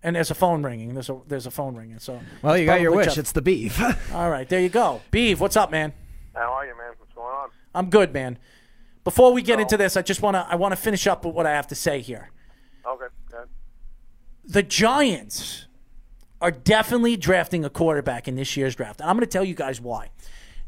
[0.03, 0.95] And there's a phone ringing.
[0.95, 1.99] There's a there's a phone ringing.
[1.99, 3.07] So Well, you got your wish.
[3.09, 3.79] Jeff- It's the beef.
[4.15, 4.49] all right.
[4.49, 5.03] There you go.
[5.11, 5.93] Beeve, what's up, man?
[6.35, 6.93] How are you, man?
[6.97, 7.51] What's going on?
[7.75, 8.39] I'm good, man.
[9.05, 11.35] Before we get into this, I just want to I want to finish up with
[11.35, 12.31] what I have to say here.
[12.87, 13.49] Okay, good.
[14.45, 15.67] the Giants
[16.41, 19.01] are definitely drafting a quarterback in this year's draft.
[19.01, 20.11] And I'm going to tell you guys why.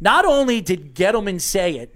[0.00, 1.94] Not only did Gettleman say it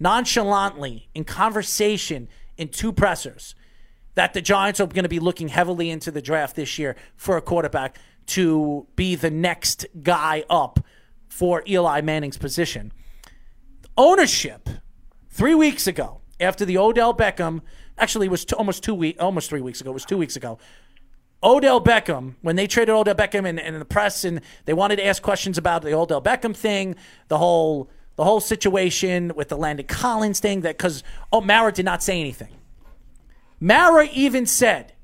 [0.00, 3.54] nonchalantly in conversation in two pressers
[4.14, 7.36] that the Giants are going to be looking heavily into the draft this year for
[7.36, 7.96] a quarterback
[8.26, 10.80] to be the next guy up
[11.28, 12.92] for Eli Manning's position.
[14.04, 14.68] Ownership
[15.30, 17.60] three weeks ago after the Odell Beckham,
[17.96, 19.90] actually it was almost two week, almost three weeks ago.
[19.90, 20.58] It was two weeks ago.
[21.40, 25.06] Odell Beckham, when they traded Odell Beckham and, and the press and they wanted to
[25.06, 26.96] ask questions about the Odell Beckham thing,
[27.28, 31.84] the whole the whole situation with the Landon Collins thing, that because oh Mara did
[31.84, 32.56] not say anything.
[33.60, 34.94] Mara even said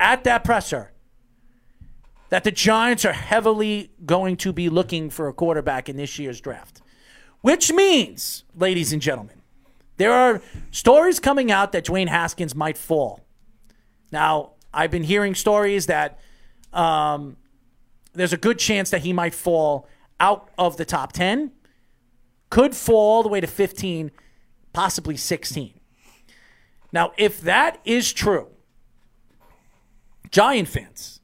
[0.00, 0.90] at that presser
[2.30, 6.40] that the Giants are heavily going to be looking for a quarterback in this year's
[6.40, 6.80] draft.
[7.44, 9.36] Which means, ladies and gentlemen,
[9.98, 10.40] there are
[10.70, 13.20] stories coming out that Dwayne Haskins might fall.
[14.10, 16.18] Now, I've been hearing stories that
[16.72, 17.36] um,
[18.14, 19.86] there's a good chance that he might fall
[20.18, 21.52] out of the top 10,
[22.48, 24.10] could fall all the way to 15,
[24.72, 25.74] possibly 16.
[26.92, 28.48] Now, if that is true,
[30.30, 31.20] Giant fans,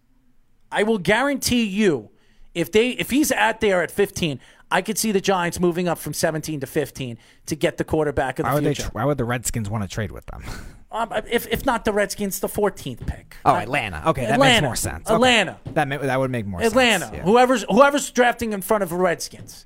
[0.70, 2.10] I will guarantee you,
[2.54, 4.38] if they if he's at there at 15,
[4.70, 8.38] I could see the Giants moving up from 17 to 15 to get the quarterback
[8.38, 8.74] of the why would they?
[8.74, 8.88] future.
[8.90, 10.44] Tr- why would the Redskins want to trade with them?
[10.92, 13.36] Um, if, if not the Redskins, the 14th pick.
[13.44, 14.02] Oh, Uh, Atlanta.
[14.06, 15.06] Okay, that makes more sense.
[15.06, 15.14] Okay.
[15.14, 15.56] Atlanta.
[15.66, 17.05] That ma- that would make more Atlanta.
[17.05, 17.16] sense.
[17.18, 17.22] yeah.
[17.22, 19.64] Whoever's whoever's drafting in front of the Redskins.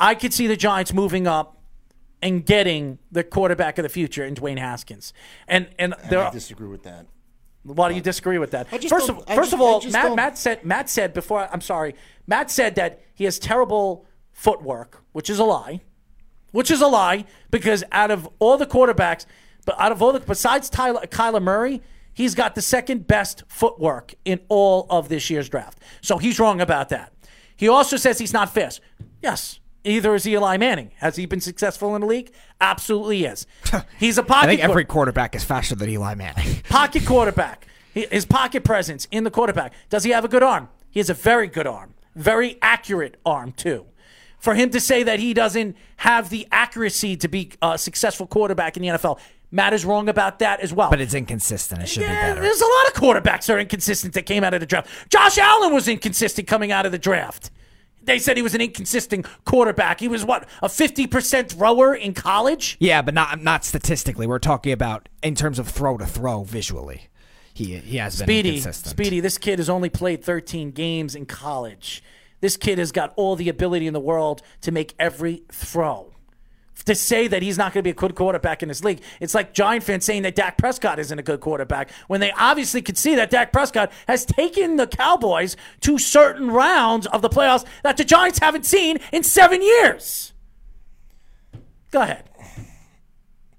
[0.00, 1.56] I could see the Giants moving up
[2.20, 5.12] and getting the quarterback of the future in Dwayne Haskins.
[5.46, 7.06] And and there I disagree with that.
[7.64, 8.68] Why do you disagree with that?
[8.88, 11.94] First of first of all, Matt don't- Matt said Matt said before I'm sorry,
[12.26, 15.82] Matt said that he has terrible footwork, which is a lie.
[16.50, 19.24] Which is a lie because out of all the quarterbacks,
[19.64, 21.80] but out of all the besides Tyler, Kyler Murray,
[22.14, 25.78] He's got the second best footwork in all of this year's draft.
[26.02, 27.12] So he's wrong about that.
[27.56, 28.80] He also says he's not fast.
[29.22, 29.60] Yes.
[29.84, 30.92] Either is Eli Manning.
[30.98, 32.32] Has he been successful in the league?
[32.60, 33.46] Absolutely is.
[33.98, 36.62] He's a pocket I think every quarterback is faster than Eli Manning.
[36.68, 37.66] pocket quarterback.
[37.92, 39.72] His pocket presence in the quarterback.
[39.90, 40.68] Does he have a good arm?
[40.90, 43.86] He has a very good arm, very accurate arm too.
[44.38, 48.76] For him to say that he doesn't have the accuracy to be a successful quarterback
[48.76, 49.18] in the NFL,
[49.50, 50.90] Matt is wrong about that as well.
[50.90, 51.82] but it's inconsistent.
[51.82, 52.40] It should be Yeah, better.
[52.40, 54.88] there's a lot of quarterbacks that are inconsistent that came out of the draft.
[55.10, 57.50] Josh Allen was inconsistent coming out of the draft.
[58.04, 60.00] They said he was an inconsistent quarterback.
[60.00, 62.76] He was what a 50% thrower in college.
[62.80, 64.26] Yeah, but not not statistically.
[64.26, 67.08] We're talking about in terms of throw to throw visually.
[67.54, 68.90] He he has been Speedy, inconsistent.
[68.90, 72.02] Speedy, this kid has only played 13 games in college.
[72.40, 76.11] This kid has got all the ability in the world to make every throw.
[76.86, 79.34] To say that he's not going to be a good quarterback in this league, it's
[79.34, 82.98] like Giant fans saying that Dak Prescott isn't a good quarterback when they obviously could
[82.98, 87.96] see that Dak Prescott has taken the Cowboys to certain rounds of the playoffs that
[87.96, 90.32] the Giants haven't seen in seven years.
[91.90, 92.24] Go ahead.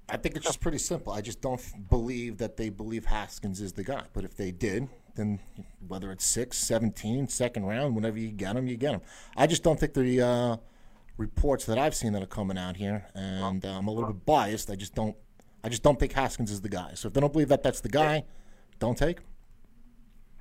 [0.08, 1.12] I think it's just pretty simple.
[1.12, 4.02] I just don't believe that they believe Haskins is the guy.
[4.12, 5.40] But if they did, then
[5.86, 9.00] whether it's 6, 17, second round, whenever you get him, you get him.
[9.36, 10.56] I just don't think the uh,
[11.16, 14.24] reports that I've seen that are coming out here, and uh, I'm a little bit
[14.26, 14.70] biased.
[14.70, 15.16] I just don't.
[15.62, 16.92] I just don't think Haskins is the guy.
[16.94, 18.24] So if they don't believe that that's the guy,
[18.78, 19.26] don't take him.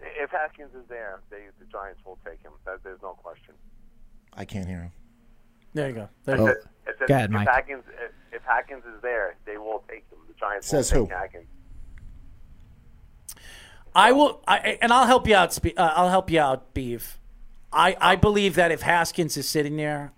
[0.02, 2.52] If Haskins is there, they, the Giants will take him.
[2.66, 3.54] That, there's no question.
[4.34, 4.92] I can't hear him.
[5.74, 6.10] There you go.
[6.26, 6.70] There I you said, go.
[6.92, 7.48] I said Go ahead, if Mike.
[7.48, 10.20] Haskins, if, if Haskins is there, they will take him.
[10.28, 11.08] The Giants Says will who?
[11.08, 11.46] take Haskins.
[13.96, 15.58] I will, I, and I'll help you out.
[15.66, 17.20] Uh, I'll help you out, Beef.
[17.72, 20.12] I, I believe that if Haskins is sitting there,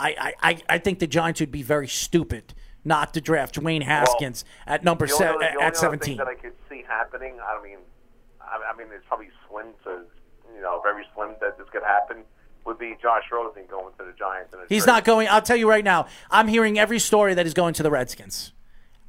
[0.00, 2.54] I, I, I, think the Giants would be very stupid
[2.84, 6.16] not to draft Dwayne Haskins at number only, seven only at other seventeen.
[6.16, 7.78] thing that I could see happening, I mean,
[8.40, 10.02] I, I mean, it's probably slim to,
[10.54, 12.24] you know, very slim that this could happen.
[12.66, 14.54] Would be Josh Rosen going to the Giants.
[14.68, 14.92] He's trade.
[14.92, 15.28] not going.
[15.28, 16.06] I'll tell you right now.
[16.30, 18.52] I'm hearing every story that he's going to the Redskins.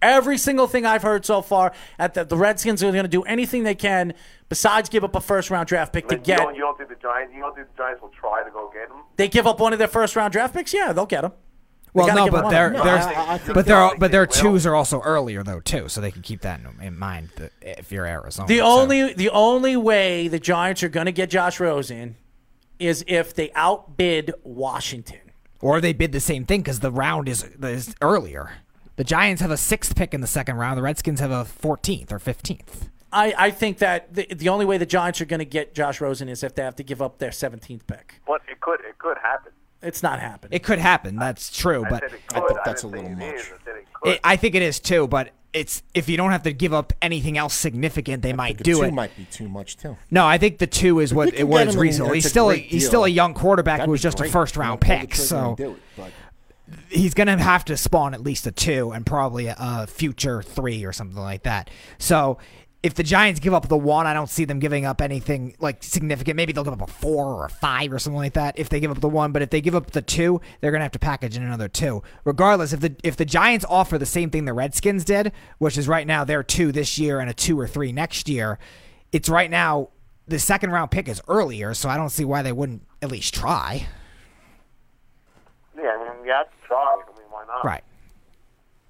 [0.02, 3.22] Every single thing I've heard so far, at the, the Redskins are going to do
[3.24, 4.14] anything they can
[4.50, 6.40] besides give up a first round draft pick to get.
[6.40, 7.34] You don't, you don't think the Giants?
[7.36, 9.04] You don't think the Giants will try to go get him?
[9.18, 10.74] They give up one of their first round draft picks.
[10.74, 11.34] Yeah, they'll get him.
[11.94, 12.54] Well, no, give him but one.
[12.54, 14.52] their No, their I- I but they- their but their they will.
[14.54, 17.52] twos are also earlier though too, so they can keep that in, in mind that
[17.62, 18.48] if you're Arizona.
[18.48, 18.66] The so.
[18.66, 22.16] only the only way the Giants are going to get Josh Rosen
[22.80, 25.20] is if they outbid Washington.
[25.60, 28.52] or they bid the same thing because the round is is earlier.
[29.02, 30.78] The Giants have a sixth pick in the second round.
[30.78, 32.90] The Redskins have a 14th or 15th.
[33.12, 36.00] I, I think that the, the only way the Giants are going to get Josh
[36.00, 38.22] Rosen is if they have to give up their 17th pick.
[38.28, 38.80] But it could.
[38.82, 39.54] It could happen.
[39.82, 40.56] It's not happening.
[40.56, 41.16] It could happen.
[41.16, 43.34] That's true, I but I think that's didn't a little much.
[43.40, 43.50] is.
[43.66, 45.08] I it it, I think it is too.
[45.08, 48.64] But it's if you don't have to give up anything else significant, they might The
[48.66, 48.94] do two it.
[48.94, 49.98] might be too much too.
[50.12, 52.14] No, I think the two is what they it was get him reasonable.
[52.14, 54.58] He's still a, he's still a young quarterback That'd who was be just a first
[54.58, 55.16] round pick.
[55.16, 56.12] So do it, but
[56.90, 60.94] he's to have to spawn at least a two and probably a, future three or
[60.94, 61.70] something like that.
[61.98, 62.38] So
[62.84, 65.84] if the Giants give up the one, I don't see them giving up anything like
[65.84, 66.36] significant.
[66.36, 68.80] Maybe they'll give up a four or a five or something like that if they
[68.80, 69.32] give up the one.
[69.32, 72.02] But if they give up the two, they're to have to package in another two.
[72.24, 75.88] Regardless, if the if the Giants offer the same thing the Redskins did, which is
[75.88, 78.58] right now they're two this year and a two or three next year,
[79.12, 79.90] it's right now
[80.28, 83.34] the second round pick is earlier, so I don't see why they wouldn't at least
[83.34, 83.88] try.
[85.78, 86.32] yeah, I mean, you
[87.64, 87.82] have to try.
[87.82, 87.84] I mean,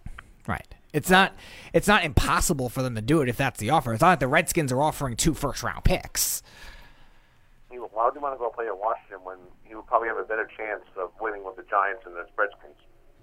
[0.03, 0.47] why not?
[0.47, 0.47] Right.
[0.47, 0.75] Right.
[0.93, 1.33] It's not
[1.73, 3.93] it's not impossible for them to do it if that's the offer.
[3.93, 6.43] It's not like the Redskins are offering two first round picks.
[8.01, 9.37] Why would you want to go play at Washington when
[9.69, 12.73] you would probably have a better chance of winning with the Giants and the Redskins?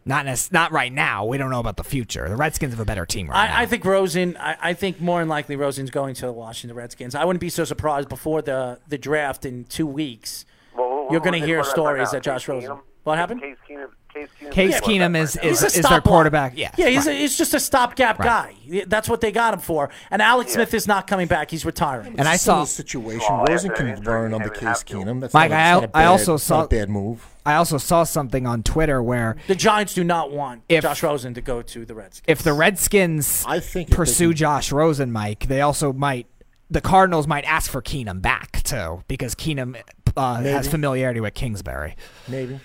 [0.04, 1.24] Not nec- not right now.
[1.24, 2.28] We don't know about the future.
[2.28, 3.56] The Redskins have a better team right now.
[3.56, 4.36] I, I think Rosen.
[4.36, 7.14] I, I think more than likely Rosen's going to the Washington Redskins.
[7.14, 10.44] I wouldn't be so surprised before the the draft in two weeks.
[10.76, 12.70] Well, You're going to hear stories that Josh Case Rosen.
[12.70, 12.80] Keenum?
[13.02, 13.40] What happened?
[13.40, 13.88] Case Keenum.
[14.18, 14.50] Case Keenum.
[14.52, 16.52] Case is Keenum is is, a is their quarterback.
[16.56, 17.14] Yes, Yeah, he's, right.
[17.16, 18.54] a, he's just a stopgap Right.
[18.68, 18.84] guy.
[18.86, 19.90] That's what they got him for.
[20.10, 21.50] And Alex Smith is not coming back.
[21.50, 22.18] He's retiring.
[22.18, 23.26] And I It's a saw- situation.
[23.30, 24.84] Oh, Rosen can injury, learn under he would Case have.
[24.86, 25.20] Keenum.
[25.20, 26.64] That's Mike, not, a- I it's al- not a I bad, also it's not saw-
[26.64, 27.26] a bad move.
[27.46, 31.32] I also saw something on Twitter where The Giants do not want If- Josh Rosen
[31.34, 32.24] to go to the Redskins.
[32.26, 36.26] if the Redskins I think pursue Josh Rosen, Mike, they also might
[36.70, 39.80] the Cardinals might ask for Keenum back too because Keenum
[40.18, 41.96] uh, has familiarity with Kingsbury.
[42.28, 42.60] Maybe.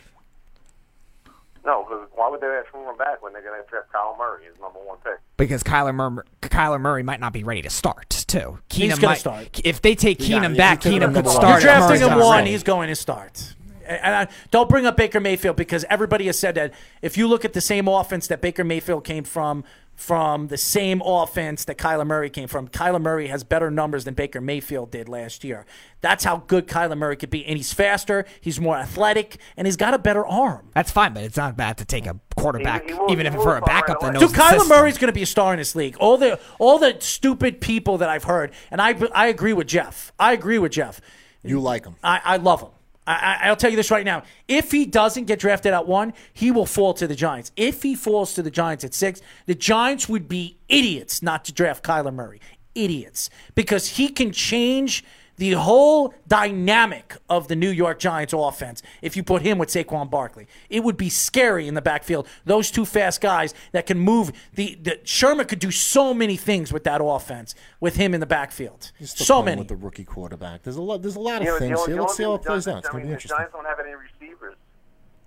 [1.66, 4.16] No, because why would they ask for him back when they're going to draft Kyle
[4.20, 5.20] Murray as number one pick?
[5.38, 8.60] because Kyler Murray, Kyler Murray might not be ready to start too.
[8.70, 9.62] Keenum He's gonna start.
[9.64, 11.62] If they take Yeah, Keenum yeah, back, you Keenum could start.
[11.64, 12.40] You're drafting him one.
[12.40, 12.52] ready.
[12.52, 13.56] He's going to start.
[13.86, 17.28] And I, uh, don't bring up Baker Mayfield because everybody has said that if you
[17.28, 19.64] look at the same offense that Baker Mayfield came from,
[19.96, 24.16] from the same offense that Kyler Murray came from, Kyler Murray has better numbers than
[24.16, 25.66] Baker Mayfield did last year.
[26.02, 27.46] That's how good Kyler Murray could be.
[27.46, 30.70] And he's faster, he's more athletic, and he's got a better arm.
[30.74, 33.34] That's fine, but it's not bad to take a quarterback, He- he will- even if
[33.34, 34.70] for a fall right backup that knows Dude, Kyler system.
[34.70, 35.96] Murray's going to be a star in this league.
[36.00, 40.12] All the all the stupid people that I've heard, and I I agree with Jeff.
[40.20, 41.00] I agree with Jeff.
[41.44, 41.96] You like him.
[42.04, 42.70] I, I love him.
[43.06, 44.24] I, I, I'll tell you this right now.
[44.48, 47.52] If he doesn't get drafted at one, he will fall to the Giants.
[47.56, 51.54] If he falls to the Giants at six, the Giants would be idiots not to
[51.54, 52.40] draft Kyler Murray.
[52.76, 53.30] Idiots.
[53.56, 55.04] Because he can change
[55.38, 60.10] the whole dynamic of the New York Giants offense if you put him with Saquon
[60.10, 60.48] Barkley.
[60.70, 62.28] It would be scary in the backfield.
[62.46, 64.32] Those two fast guys that can move.
[64.54, 68.26] The, the Shurmur could do so many things with that offense with him in the
[68.26, 68.92] backfield.
[69.00, 69.60] He's So many.
[69.60, 70.62] with the rookie quarterback.
[70.64, 71.02] There's a lot.
[71.02, 72.02] There's a lot of You know, things only- here.
[72.02, 72.78] Let's see how it plays the out.
[72.78, 73.30] It's Giants- gonna be interesting.
[73.30, 74.56] The Giants don't have any receivers.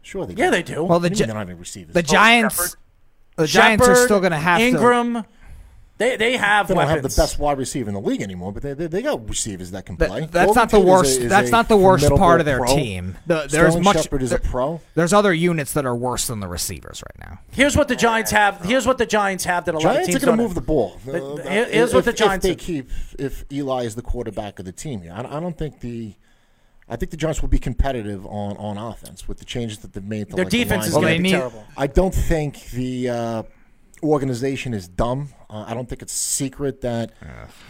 [0.03, 0.51] Sure, they Yeah, do.
[0.53, 0.85] they do.
[0.85, 1.95] Well, the What do Gi- they don't have any receivers.
[1.95, 2.71] the Giants, Shepard.
[3.37, 5.27] the Giants are still going to have to.
[5.97, 5.99] Engram.
[5.99, 7.03] They they have They don't weapons.
[7.05, 9.71] have the best wide receiver in the league anymore, but they, they, they got receivers
[9.71, 10.21] that can That- play.
[10.31, 11.21] that's Golden not the Tate is a- worst.
[11.21, 12.75] is that's a not the worst part of their pro.
[12.77, 13.17] team.
[13.27, 14.03] The, there's much.
[14.03, 14.81] Shepard is there- a pro.
[14.95, 17.39] There's other units that are worse than the receivers right now.
[17.51, 18.65] Here's what the Giants have.
[18.65, 20.61] Here's what the Giants have that a lot of teams are going to move the
[20.61, 20.99] ball.
[21.05, 22.87] But Uh, here- here's what the Giants If they have.
[22.87, 26.15] keep, if Eli is the quarterback of the team here, I, I don't think the.
[26.89, 30.05] I think the Giants will be competitive on, on offense with the changes that they've
[30.05, 30.29] made.
[30.31, 31.65] To Their like the defense is going to be need- terrible.
[31.77, 33.43] I don't think the uh,
[34.05, 35.31] organization is dumb.
[35.49, 37.13] Uh, I don't think it's secret that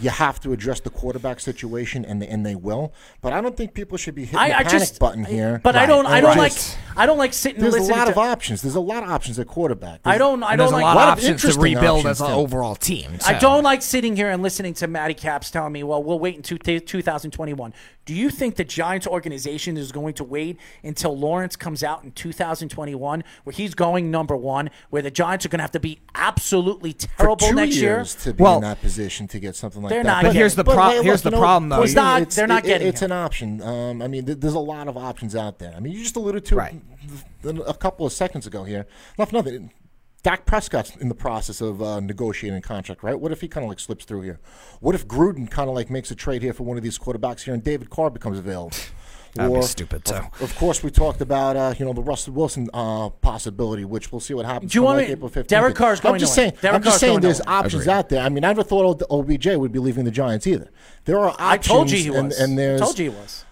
[0.00, 2.94] you have to address the quarterback situation, and they, and they will.
[3.20, 5.60] But I don't think people should be hitting I, the I panic just button here.
[5.62, 6.06] But I don't.
[6.06, 6.78] I don't just- like.
[6.98, 8.12] I don't like sitting and There's a lot to.
[8.12, 8.62] of options.
[8.62, 10.00] There's a lot of options at quarterback.
[10.06, 10.42] I don't.
[10.42, 10.82] I don't there's a like.
[10.84, 13.18] lot, lot of of options to interesting rebuild options, as an overall team.
[13.26, 16.36] I don't like sitting here and listening to Matty Caps telling me, "Well, we'll wait
[16.36, 17.74] until t- 2021."
[18.06, 22.12] Do you think the Giants organization is going to wait until Lawrence comes out in
[22.12, 25.98] 2021, where he's going number one, where the Giants are going to have to be
[26.14, 27.96] absolutely For terrible two next year?
[27.96, 30.08] years to be Well, in that position to get something like they're that.
[30.08, 31.78] not But here's the but, pro- hey, here's the know, problem, though.
[31.82, 33.12] Boyd, not- it's- they're not it- getting It's him.
[33.12, 33.62] an option.
[33.62, 35.74] Um, I mean, th- there's a lot of options out there.
[35.76, 36.80] I mean, you just alluded to Right.
[37.44, 38.86] it a couple of seconds ago here.
[39.18, 39.70] Not for nothing.
[40.22, 43.18] Dak Prescott's in the process of uh, negotiating a contract, right?
[43.20, 44.40] What if he kind of like slips through here?
[44.80, 47.42] What if Gruden kind of like makes a trade here for one of these quarterbacks
[47.42, 48.72] here, and David Carr becomes available?
[49.36, 50.14] That'd be stupid, too.
[50.14, 54.10] Of, of course, we talked about uh, you know the Russell Wilson uh, possibility, which
[54.12, 54.72] we'll see what happens.
[54.72, 55.46] Do you want like April 15th.
[55.48, 56.52] Derek Carr's going I'm just saying.
[56.60, 58.22] Derek I'm just Carr's saying there's options out there.
[58.22, 60.70] I mean, I never thought OBJ would be leaving the Giants either.
[61.04, 61.40] There are options.
[61.40, 62.38] I told you he and, was.
[62.40, 63.44] And there's I told you he was.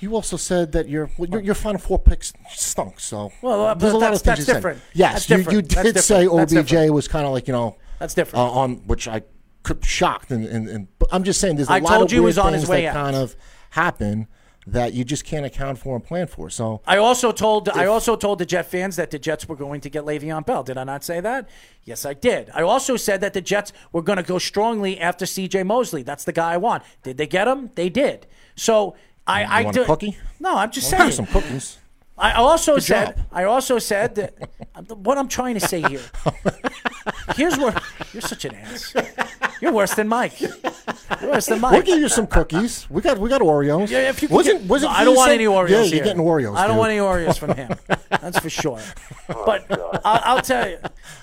[0.00, 3.00] you also said that your well, your, your final four picks stunk.
[3.00, 4.54] So Well, uh, there's a lot of things that's you said.
[4.54, 4.80] different.
[4.94, 5.54] Yes, That's you, different.
[5.56, 6.70] you That's did say different.
[6.70, 8.44] OBJ was kind of like you know That's different.
[8.44, 9.22] uh, on which I
[9.64, 12.12] could shocked and, and, and but I'm just saying there's a I lot told of
[12.12, 13.04] you weird was on his things way that out.
[13.04, 13.36] kind of
[13.70, 14.28] happen
[14.72, 16.50] that you just can't account for and plan for.
[16.50, 19.80] So I also told I also told the Jet fans that the Jets were going
[19.80, 20.62] to get Le'Veon Bell.
[20.62, 21.48] Did I not say that?
[21.84, 22.50] Yes, I did.
[22.54, 25.62] I also said that the Jets were going to go strongly after C.J.
[25.62, 26.02] Mosley.
[26.02, 26.82] That's the guy I want.
[27.02, 27.70] Did they get him?
[27.74, 28.26] They did.
[28.56, 28.94] So
[29.26, 29.82] I, I want do.
[29.82, 30.16] a cookie?
[30.38, 31.12] No, I'm just saying.
[31.12, 31.78] some cookies.
[32.18, 33.16] I also Good said.
[33.16, 33.26] job.
[33.30, 34.34] I also said that.
[34.96, 36.02] what I'm trying to say here.
[37.36, 37.74] Here's where
[38.12, 38.94] you're such an ass.
[39.60, 40.40] You're worse than Mike.
[40.40, 40.50] You're
[41.30, 41.72] worse than Mike.
[41.72, 42.88] We'll give you some cookies.
[42.90, 43.88] We got we got Oreos.
[43.90, 45.68] Yeah, if you wasn't get- wasn't No, I don't want said- any Oreos.
[45.70, 45.94] Yeah, here.
[45.96, 46.56] you're getting Oreos.
[46.56, 46.78] I don't dude.
[46.78, 47.72] want any Oreos from him.
[48.10, 48.80] That's for sure.
[49.28, 49.66] Oh, but
[50.04, 50.78] I'll, I'll tell you,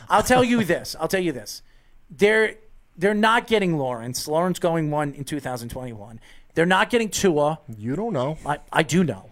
[0.09, 0.95] I'll tell you this.
[0.99, 1.61] I'll tell you this.
[2.09, 2.55] They're
[2.97, 4.27] they're not getting Lawrence.
[4.27, 6.19] Lawrence going one in 2021.
[6.53, 7.59] They're not getting Tua.
[7.77, 8.37] You don't know.
[8.45, 9.29] I, I do know.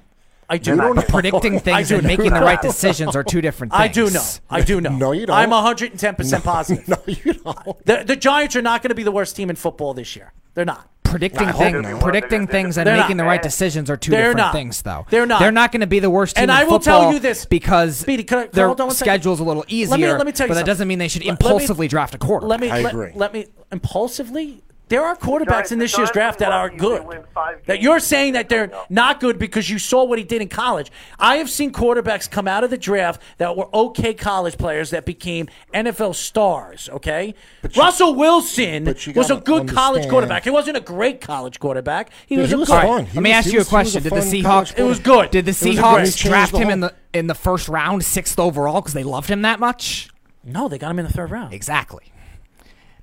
[0.53, 0.83] I do know.
[0.83, 1.01] don't know.
[1.01, 2.07] Predicting I things do and know.
[2.07, 3.81] making the right decisions are two different things.
[3.81, 4.23] I do know.
[4.49, 4.89] I do know.
[5.03, 5.35] No, you don't.
[5.35, 6.87] I'm 110 percent positive.
[6.87, 7.85] No, you don't.
[7.85, 10.31] The, the Giants are not going to be the worst team in football this year.
[10.53, 10.87] They're not.
[11.03, 13.23] Predicting, I hope predicting things and They're making not.
[13.25, 14.53] the right decisions are two They're different not.
[14.53, 15.05] things, though.
[15.11, 15.39] They're not.
[15.41, 17.19] They're not going to be the worst team And in I will football tell you
[17.19, 19.11] this, because Speedy, could I- their hold on one second.
[19.11, 19.91] schedule's a little easier.
[19.91, 21.45] Let me- let me tell you but that doesn't mean they should Let- let me-
[21.55, 22.49] impulsively draft a quarterback.
[22.49, 24.63] Let me I let, let me impulsively.
[24.89, 27.23] There are quarterbacks in this year's draft that are usually good.
[27.65, 30.91] That you're saying that they're not good because you saw what he did in college.
[31.17, 35.05] I have seen quarterbacks come out of the draft that were okay college players that
[35.05, 36.89] became NFL stars.
[36.91, 40.43] Okay, But you- Russell Wilson was a gotta good college quarterback.
[40.43, 42.11] He wasn't a great college quarterback.
[42.27, 42.81] He Yeah, was he a was good.
[42.81, 43.05] fun.
[43.05, 44.03] He Let me was- ask he you a was- he was question.
[44.03, 44.77] Did the Seahawks?
[44.77, 45.31] It was good.
[45.31, 47.69] Did the It was a great- Seahawks draft the him in the in the first
[47.69, 50.09] round, sixth overall, because they loved him that much?
[50.43, 51.53] No, they got him in the third round.
[51.53, 52.03] Exactly.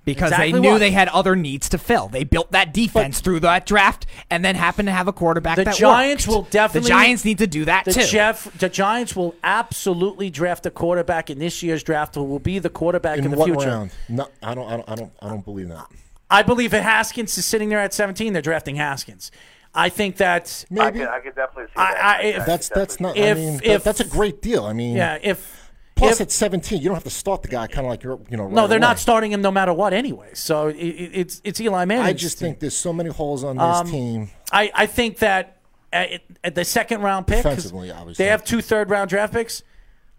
[0.04, 0.78] Because Exactly they knew what?
[0.78, 2.08] they had other needs to fill.
[2.08, 5.66] They built that defense through that draft, and then happened to have a quarterback that
[5.66, 6.34] The Giants worked.
[6.36, 8.06] will definitely- The Giants need to do that The too.
[8.06, 12.58] Jeff, the Giants will absolutely draft a quarterback in this year's draft who will be
[12.58, 13.68] the quarterback In of the what future.
[13.68, 13.90] round?
[14.08, 14.66] No, I don't.
[14.66, 14.88] I don't.
[14.88, 15.12] I don't.
[15.20, 15.86] I don't believe that.
[16.30, 19.30] I believe if Haskins is sitting there at 17, they're drafting Haskins.
[19.74, 22.04] I think that I Maybe could, I could definitely see that.
[22.04, 23.16] I- I if- that's that's not.
[23.16, 24.64] If- I mean, that- if- that's a great deal.
[24.64, 25.59] I mean, yeah, if
[26.00, 28.18] plus if, at 17, you don't have to start the guy kind of like you're,
[28.30, 28.48] you know.
[28.48, 28.86] no, they're away.
[28.88, 30.30] not starting him no matter what anyway.
[30.34, 32.04] So it, it, it's it's Eli Manning.
[32.06, 34.30] I just think there's so many holes on this um, team.
[34.52, 35.58] I, I think that
[35.92, 38.24] at, at the second round pick, Defensively, obviously.
[38.24, 39.62] they have two third round draft picks.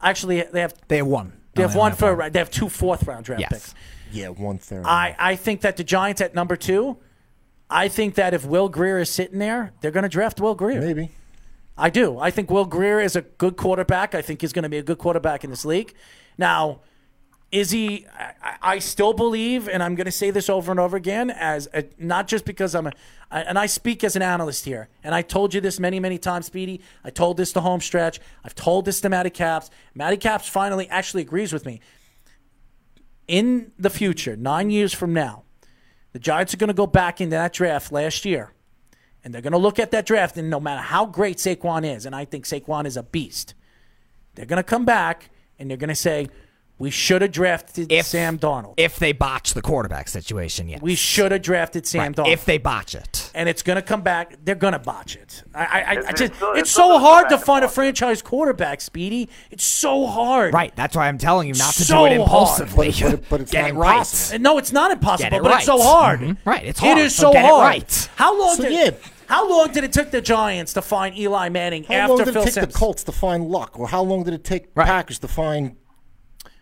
[0.02, 1.34] Actually, they have They have one.
[1.54, 3.52] they have don't one have for they have two fourth round draft Yes.
[3.52, 3.76] picks.
[4.12, 4.84] Yeah, one third.
[4.86, 6.98] I, I think that the Giants at number two.
[7.70, 10.82] I think that if Will Grier is sitting there, they're going to draft Will Grier.
[10.82, 11.12] maybe.
[11.78, 12.20] I do.
[12.20, 14.14] I think Will Grier is a good quarterback.
[14.14, 15.94] I think he's going to be a good quarterback in this league.
[16.38, 16.82] Now,
[17.52, 18.06] is he?
[18.18, 21.68] I, I still believe, and I'm going to say this over and over again, as
[21.74, 22.92] a, not just because I'm a,
[23.30, 26.18] I, and I speak as an analyst here, and I told you this many, many
[26.18, 26.82] times, Speedy.
[27.04, 28.20] I told this to Homestretch.
[28.44, 29.70] I've told this to Matty Caps.
[29.94, 31.82] Matty Caps finally actually agrees with me.
[33.28, 35.44] In the future, nine years from now,
[36.14, 38.54] the Giants are going to go back into that draft last year
[39.24, 42.06] and they're going to look at that draft, and no matter how great Saquon is,
[42.06, 43.54] and I think Saquon is a beast,
[44.36, 45.30] they're going to come back
[45.60, 46.28] and they're going to say,
[46.80, 48.74] we should have drafted If- Sam Darnold.
[48.78, 50.82] If they botch the quarterback situation, yes.
[50.82, 52.34] we should have drafted Sam Right, Darnold.
[52.34, 53.30] If they botch it.
[53.36, 54.38] and it's going to come back.
[54.44, 55.44] They're going to botch it.
[55.54, 57.64] I, I, I, I It's- just, it's still- it's, it's still so hard to find
[57.64, 59.30] a franchise quarterback, Speedy.
[59.52, 60.56] It's so hard.
[60.56, 60.76] Right.
[60.76, 62.22] That's why I'm telling you not to So do it hard.
[62.22, 62.92] impulsively.
[63.00, 63.92] But- but- but it's Get not it right.
[63.92, 64.40] impossible.
[64.40, 65.84] No, it's not impossible, it but it's so right.
[65.86, 66.20] hard.
[66.22, 66.38] Mhm.
[66.46, 67.62] Right, it's hard, is so so get it hard.
[67.64, 68.10] right.
[68.16, 69.10] How long So, did yeah.
[69.32, 72.02] How long did it take the Giants to find Eli Manning after Fils?
[72.02, 72.74] How long did Phil it take Simms?
[72.74, 74.86] the Colts to find Luck, or how long did it take Right.
[74.86, 75.78] Packers to find?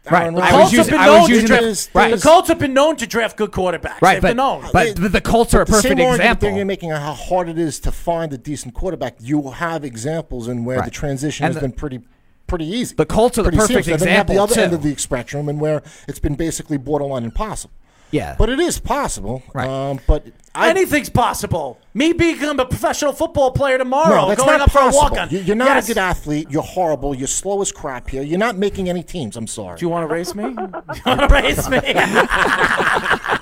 [0.10, 0.28] Right.
[0.28, 0.52] I The was Rodgers?
[0.52, 1.94] Colts have using- been I was known to using draft.
[1.94, 4.02] the- the Colts have been known to draft good quarterbacks.
[4.02, 4.66] Right, They've but, been known.
[4.72, 6.50] but the, the Colts are a The perfect same example.
[6.50, 9.16] that you're making how hard it is to find a decent quarterback.
[9.20, 12.00] You have examples in where the transition And has the- been pretty
[12.48, 12.96] pretty easy.
[12.96, 14.02] The Colts are the Pretty perfect seamless.
[14.02, 16.34] And then you have the example, other end of the spectrum, and where it's been
[16.34, 17.74] basically borderline impossible.
[18.12, 18.36] Yeah.
[18.38, 19.44] But it is possible.
[19.54, 19.68] Right.
[19.70, 20.26] Um, but
[20.56, 21.80] I, Anything's possible.
[21.94, 25.30] Me becoming a professional football player tomorrow, no, that's going not up for a walk-on.
[25.30, 25.86] You- You're not Yes.
[25.86, 26.48] a good athlete.
[26.50, 27.14] You're horrible.
[27.14, 28.24] You're slow as crap here.
[28.24, 29.38] You're not making any teams.
[29.38, 29.78] I'm sorry.
[29.78, 30.44] Do you want to race me?
[30.44, 31.78] Do you want to race me?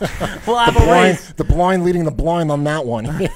[0.46, 1.32] we'll have a blind, race.
[1.32, 3.06] the blind leading the blind on that one.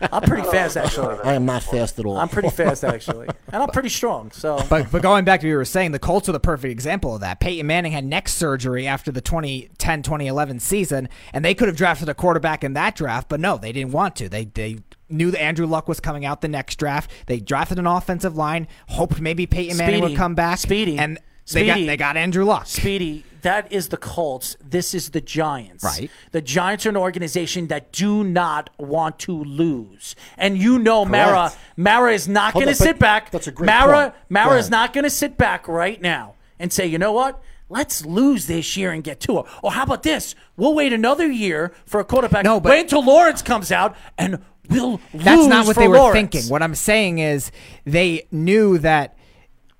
[0.00, 1.18] I'm pretty fast, actually.
[1.24, 2.16] I am not fast at all.
[2.16, 4.30] I'm pretty fast, actually, and I'm pretty strong.
[4.30, 6.70] So But, but going back to what you were saying, the Colts are the perfect
[6.70, 7.40] example of that.
[7.40, 12.08] Peyton Manning had neck surgery after the 2010 2011 season, and they could have drafted
[12.08, 14.28] a quarterback in that draft, but no, they didn't want to.
[14.28, 17.10] They, they knew that Andrew Luck was coming out the next draft.
[17.26, 20.12] They drafted an offensive line, hoped maybe Peyton Manning Speedy.
[20.12, 20.58] would come back.
[20.58, 20.98] Speedy.
[20.98, 21.18] And
[21.52, 22.66] they got, they got Andrew Luck.
[22.66, 24.56] Speedy, that is the Colts.
[24.64, 25.84] This is the Giants.
[25.84, 26.10] Right.
[26.32, 30.14] The Giants are an organization that do not want to lose.
[30.36, 33.30] And you know Mara Mara is not going to sit back.
[33.30, 34.14] that's a great Mara point.
[34.14, 37.42] Go Mara is not going to sit back right now and say, "You know what?
[37.68, 40.34] Let's lose this year and get to it." Or how about this?
[40.56, 42.44] We'll wait another year for a quarterback.
[42.44, 46.14] No, but- wait until Lawrence comes out and we'll That's not what they were Lawrence.
[46.30, 46.50] thinking.
[46.50, 47.50] What I'm saying is
[47.84, 49.16] they knew that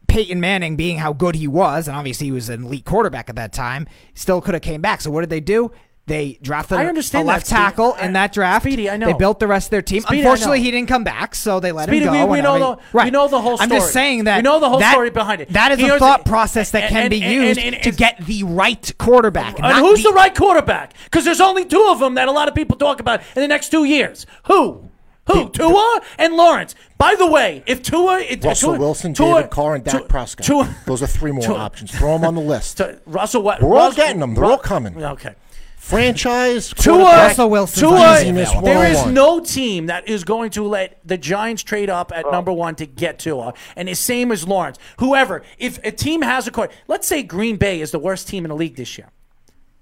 [0.09, 3.37] Peyton Manning, being how good he was, and obviously he was an elite quarterback at
[3.37, 5.01] that time, still could have came back.
[5.01, 5.71] So what did they do?
[6.07, 7.61] They drafted I a- understand a left Speedy.
[7.61, 8.65] tackle in that draft.
[8.65, 9.09] Speedy, I know.
[9.09, 10.01] They built the rest of their team.
[10.01, 12.25] Speedy, Unfortunately, he didn't come back, so they let Speedy, him go.
[12.25, 13.05] we, we know the right.
[13.05, 13.71] we know the whole story.
[13.71, 15.51] I'm just saying that we know the whole that- story behind it.
[15.53, 18.25] That is Here's a thought process that and- can be and- used and- to get
[18.25, 19.61] the right quarterback.
[19.63, 20.95] And who's the, right quarterback?
[21.05, 23.49] Because there's only two of them that a lot of people talk about in the
[23.49, 24.25] next two years.
[24.47, 24.88] Who?
[25.29, 25.49] Who?
[25.51, 26.75] Tua and Lawrence.
[26.97, 30.09] By the way, if Tua, it, Russell Tua, Wilson, Tua, David Carr, and Dak Tua-
[30.09, 30.47] Prescott.
[30.47, 31.91] Tua- Those are three more Tua- options.
[31.97, 32.77] Throw them on the list.
[32.79, 33.63] Tua- Russell, what?
[33.63, 34.35] We're all Russ- getting them.
[34.35, 35.03] They're Ru- all coming.
[35.03, 35.35] Okay.
[35.77, 36.69] Franchise.
[36.77, 41.17] Tua, Russell Wilson's Tua, easiness there is no team that is going to let the
[41.17, 43.55] Giants trade up at number one to get Tua.
[43.75, 44.79] And the same as Lawrence.
[44.99, 48.45] Whoever, if a team has a court, let's say Green Bay is the worst team
[48.45, 49.09] in the league this year.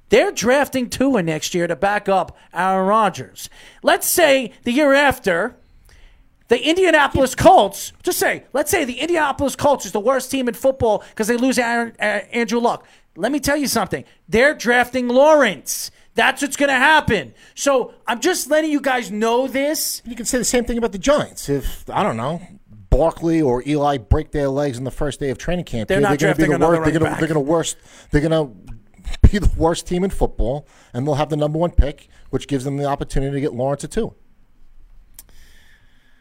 [0.09, 3.49] They're drafting Tua next year to back up Aaron Rodgers.
[3.83, 5.57] Let's say the year after,
[6.49, 10.55] the Indianapolis Colts, just say, let's say the Indianapolis Colts is the worst team in
[10.55, 12.87] football because they lose Aaron, uh, Andrew Luck.
[13.17, 14.05] Let me tell you something.
[14.29, 15.91] They're drafting Lawrence.
[16.15, 17.35] That's what's going to happen.
[17.55, 20.03] So I'm just letting you guys know this.
[20.05, 21.49] You can say the same thing about the Giants.
[21.49, 22.41] If I don't know.
[22.89, 25.89] Barkley or Eli break their legs in the first day of training camp.
[25.89, 26.85] They're here, not they're gonna be drafting the another worst.
[26.85, 27.19] They're going to back.
[27.19, 27.77] they're going to worst.
[28.11, 28.66] They're going to
[29.23, 32.65] be the worst team in football, and they'll have the number one pick, which gives
[32.65, 34.15] them the opportunity to get Lawrence at two.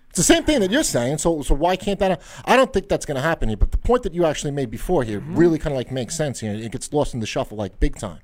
[0.10, 1.18] It's the same thing that you're saying.
[1.18, 2.22] So, so why can't that?
[2.46, 3.58] I don't think that's going to happen here.
[3.58, 5.36] But the point that you actually made before here Mm-hmm.
[5.36, 6.54] really kind of like makes sense here.
[6.54, 8.20] It gets lost in the shuffle like big time.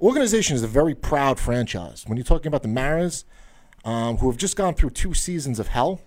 [0.00, 2.02] Organization is a very proud franchise.
[2.06, 3.24] When you're talking about the Maras,
[3.84, 6.00] um, who have just gone through two seasons of hell,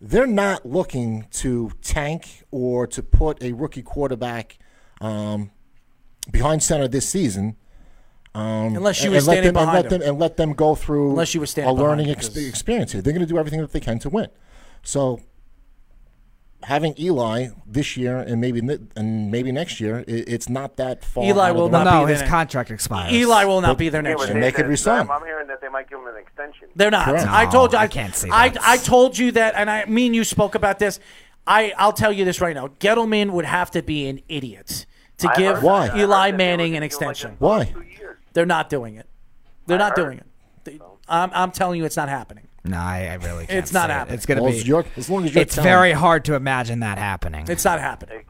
[0.00, 4.58] they're not looking to tank or to put a rookie quarterback
[5.00, 5.52] um,
[6.30, 7.56] behind center this season
[8.34, 10.00] Um, Unless you and, were and let standing them, and behind let him.
[10.00, 12.28] them and let them go through Unless you were standing a learning behind him, ex-
[12.28, 13.02] 'cause- experience here.
[13.02, 14.28] They're going to do everything that they can to win.
[14.82, 15.20] So
[16.64, 18.60] having Eli this year and maybe
[18.94, 21.24] and maybe next year, it, it's not that far.
[21.24, 22.28] Eli out of will the not no, be his there.
[22.28, 23.12] contract expires.
[23.12, 24.34] Eli will not But- be there next but year.
[24.36, 25.08] And they could there's- resign.
[25.10, 26.68] I'm hearing that they might give him an extension.
[26.76, 27.06] They're not.
[27.06, 27.26] Correct.
[27.26, 27.78] I told you.
[27.78, 28.28] I, I can't see.
[28.30, 28.52] I.
[28.62, 31.00] I told you that, and I, mean you spoke about this.
[31.46, 32.68] I, I'll tell you this right now.
[32.78, 34.86] Gettleman would have to be an idiot
[35.20, 35.86] to I give Why?
[35.86, 37.36] Eli that they were Manning an give him like extension.
[37.38, 37.74] Why?
[38.32, 39.06] They're not doing it.
[39.66, 40.04] They're I not heard.
[40.04, 40.26] doing it.
[40.64, 42.46] They- I'm, I'm telling you, it's not happening.
[42.64, 43.58] No, I, I really can't.
[43.58, 44.14] It's not say it.
[44.14, 44.58] It's gonna Well, be.
[44.58, 47.46] it's your- as long as you're it's telling very hard to imagine that happening.
[47.48, 48.24] It's not happening.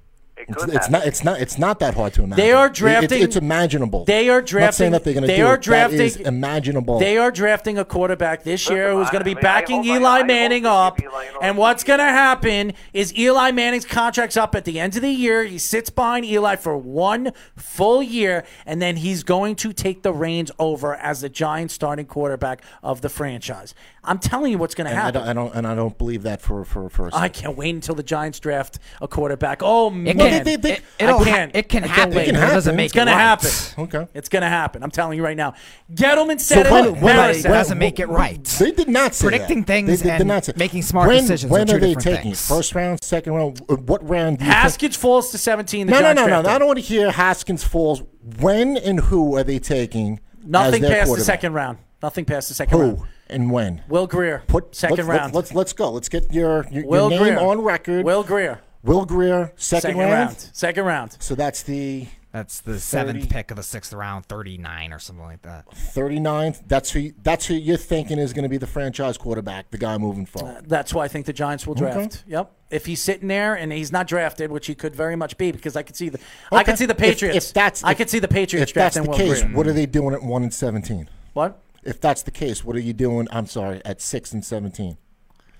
[0.49, 1.07] It, it It's, it's not.
[1.07, 1.41] It's not.
[1.41, 2.45] It's not that hard to imagine.
[2.45, 4.05] They are It- drafting- It's, it's imaginable.
[4.05, 5.65] they are I'm not saying drafting- that they're going to they do are it.
[5.65, 6.99] That is imaginable.
[6.99, 9.77] They are drafting a quarterback this year Listen, who's going to be I mean, backing
[9.85, 11.01] hope I- I Eli Manning they up.
[11.03, 15.03] Eli And what's going to happen is Eli Manning's contract's up at the end of
[15.03, 15.45] the year.
[15.45, 20.13] He sits behind Eli for one full year, and then he's going to take the
[20.13, 23.75] reins over as the Giants starting quarterback of the franchise.
[24.03, 25.21] I'm telling you what's going to and I happen.
[25.21, 25.55] don't, I don't.
[25.55, 27.09] And I don't believe that for for for.
[27.09, 29.61] a I can't wait until the Giants draft a quarterback.
[29.63, 31.55] Oh man, It can, they- they- it, it'll I ha- can't.
[31.57, 32.17] it can I can't happen.
[32.17, 33.21] It It can doesn't make It's going to it right.
[33.21, 33.51] happen.
[33.79, 34.07] Okay.
[34.15, 34.83] It's going to happen.
[34.83, 35.55] I'm telling you right now.
[35.93, 36.73] Gettleman So said it.
[36.73, 37.57] when, Harris when, it.
[37.57, 38.43] doesn't make it right.
[38.43, 39.67] They did not say Predicting that.
[39.67, 41.81] things they, they did and not say making smart when, decisions When are two are
[41.81, 42.23] they taking?
[42.23, 42.49] things.
[42.49, 43.61] First round, second round.
[43.69, 44.39] Uh, What round?
[44.39, 44.61] Do you think?
[44.63, 45.87] Haskins falls to 17.
[45.87, 46.29] The No, no, Giants no, no.
[46.29, 46.55] draft him.
[46.55, 48.03] I don't want to hear Haskins falls.
[48.41, 50.21] When and who are they taking?
[50.45, 51.79] Nothing past the second round.
[52.03, 52.99] Nothing past the second round.
[53.31, 53.83] Who and when?
[53.89, 54.43] Will Grier.
[54.47, 55.35] Put 2nd let's, round.
[55.35, 55.91] Let's, let's let's go.
[55.91, 57.49] Let's get your your, Will your name Grier.
[57.49, 58.05] on record.
[58.05, 58.61] Will Grier.
[58.83, 60.13] Will Grier, second, Second round.
[60.13, 60.51] round.
[60.53, 61.17] Second round.
[61.21, 65.43] So that's the That's the seventh pick of the sixth round, thirty-nine or something like
[65.43, 65.71] that.
[65.75, 66.55] Thirty-nine.
[66.67, 67.11] That's who.
[67.23, 70.57] That's who you're thinking is going to be the franchise quarterback, the guy moving forward.
[70.57, 72.25] Uh, that's why I think the Giants will draft.
[72.27, 72.53] Yep.
[72.71, 75.77] If he's sitting there and he's not drafted, which he could very much be, because
[75.77, 76.21] I could see the
[76.51, 77.49] I could see the Patriots.
[77.49, 79.57] If, that's I if- could see the Patriots If that's drafting the Will case, Grier.
[79.57, 81.09] what are they doing at one and 17?
[81.35, 81.61] What?
[81.83, 83.27] If that's the case, what are you doing?
[83.31, 84.97] I'm sorry, at six and 17.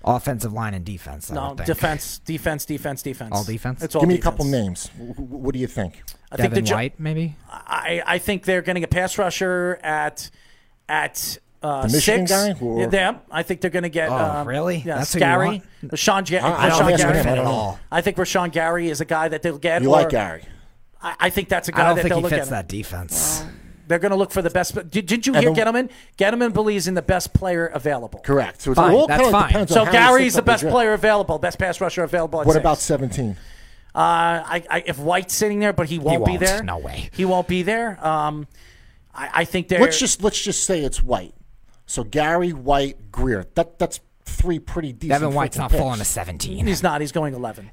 [0.03, 1.29] Offensive line and defense.
[1.31, 1.67] I No, would think.
[1.67, 3.31] defense, defense, defense, defense.
[3.33, 3.83] All defense?
[3.83, 4.85] It's all Give me a couple names.
[4.97, 6.01] W- w- What do you think?
[6.31, 7.35] I think the Devin Gi- White, maybe.
[7.49, 10.31] I, I think they're getting a pass rusher at
[10.89, 12.59] at uh, The Michigan six.
[12.59, 14.09] guy, or- Yeah, yeah, I think they're going to get.
[14.09, 14.77] Oh, um, really?
[14.77, 15.45] Yeah, That's who Gary.
[15.83, 15.91] want?
[15.91, 17.13] Rashan, Ga- I- I don't Rashan think Gary.
[17.23, 17.29] so.
[17.31, 17.51] I don't know.
[17.51, 17.79] all.
[17.91, 19.83] I think Rashan Gary is a guy that they'll get.
[19.83, 20.43] You or- like Gary?
[20.99, 22.49] I, I think that's a guy I don't that think they'll he look fits at.
[22.51, 23.43] that defense.
[23.91, 24.73] They're going to look for the best.
[24.89, 25.89] Did, did you And hear the- Gettleman?
[26.17, 28.19] Gettleman believes in the best player available.
[28.21, 28.61] Correct.
[28.61, 29.67] So it Fine, all that's kind of fine.
[29.67, 32.41] So Gary's the best player available, best pass rusher available.
[32.41, 32.61] At What six.
[32.61, 33.31] about 17?
[33.93, 36.39] Uh, I, I, if White's sitting there, but he won't, be won't.
[36.39, 36.63] there.
[36.63, 37.09] No way.
[37.11, 37.99] He won't be there.
[38.05, 38.47] Um,
[39.13, 39.81] I, I think they're.
[39.81, 41.33] Let's just let's just say it's White.
[41.85, 43.45] So Gary, White, Grier.
[43.55, 45.19] That that's three pretty decent.
[45.19, 45.81] Devin White's freaking not picks.
[45.81, 46.67] falling to seventeen.
[46.67, 47.01] He's not.
[47.01, 47.69] He's going 11.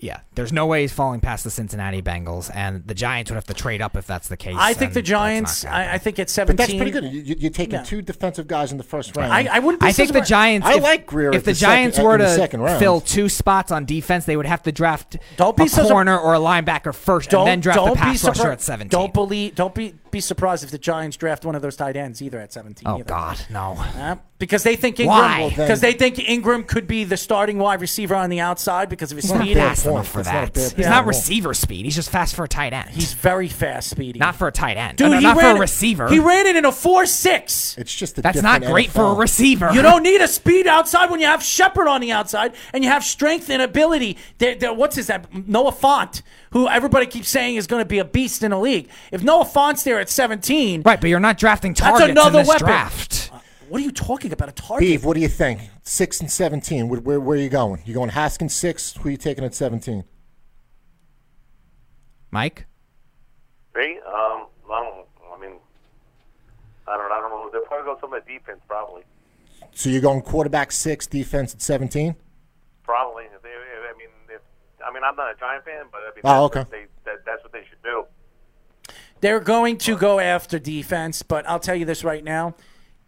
[0.00, 3.34] The, yeah, there's no way he's falling past the Cincinnati Bengals, and the Giants would
[3.36, 4.54] have to trade up if that's the case.
[4.58, 5.64] I think the Giants.
[5.64, 7.04] I, I think at But that's pretty good.
[7.04, 7.82] You, you- you're taking Yeah.
[7.82, 9.32] two defensive guys in the first round.
[9.32, 9.80] I, I wouldn't.
[9.80, 10.66] Be I think the Giants.
[10.66, 13.84] I if, like Grier If the the Giants in were to fill two spots on
[13.86, 16.94] defense, they would have to draft Don't be a so sur- corner or a linebacker
[16.94, 18.90] first, Don't and then draft don't a pass be rusher surpri- at seventeen.
[19.00, 19.54] Don't believe.
[19.56, 22.52] Don't be be surprised if the Giants draft one of those tight ends either at
[22.52, 22.86] 17.
[22.86, 23.04] oh either.
[23.04, 23.74] God, no.
[23.76, 25.50] Yeah, because they think Why?
[25.52, 25.56] Engram.
[25.56, 29.16] Because they think Engram could be the starting wide receiver on the outside because of
[29.16, 29.56] his He's not speed.
[29.56, 30.54] fast enough for It's not that.
[30.54, 30.88] bad He's point.
[30.88, 31.84] not receiver speed.
[31.84, 32.90] He's just fast for a tight end.
[32.90, 34.18] He's very fast, speedy.
[34.18, 34.96] not for a tight end.
[34.98, 36.08] Dude, No, he not ran for a receiver.
[36.08, 37.76] He ran it in a four six.
[37.78, 39.70] It's just a That's not different great for a receiver.
[39.72, 42.90] You don't need a speed outside when you have Shepard on the outside and you
[42.90, 44.16] have strength and ability.
[44.38, 46.22] They're, they're- what's his that Noah Fant,
[46.52, 48.88] who everybody keeps saying is going to be a beast in the league.
[49.12, 52.48] If Noah Fant's there at 17, Right, but you're not drafting targets another in this
[52.48, 52.66] weapon.
[52.66, 53.30] draft.
[53.68, 54.48] what are you talking about?
[54.48, 54.80] A target?
[54.88, 55.60] Beef, what do you think?
[55.82, 56.88] Six and 17.
[56.88, 57.82] Where, where, where are you going?
[57.84, 58.94] You going Haskins six?
[58.96, 60.04] Who are you taking at 17?
[62.30, 62.66] Mike,
[63.74, 63.98] Me?
[64.06, 65.06] Um, I don't.
[65.34, 65.52] I mean,
[66.86, 67.10] I don't.
[67.12, 67.48] I don't know.
[67.50, 69.02] They're probably going to go some of the defense, probably.
[69.72, 72.16] So you're going quarterback six, defense at 17?
[72.82, 73.24] Probably.
[73.34, 74.42] If they, if, I mean, if
[74.88, 76.58] I mean, I'm not a Giant fan, but I mean, Oh, that's okay.
[76.60, 78.04] What they, that, that's what they should do.
[79.20, 82.54] They're going to go after defense, but I'll tell you this right now: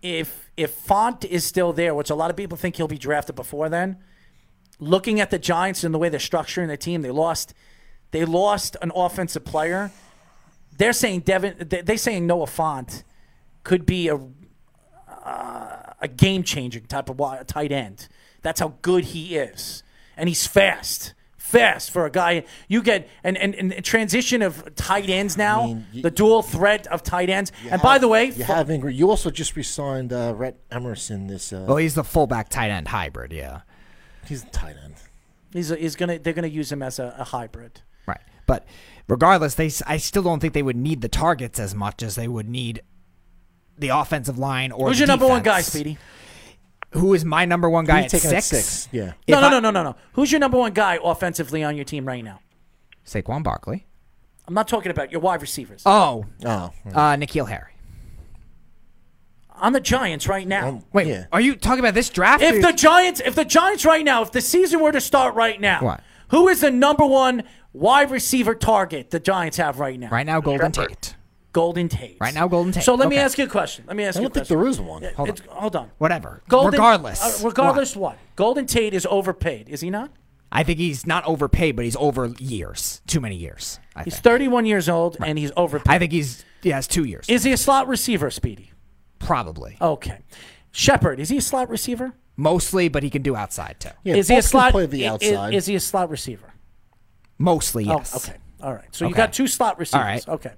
[0.02, 3.36] if if Fant is still there, which a lot of people think he'll be drafted
[3.36, 3.96] before then,
[4.80, 7.54] looking at the Giants and the way they're structuring their team, they lost
[8.10, 9.90] they lost an offensive player.
[10.76, 11.56] They're saying Devin.
[11.68, 13.04] they- They're saying Noah Fant
[13.62, 14.16] could be a
[15.24, 18.08] uh, a game changing type of tight end.
[18.42, 19.82] That's how good he is,
[20.16, 21.14] and he's fast.
[21.50, 25.86] Fast for a guy you get and and, and transition of tight ends now, mean,
[25.92, 27.50] you- the dual threat of tight ends.
[27.64, 28.94] You and by the way, you fu- have Engram.
[28.94, 31.26] You also just re-signed uh, Rhett Ellison.
[31.26, 33.32] This uh, well, he's the fullback tight end hybrid.
[33.32, 33.62] Yeah,
[34.26, 34.94] he's a tight end.
[35.52, 37.82] he's, he's gonna they're gonna use him as a, a hybrid.
[38.06, 38.20] right.
[38.46, 38.66] But
[39.08, 42.14] regardless, they s- I still don't think they would need the targets as much as
[42.16, 42.82] they would need
[43.78, 45.62] the offensive line or Who's the your number one guy.
[45.62, 45.98] Speedy?
[46.92, 48.66] Who is my number one guy at taking at six?
[48.66, 48.88] six?
[48.92, 49.12] Yeah.
[49.26, 49.96] If No, no, I- no, no, no, no.
[50.14, 52.40] Who's your number one guy offensively on your team right now?
[53.06, 53.86] Saquon Barkley.
[54.48, 55.82] I'm not talking about your wide receivers.
[55.86, 57.72] Oh, Oh, uh, N'Keal Harry.
[59.54, 60.82] on the Giants right now.
[60.92, 61.26] Wait, Yeah.
[61.32, 62.42] are you talking about this draft?
[62.42, 65.60] If the Giants, if the Giants right now, if the season were to start right
[65.60, 66.00] now, What?
[66.28, 67.42] who is the number one
[67.72, 70.08] wide receiver target the Giants have right now?
[70.08, 71.14] right now, Golden Tate.
[71.52, 72.16] Golden Tate.
[72.20, 72.84] Right now, Golden Tate.
[72.84, 73.84] So let me ask you a question.
[73.88, 74.58] Let me ask I you a don't think question.
[74.58, 75.02] there is one.
[75.02, 75.90] Yeah, Hold it's- hold on.
[75.98, 76.42] Whatever.
[76.48, 77.42] Golden, regardless.
[77.42, 78.12] uh, regardless what?
[78.12, 78.18] what?
[78.36, 80.10] Golden Tate is overpaid, is he not?
[80.52, 83.02] I think he's not overpaid, but he's over years.
[83.06, 83.78] Too many years.
[83.94, 84.24] I He's think.
[84.24, 85.92] 31 years old and he's overpaid.
[85.94, 87.26] I think he's he has two years.
[87.28, 88.72] is he a slot receiver, Speedy?
[89.20, 89.76] Probably.
[89.80, 90.18] Okay.
[90.72, 92.14] Shepard, is he a slot receiver?
[92.36, 93.90] Mostly, but he can do outside too.
[94.02, 94.72] Yeah, is he a slot?
[94.72, 95.54] play the i- i- outside.
[95.54, 96.52] Is, he a slot receiver?
[97.38, 98.12] Mostly, yes.
[98.14, 98.38] Oh, okay.
[98.62, 98.84] All right.
[98.92, 100.04] So you got two slot receivers.
[100.26, 100.28] right.
[100.28, 100.52] Okay.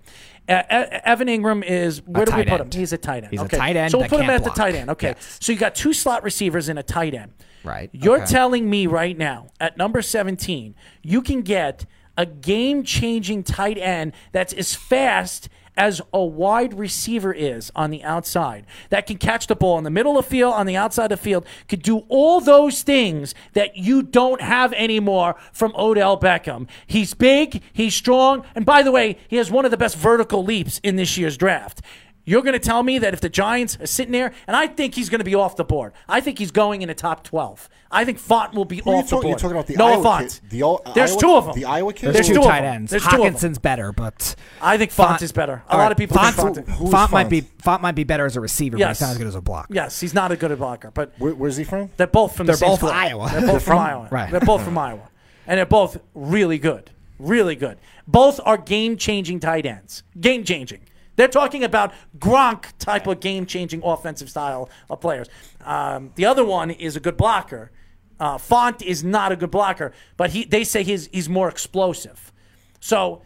[0.49, 2.75] Evan Engram is where do we put end.
[2.75, 2.81] him?
[2.81, 3.31] He's a tight end.
[3.31, 4.91] He's a tight end So we'll put him at the tight end.
[4.91, 5.09] Okay.
[5.09, 5.39] Yes.
[5.41, 7.33] So you got two slot receivers and a tight end.
[7.65, 7.91] Right.
[7.93, 8.27] You're Okay.
[8.27, 11.87] telling me right now at number 17, you can get
[12.19, 18.67] a game-changing tight end that's as fast as a wide receiver is on the outside
[18.91, 21.19] that can catch the ball in the middle of the field on the outside of
[21.19, 26.69] the field could do all those things that you don't have anymore from Odell Beckham.
[26.87, 30.45] He's big, he's strong, and by the way, he has one of the best vertical
[30.45, 31.81] leaps in this year's draft.
[32.25, 34.95] You're going to tell me that if the Giants are sitting there, and I think
[34.95, 35.93] he's going to be off the board.
[36.09, 37.69] I think he's going in the top 12.
[37.91, 39.43] I think Fant will be Who are you off the talking- board.
[39.43, 40.41] you're talking about the Noah Iowa Fant.
[40.41, 41.55] kid- the O- There's Iowa- two of them.
[41.57, 42.07] the Iowa kid?
[42.07, 42.75] There's, There's two, two of tight them.
[42.75, 42.91] ends.
[42.93, 43.35] There's two of them.
[43.35, 45.63] Hockenson's better, but I think Fant Fant- is better.
[45.69, 46.75] A All lot right, of people Fant, think Fant.
[46.77, 47.31] Who's Fant might Fant?
[47.31, 48.99] be Fant might be better as a receiver, but Yes.
[48.99, 49.75] he's not as good as a blocker.
[49.75, 51.91] Yes, he's not a good blocker, but Where, where's he from?
[51.97, 52.91] they're both from They're the same both school.
[52.91, 53.29] Iowa.
[53.33, 54.09] They're both from, from- Iowa.
[54.13, 54.31] right.
[54.31, 55.09] They're both from Iowa,
[55.49, 57.79] and they're both really good, really good.
[58.07, 60.03] Both are game-changing tight ends.
[60.21, 60.81] Game-changing.
[61.17, 65.29] They're talking about Gronk type of game-changing offensive style of players.
[65.65, 67.71] Um, the other one is a good blocker.
[68.19, 72.33] Uh, Fant is not a good blocker, but he they say he's he's more explosive.
[72.79, 73.23] So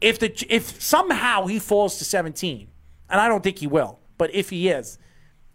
[0.00, 2.68] if the if somehow he falls to 17,
[3.08, 4.98] and I don't think he will, but if he is,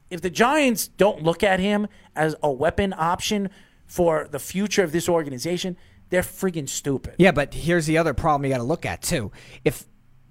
[0.10, 3.50] if the Giants don't look at him as a weapon option
[3.86, 5.78] for the future of this organization,
[6.10, 7.16] they're friggin' stupid.
[7.18, 9.32] Yeah, but here's the other problem you got to look at too.
[9.64, 9.86] If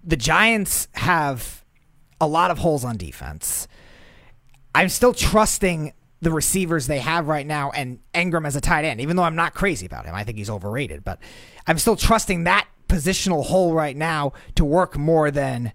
[0.05, 1.65] the Giants have
[2.21, 3.67] a lot of holes on defense,
[4.75, 9.01] I'm still trusting the receivers they have right now and Engram as a tight end,
[9.01, 10.15] even though I'm not crazy about him.
[10.15, 11.19] I think he's overrated, but
[11.67, 15.73] I'm still trusting that positional hole right now to work more than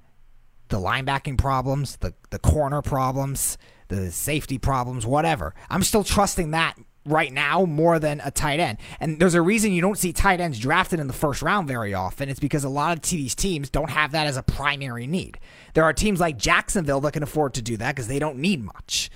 [0.70, 3.58] the linebacking problems, the the corner problems,
[3.88, 5.54] the safety problems, whatever.
[5.70, 8.78] I'm still trusting that right now more than a tight end.
[9.00, 11.94] And there's a reason you don't see tight ends drafted in the first round very
[11.94, 12.30] often.
[12.30, 15.40] It's because a lot of these teams don't have that as a primary need.
[15.74, 18.64] There are teams like Jacksonville that can afford to do that because they don't need
[18.64, 19.10] much.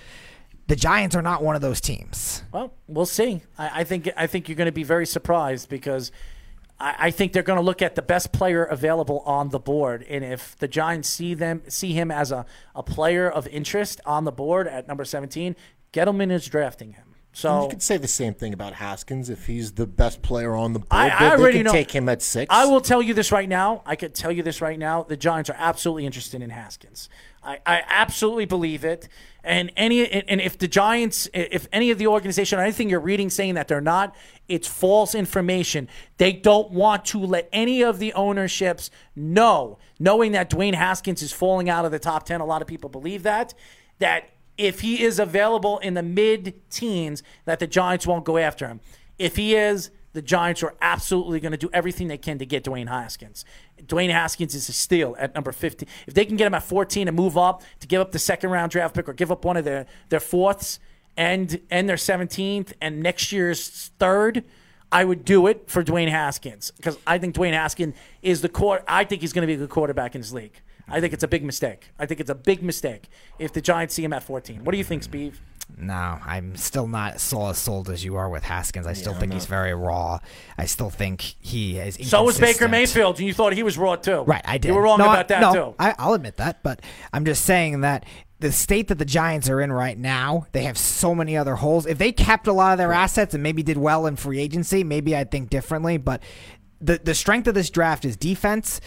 [0.67, 2.43] The Giants are not one of those teams.
[2.51, 3.41] Well, we'll see.
[3.57, 6.11] I, I think I think you're going to be very surprised because
[6.79, 10.05] I, I think they're going to look at the best player available on the board,
[10.09, 14.23] and if the Giants see them see him as a, a player of interest on
[14.23, 15.55] the board at number 17,
[15.91, 17.02] Gettleman is drafting him.
[17.35, 20.73] So you could say the same thing about Haskins if he's the best player on
[20.73, 20.91] the board.
[20.91, 21.71] I, I already know.
[21.71, 22.47] take him at six.
[22.53, 23.81] I will tell you this right now.
[23.87, 25.01] I could tell you this right now.
[25.01, 27.09] The Giants are absolutely interested in Haskins.
[27.43, 29.09] I, I absolutely believe it.
[29.43, 33.31] And any and if the Giants, if any of the organization or anything you're reading
[33.31, 34.15] saying that they're not,
[34.47, 35.89] it's false information.
[36.17, 41.33] They don't want to let any of the ownerships know, knowing that Dwayne Haskins is
[41.33, 42.41] falling out of the top ten.
[42.41, 43.55] A lot of people believe that.
[43.99, 48.67] That if he is available in the mid teens, that the Giants won't go after
[48.67, 48.79] him.
[49.17, 52.63] If he is, the Giants are absolutely going to do everything they can to get
[52.63, 53.45] Dwayne Haskins.
[53.81, 55.87] Dwayne Haskins is a steal at number 15.
[56.07, 58.51] If they can get him at 14 and move up to give up the second
[58.51, 60.79] round draft pick or give up one of their, their fourths
[61.17, 64.43] and and their 17th and next year's third,
[64.91, 68.83] I would do it for Dwayne Haskins because I think Dwayne Haskins is the core.
[68.87, 70.59] I think he's going to be a good quarterback in this league.
[70.87, 71.89] I think it's a big mistake.
[71.97, 73.07] I think it's a big mistake
[73.39, 74.63] if the Giants see him at 14.
[74.63, 75.39] What do you think, Steve?
[75.77, 78.85] No, I'm still not so as sold as you are with Haskins.
[78.85, 80.19] I still think he's very raw.
[80.57, 81.97] I still think he is.
[82.09, 82.67] So was Baker.
[82.67, 84.21] Mayfield, and you thought he was raw too.
[84.23, 84.67] Right, I did.
[84.67, 85.75] You were wrong No, I- about that no, too.
[85.79, 86.81] I, I'll admit that, but
[87.13, 88.05] I'm just saying that
[88.39, 91.85] the state that the Giants are in right now, they have so many other holes.
[91.85, 94.83] If they kept a lot of their assets and maybe did well in free agency,
[94.83, 95.97] maybe I'd think differently.
[95.97, 96.21] But
[96.81, 98.81] the the strength of this draft is defense.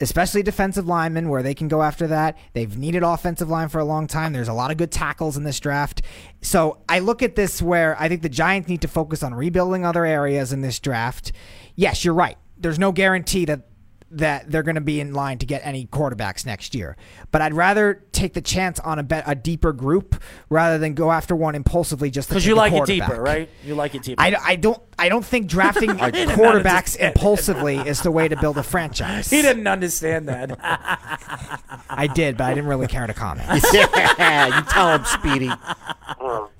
[0.00, 2.36] Especially defensive linemen, where they can go after that.
[2.52, 4.32] They've needed offensive line for a long time.
[4.32, 6.02] There's a lot of good tackles in this draft.
[6.42, 9.84] So I look at this where I think the Giants need to focus on rebuilding
[9.84, 11.32] other areas in this draft.
[11.74, 12.36] Yes, you're right.
[12.58, 13.62] There's no guarantee that
[14.10, 16.96] that they're going to be in line to get any quarterbacks next year.
[17.32, 21.10] But I'd rather take the chance on a bet a deeper group rather than go
[21.10, 23.48] after one impulsively just Because because you like it deeper, right?
[23.64, 24.22] You like it deeper.
[24.22, 28.62] I, I don't I don't think drafting quarterbacks impulsively is the way to build a
[28.62, 29.28] franchise.
[29.28, 30.56] he didn't understand that.
[31.90, 33.48] I did, but I didn't really care to comment.
[33.72, 35.50] yeah, you tell him, Speedy.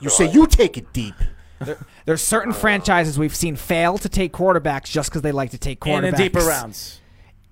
[0.00, 1.14] You say you take it deep.
[1.60, 5.58] There, there's certain franchises we've seen fail to take quarterbacks just because they like to
[5.58, 7.00] take quarterbacks In deeper rounds.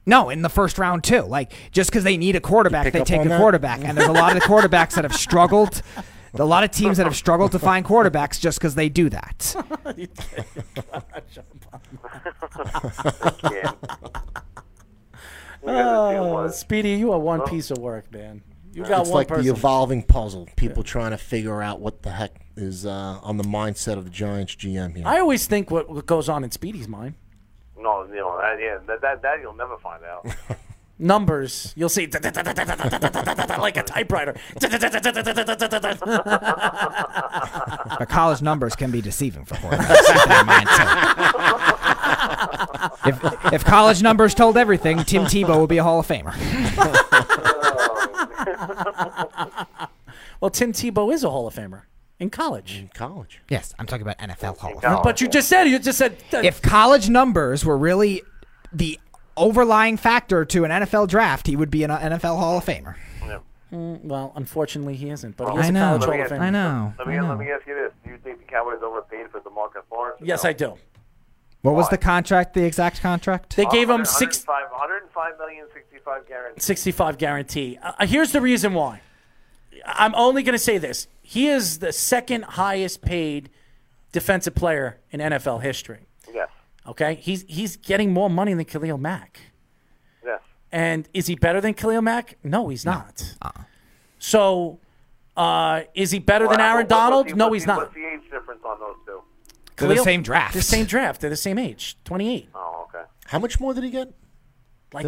[0.07, 1.23] No, in the first round too.
[1.23, 3.41] Like just because they need a quarterback, they take a that?
[3.41, 5.83] quarterback, and there's a lot of the quarterbacks that have struggled.
[6.37, 9.55] A lot of teams that have struggled to find quarterbacks just because they do that.
[15.67, 18.43] Oh, Speedy, you are one piece of work, man.
[18.75, 19.47] You got it's one like person.
[19.47, 20.49] the evolving puzzle.
[20.57, 24.11] People trying to figure out what the heck is uh, on the mindset of the
[24.11, 25.07] Giants GM here.
[25.07, 27.15] I always think what, what goes on in Speedy's mind.
[27.85, 30.27] No, you know, that, yeah, that, that, that you'll never find out.
[30.99, 31.75] Numbers.
[31.77, 32.07] You'll see
[33.59, 34.35] like a typewriter.
[37.97, 40.07] But college numbers can be deceiving for quarterbacks.
[40.07, 40.47] Keep that in
[43.11, 43.49] mind, too.
[43.51, 46.35] if, if college numbers told everything, Tim Tebow would be a Hall of Famer.
[50.41, 51.83] well, Tim Tebow is a Hall of Famer
[52.21, 52.79] in college.
[52.79, 53.41] In college.
[53.49, 54.99] Yes, I'm talking about NFL Hall of Fame.
[55.03, 58.23] But you just said you just said If college numbers were really
[58.73, 58.99] the
[59.37, 62.97] overlying factor to an NFL draft, he would be an NFL Hall of Famer.
[63.73, 65.37] Mm, well, unfortunately, he isn't.
[65.37, 65.99] But he I is a know.
[65.99, 66.41] college Hall of Famer.
[66.41, 66.95] I know.
[66.99, 67.93] Let me, let me ask you this.
[68.05, 70.19] Do you think the Cowboys overpaid for DeMarcus Lawrence?
[70.23, 70.77] Yes, I do.
[71.63, 73.57] What was the contract, the exact contract?
[73.57, 76.63] They gave him six, 105, 105 million, 65 guaranteed.
[76.63, 77.79] 65 guarantee.
[77.83, 79.01] Uh, here's the reason why.
[79.87, 81.09] I'm only going to say this.
[81.27, 83.49] He is the second highest paid
[84.13, 86.07] defensive player in NFL history.
[86.33, 86.51] Yes.
[86.87, 87.15] Okay?
[87.15, 89.41] He's he's getting more money than Khalil Mack.
[90.25, 90.41] Yes.
[90.71, 92.37] And is he better than Khalil Mack?
[92.45, 93.37] No, he's not.
[94.19, 94.79] So,
[95.37, 97.37] uh, is he better than Aaron what's the- Donald?
[97.37, 97.79] No, he's the- not.
[97.79, 99.23] What's the age difference on those two?
[99.77, 100.53] They're the same draft.
[100.55, 101.21] The same draft.
[101.23, 101.97] They're the same age.
[102.05, 102.49] 28.
[102.55, 103.05] Oh, okay.
[103.27, 104.13] How much more did he get?
[104.93, 105.07] Like,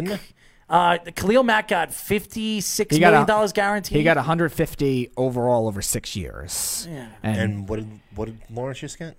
[0.69, 3.97] uh, Khalil Mack got fifty-six He million got a- dollars guaranteed.
[3.97, 6.87] He got 150 overall over six years.
[6.89, 7.07] Yeah.
[7.23, 9.15] And, And what did what did Lawrence just get?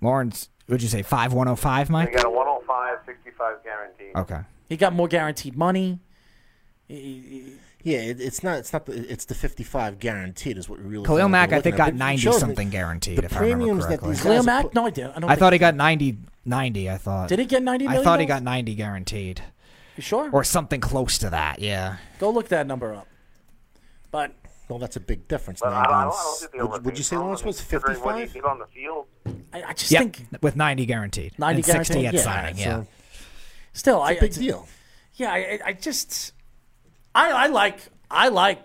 [0.00, 2.08] Lawrence, would you say 5105, They Mike?
[2.10, 4.14] He got a 105, 65 guaranteed.
[4.16, 4.40] Okay.
[4.68, 6.00] He got more guaranteed money.
[6.88, 8.58] Yeah, it, it's not.
[8.58, 8.86] It's not.
[8.86, 11.04] The, it's the fifty-five guaranteed is what we really.
[11.04, 11.86] Khalil Mack, I looking think, at.
[11.92, 14.10] got 90 something guaranteed, The if I remember premiums that correctly.
[14.10, 14.62] these Khalil Mack?
[14.64, 15.02] put- No, I do.
[15.02, 15.24] I don't.
[15.24, 17.28] I think- thought he got 90, 90, I thought.
[17.28, 18.04] Did he get ninety I million?
[18.04, 19.42] thought he got 90 guaranteed.
[19.96, 20.30] You sure?
[20.32, 21.96] Or something close to that, yeah.
[22.18, 23.06] Go look that number up.
[24.10, 24.32] But
[24.68, 25.60] Well, that's a big difference.
[25.60, 27.16] But I, don't, I don't would, would you say.
[27.16, 28.44] Lawrence was Considering what fifty-five?
[28.50, 29.06] on the field.
[29.52, 31.38] I, I just Yep, think with 90 guaranteed.
[31.38, 32.84] 90 and 60 guaranteed, at yeah, signing, so- yeah.
[33.72, 34.68] still, I It's a big I- deal.
[35.14, 36.32] Yeah, I, I- I just,
[37.14, 37.78] I, I like,
[38.10, 38.58] I like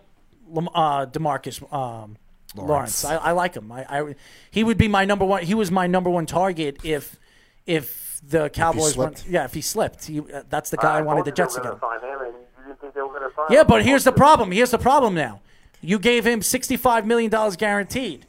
[0.54, 2.18] uh, Demarcus um,
[2.56, 3.06] Lawrence.
[3.06, 3.72] I, I like him.
[3.72, 4.16] I, I,
[4.52, 5.44] he would be my number one.
[5.44, 7.18] He was my number one target if,
[7.66, 9.18] if the Cowboys went.
[9.20, 9.32] slipped?
[9.32, 11.80] Yeah, if he slipped, he, uh, that's the guy I wanted the Jets to get.
[11.80, 13.84] going to sign him, and you didn't think they were going to sign Yeah, but
[13.84, 14.52] here's the problem.
[14.52, 15.42] Here's the problem now.
[15.82, 18.28] You gave him $65 million guaranteed,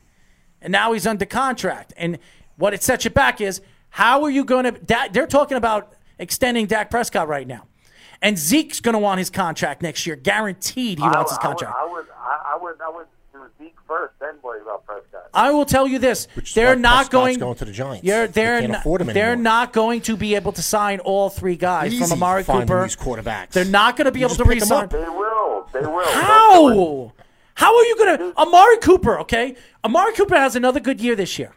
[0.63, 1.93] and now he's under contract.
[1.97, 2.19] And
[2.57, 3.61] what it sets you back is
[3.91, 5.09] how are you going to.
[5.13, 7.67] They're talking about extending Dak Prescott right now.
[8.23, 10.15] And Zeke's going to want his contract next year.
[10.17, 11.77] Guaranteed he I, wants his I would- contract.
[11.79, 15.12] I would, I, I would, I would do Zeke first, then worry about Prescott.
[15.35, 17.39] I will tell you this: they're why not Prescott's going.
[17.39, 18.07] going to the Giants.
[18.07, 21.01] They're They they're can't not, afford him they're not going to be able to sign
[21.01, 22.83] all three guys Easy from Amari Cooper.
[22.83, 23.51] these quarterbacks.
[23.51, 24.85] They're not going to be You able to resign.
[24.85, 24.91] up.
[24.91, 25.69] They will.
[25.73, 26.05] They will.
[26.07, 27.13] How?
[27.55, 29.21] How are you going to Amari Cooper?
[29.21, 31.55] Okay, Amari Cooper has another good year this year.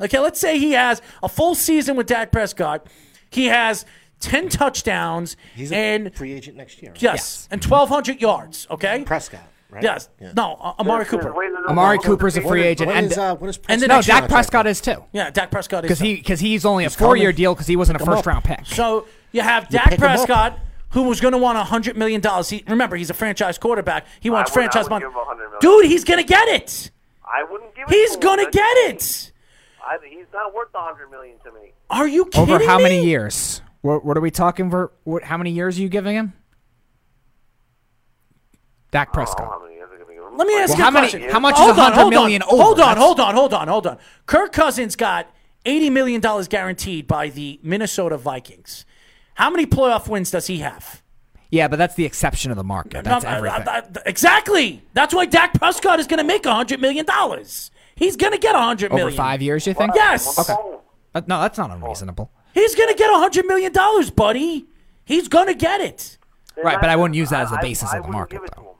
[0.00, 2.86] Okay, let's say he has a full season with Dak Prescott.
[3.30, 3.86] He has
[4.20, 6.92] ten touchdowns He's a and free agent next year.
[6.98, 8.66] yes, and twelve hundred yards.
[8.70, 9.40] Okay, Prescott,
[9.70, 9.82] right?
[9.82, 10.32] yes, Yeah.
[10.36, 11.34] no, uh, Amari Cooper.
[11.68, 12.90] Amari Cooper's a free agent.
[12.90, 14.28] And is, uh, when is and the no, next Dak.
[14.28, 15.04] Prescott is too.
[15.12, 17.76] Yeah, Dak Prescott is Because he, cause he's only a four year deal because he
[17.76, 18.26] wasn't a first up.
[18.26, 18.66] round pick.
[18.66, 20.10] So you have You Dak pick him up.
[20.16, 20.58] Prescott,
[20.90, 22.48] who was going to want hundred million dollars.
[22.48, 24.06] He, remember, he's a franchise quarterback.
[24.20, 25.04] He wants would- franchise money.
[25.04, 25.58] give him 100 million.
[25.60, 26.90] Dude, he's going to get it.
[27.24, 29.32] I wouldn't give it He's going to get it.
[29.84, 31.72] I, he's not worth a hundred million to me.
[31.90, 32.84] Are you kidding Over how me?
[32.84, 33.62] many years?
[33.82, 34.92] What, what are we talking for?
[35.04, 36.32] What, how many years are you giving him?
[36.32, 36.34] Dak
[38.52, 38.54] I don't know Prescott.
[38.54, 40.36] how many years are going to give him.
[40.36, 41.30] Let me ask Well, you how a many- question.
[41.30, 42.62] how much is hold on, 100 hold million on, over?
[42.62, 43.98] Hold on, That's- hold on, hold on, hold on.
[44.26, 45.26] Kirk Cousins got
[45.64, 48.84] eighty million dollars guaranteed by the Minnesota Vikings.
[49.34, 51.02] How many playoff wins does he have?
[51.50, 53.04] Yeah, but that's the exception of the market.
[53.04, 53.68] That's No, everything.
[53.68, 54.82] uh, uh, exactly.
[54.94, 57.70] That's why Dak Prescott is going to make hundred million dollars.
[57.94, 59.16] He's going to get hundred Over million.
[59.16, 59.92] five years, you think?
[59.94, 60.38] Yes.
[60.38, 60.54] Okay.
[61.26, 62.30] No, that's not unreasonable.
[62.52, 64.66] He's going to get hundred million dollars, buddy.
[65.04, 66.18] He's going to get it.
[66.62, 68.50] Right, but I wouldn't use that as the basis I of the market, give it
[68.56, 68.75] though.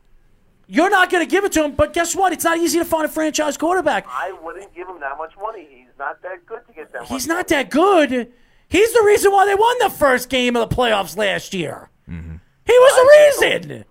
[0.66, 0.76] To him.
[0.76, 2.32] You're not going to give it to him, but guess what?
[2.32, 4.06] It's not easy to find a franchise quarterback.
[4.08, 5.66] I wouldn't give him that much money.
[5.70, 7.08] He's not that good to get that much.
[7.08, 8.32] He's not that good.
[8.68, 11.90] He's the reason why they won the first game of the playoffs last year.
[12.08, 12.36] Mm-hmm.
[12.64, 13.84] He was the reason.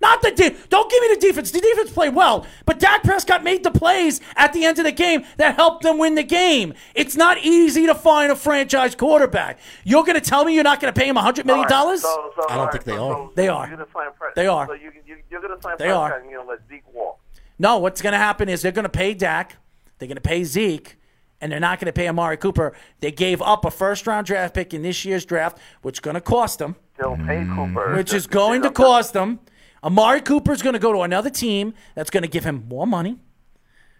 [0.00, 1.50] Not the de- don't give me the defense.
[1.50, 4.92] The defense played well, but Dak Prescott made the plays at the end of the
[4.92, 6.74] game that helped them win the game.
[6.94, 9.58] It's not easy to find a franchise quarterback.
[9.84, 12.02] You're going to tell me you're not going to pay him hundred million dollars?
[12.02, 13.14] So, so, I don't all think they so, are.
[13.14, 13.66] So, They are.
[13.66, 14.66] You're gonna sign Pres- They are.
[14.68, 16.18] So you, you, you're going to sign They Prescott are.
[16.20, 17.18] and you're going to let Zeke walk.
[17.58, 19.56] No, what's going to happen is they're going to pay Dak,
[19.98, 20.96] they're going to pay Zeke,
[21.40, 22.72] and they're not going to pay Amari Cooper.
[23.00, 26.14] They gave up a first round draft pick in this year's draft, which is going
[26.14, 26.76] to cost them.
[26.98, 27.54] They'll pay mm.
[27.54, 27.96] Cooper.
[27.96, 29.40] which is going to cost them.
[29.82, 32.86] Amari Cooper is going to go to another team that's going to give him more
[32.86, 33.18] money,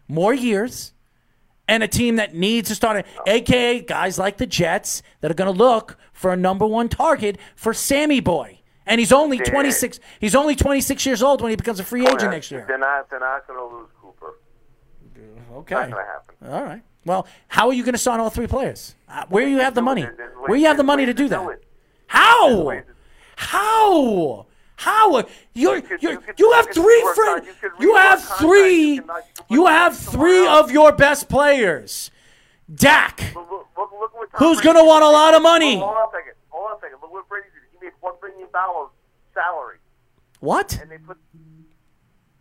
[0.09, 0.93] more years,
[1.69, 5.53] and a team that needs to start, aka guys like the Jets that are going
[5.53, 8.61] to look for a number one target for Sammy Boy.
[8.87, 10.01] And he's only 26.
[10.19, 12.65] He's only 26 years old when he becomes a free agent next year.
[12.67, 13.11] They're not.
[13.11, 14.39] They're not going to lose Cooper.
[15.57, 15.75] Okay.
[15.75, 16.49] Not going to happen.
[16.51, 16.83] All right.
[17.05, 18.95] Well, how are you going to sign all three players?
[19.07, 20.07] Uh, Where you have the money?
[20.47, 21.61] Where you have the money to do that?
[22.07, 22.81] How?
[23.37, 24.47] How?
[24.79, 25.25] How?
[25.55, 27.49] You're, you're, you have three friends.
[27.81, 29.01] You have three.
[29.51, 32.13] You have three of your best players.
[32.73, 33.19] Dak.
[34.35, 35.79] Who's gonna want a lot of money?
[35.79, 36.33] Hold on a second.
[36.51, 36.99] Hold on a second.
[37.03, 37.63] Look what Brady did.
[37.81, 38.91] He made one million dollars
[39.35, 39.79] salary,
[40.39, 40.79] What?
[40.81, 41.17] and they put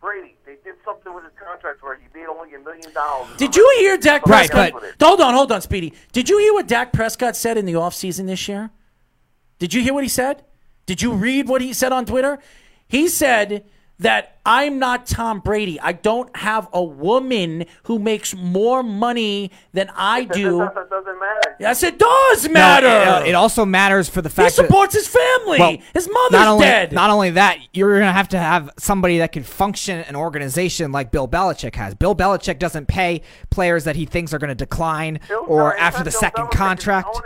[0.00, 0.36] Brady.
[0.46, 3.36] They did something with his contract where he made only a million dollars.
[3.36, 4.80] Did you hear Dak Right, Prescott?
[4.98, 5.92] but- hold on, hold on, Speedy.
[6.12, 8.70] Did you hear what Dak Prescott said in the offseason this year?
[9.58, 10.44] Did you hear what he said?
[10.88, 12.38] Did you read what he said on Twitter?
[12.88, 13.64] He said
[13.98, 15.78] that I'm not Tom Brady.
[15.78, 20.58] I don't have a woman who makes more money than I do.
[20.60, 21.56] That doesn't matter.
[21.60, 22.86] Yes, it does No, matter.
[22.86, 25.58] it, uh, it also matters for the he fact that He supports his family.
[25.58, 26.92] Well, his mother's not only, dead.
[26.92, 30.90] Not only that, you're going to have to have somebody that can function an organization
[30.90, 31.94] like Bill Belichick has.
[31.94, 33.20] Bill Belichick doesn't pay
[33.50, 36.44] players that he thinks are going to decline Bill- or it's after the Bill second
[36.46, 37.20] Belichick, contract.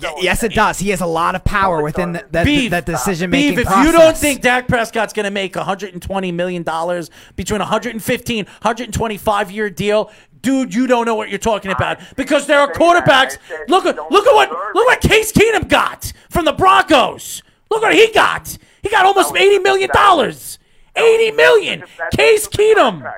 [0.00, 0.78] Y- yes, it does.
[0.78, 2.70] He has a lot of power within the, that, Beef.
[2.70, 3.86] that decision Beef, making if process.
[3.86, 9.50] you don't think Dak Prescott's going to make 120 million dollars between a 115, 125
[9.50, 10.10] year deal,
[10.40, 13.38] dude, you don't know what you're talking about because there are quarterbacks.
[13.48, 13.64] that.
[13.68, 17.42] Look at don't look at what look what Case Keenum got from the Broncos.
[17.70, 18.56] Look what he got.
[18.82, 20.58] He got almost 80 million dollars.
[20.96, 21.84] 80 million.
[21.98, 23.12] That's a Case stupid Keenum.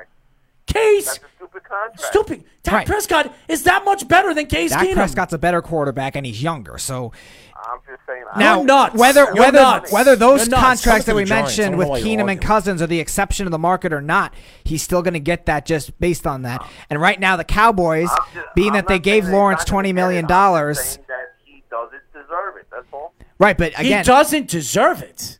[0.65, 2.01] Case That's a stupid contract.
[2.01, 2.43] stupid.
[2.67, 2.87] Dak Right.
[2.87, 4.93] Prescott is that much better than Case Dak Keenum.
[4.95, 6.77] Prescott's a better quarterback and he's younger.
[6.77, 7.13] So
[7.55, 8.23] I'm just saying.
[8.33, 8.95] I now, You're nuts.
[8.95, 9.91] whether You're whether nuts.
[9.91, 11.57] whether those contracts that we the Giants.
[11.57, 12.41] I mentioned with know Keenum and.
[12.41, 14.33] Cousins are the exception of the market or not,
[14.63, 16.61] he's still going to get that just based on that.
[16.61, 16.69] Uh-huh.
[16.89, 19.89] And right now, the Cowboys, just- being I'm that they gave Lawrence he's not twenty
[19.93, 20.25] gonna get million it.
[20.25, 22.67] I'm dollars, just saying that he doesn't deserve it.
[22.69, 23.13] That's all.
[23.39, 23.57] right?
[23.57, 25.39] But again, he doesn't deserve it.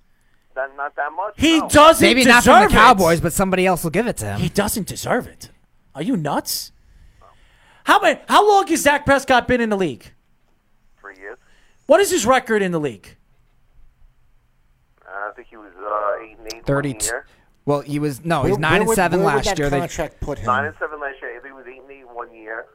[0.55, 1.33] That, not that much.
[1.37, 1.69] He no.
[1.69, 2.71] doesn't maybe not from the it.
[2.71, 4.39] Cowboys, but somebody else will give it to him.
[4.39, 5.51] He doesn't deserve it.
[5.93, 6.71] Are you nuts?
[7.87, 10.11] How many, How long has Dak Prescott been in the league?
[10.99, 11.37] Three years.
[11.85, 13.15] What is his record in the league?
[15.07, 16.53] I think he was uh, eight and eight.
[16.55, 17.05] one Thirty-two.
[17.05, 17.25] year.
[17.65, 19.69] Well, he was no, Where- he's nine and seven where last year.
[19.69, 20.47] They, contract put him.
[20.47, 21.31] Nine and seven last year.
[21.37, 22.65] I think he was eight and eight one year.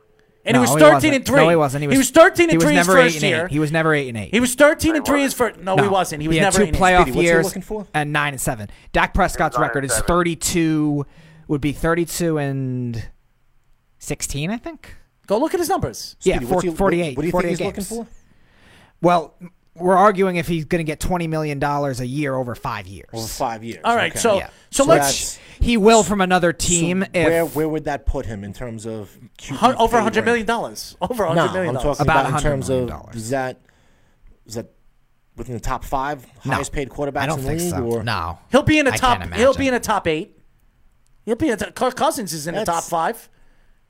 [0.46, 1.14] And no, he was 13 wasn't.
[1.14, 1.36] and 3.
[1.36, 1.82] No, he wasn't.
[1.92, 3.44] He was, 13 he and was 3 his never eight first and year.
[3.44, 3.50] eight.
[3.52, 4.30] He was never eight and eight.
[4.32, 5.60] He was 13 and 3 his first.
[5.60, 6.20] No, he wasn't.
[6.22, 6.80] He was had never two 8 and eight.
[6.80, 7.86] playoff Speedy, what's he years looking for?
[7.94, 8.68] and nine and seven.
[8.92, 11.06] Dak Prescott's record is thirty-two.
[11.48, 13.08] Would be thirty-two and
[13.98, 14.96] sixteen, I think.
[15.26, 16.16] Go look at his numbers.
[16.22, 17.16] Yeah, Speedy, four, what's he- what- 48.
[17.16, 17.90] What do you think he's games.
[17.90, 18.10] looking for?
[19.00, 19.34] Well,
[19.74, 23.08] we're arguing if he's going to get twenty million dollars a year over five years.
[23.12, 23.80] Over five years.
[23.84, 24.18] All right, okay.
[24.20, 24.46] so Yeah.
[24.70, 28.26] so, So let's He will from another team So if where where would that put
[28.26, 30.24] him in terms of QB hun- over pay 100 rank?
[30.26, 30.96] million dollars.
[31.00, 33.16] Over 100 No, million I'm talking About about, in terms of dollars.
[33.16, 33.60] is that
[34.44, 34.66] is that
[35.36, 36.54] within the top five No.
[36.54, 37.70] highest paid quarterbacks I don't in the think league?
[37.70, 37.82] so.
[37.84, 39.20] Or No, He'll be in the top.
[39.20, 39.74] can't He'll be in imagine.
[39.74, 40.38] the top eight.
[41.24, 43.28] He'll be in the, Kirk Cousins is in the top five.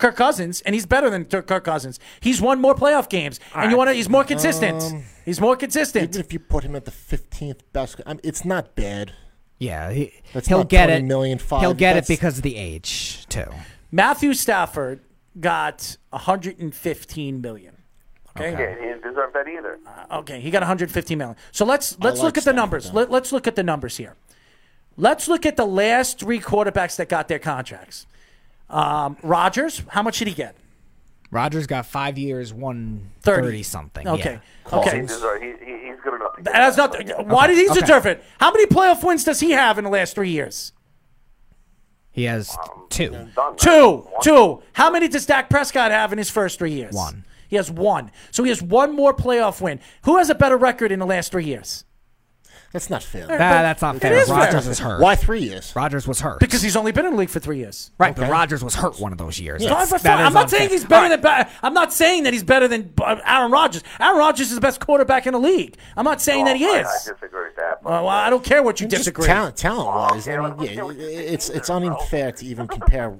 [0.02, 2.00] Kirk Cousins, and he's better than Kirk Kirk Cousins.
[2.20, 3.94] He's won more playoff games, and you want to.
[3.94, 4.82] He's more consistent.
[4.82, 6.10] Um, he's more consistent.
[6.10, 9.12] even if you put him at the 15th best, I mean, it's not bad.
[9.58, 11.04] yeah, he, That's he'll not get it.
[11.04, 11.60] million, five.
[11.60, 13.46] He'll get That's- it because of the age too.
[13.92, 15.00] Matthew Stafford
[15.38, 17.76] got 115 million.
[18.36, 18.50] Okay.
[18.52, 19.78] Yeah, he didn't deserve that either.
[20.10, 21.36] Okay, he got 115 million.
[21.52, 22.90] So let's let's like look at the numbers.
[22.90, 22.98] though.
[23.00, 24.16] Let, let's look at the numbers here.
[24.96, 28.06] Let's look at the last three quarterbacks that got their contracts.
[28.72, 30.56] Um, Rodgers, how much did he get?
[31.30, 33.62] Rodgers got five years, one 30.
[33.62, 34.06] something.
[34.06, 34.38] Okay.
[34.70, 34.78] yeah.
[34.78, 35.00] Okay.
[35.00, 36.32] He deserve, he, he, he's good enough.
[36.40, 36.92] That's not.
[36.92, 37.12] money.
[37.24, 37.80] Why did he Okay.
[37.80, 38.22] deserve it?
[38.38, 40.72] How many playoff wins does he have in the last three years?
[42.10, 42.54] He has
[42.90, 43.08] two.
[43.34, 43.56] Done.
[43.56, 44.06] Two.
[44.22, 44.62] Two.
[44.74, 46.94] How many does Dak Prescott have in his first three years?
[46.94, 47.24] One.
[47.48, 48.10] He has one.
[48.30, 49.80] So he has one more playoff win.
[50.04, 51.84] Who has a better record in the last three years?
[52.72, 53.26] That's not fair.
[53.26, 54.14] Nah, that's not fair.
[54.14, 54.36] is fair.
[54.38, 55.00] Rodgers is hurt.
[55.00, 55.72] Why three years?
[55.76, 56.40] Rodgers was hurt.
[56.40, 57.90] Because he's only been in the league for three years.
[57.98, 59.62] right, but Rodgers was hurt one of those years.
[59.62, 60.20] Fine, That's- fine, that fine.
[60.20, 60.58] is I'm not unfair.
[60.60, 61.20] saying he's better than.
[61.20, 63.82] Ba- I'm not saying that he's better than uh, Aaron Rodgers.
[64.00, 65.76] Aaron Rodgers is the best quarterback in the league.
[65.96, 66.86] I'm not saying that he I, is.
[66.86, 67.82] I disagree with that.
[67.82, 69.26] Well, I don't care what you Just disagree.
[69.26, 72.66] talent, talent wise, Okay, I mean, yeah, get what you it's it's unfair to even
[72.68, 73.18] compare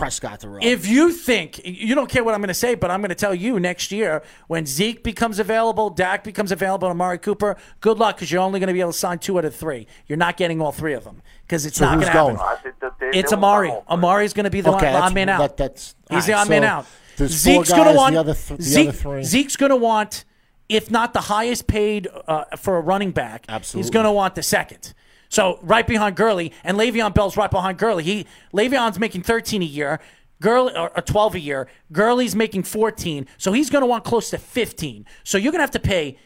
[0.00, 0.72] Prescott to Rodgers.
[0.72, 3.14] If you think you don't care what I'm going to say, but I'm going to
[3.14, 8.16] tell you next year when Zeke becomes available, Dak becomes available, Amari Cooper, good luck
[8.16, 9.86] because you're only going to be able to sign two out of three.
[10.06, 12.36] You're not getting all three of them because it's So not going to happen.
[12.36, 12.48] going?
[12.48, 13.72] I think that they- It's Amari.
[13.88, 15.38] Amari's going to be the Okay, odd man out.
[15.40, 16.86] that- that's- He's the alright, odd man out.
[17.18, 19.22] Zeke's going to guys, the want other th- the Zeke, other three.
[19.22, 20.24] Zeke's going to want,
[20.70, 23.44] if not the highest paid uh, for a running back,
[23.74, 24.94] he's going to want the second.
[25.30, 28.04] So right behind Gurley, and Le'Veon Bell's right behind Gurley.
[28.04, 30.00] He Le'Veon's making 13 a year.
[30.42, 31.68] Gurley or, or 12 a year.
[31.92, 35.04] Gurley's making 14, so he's going to want close to 15.
[35.22, 36.18] So you're going to have to pay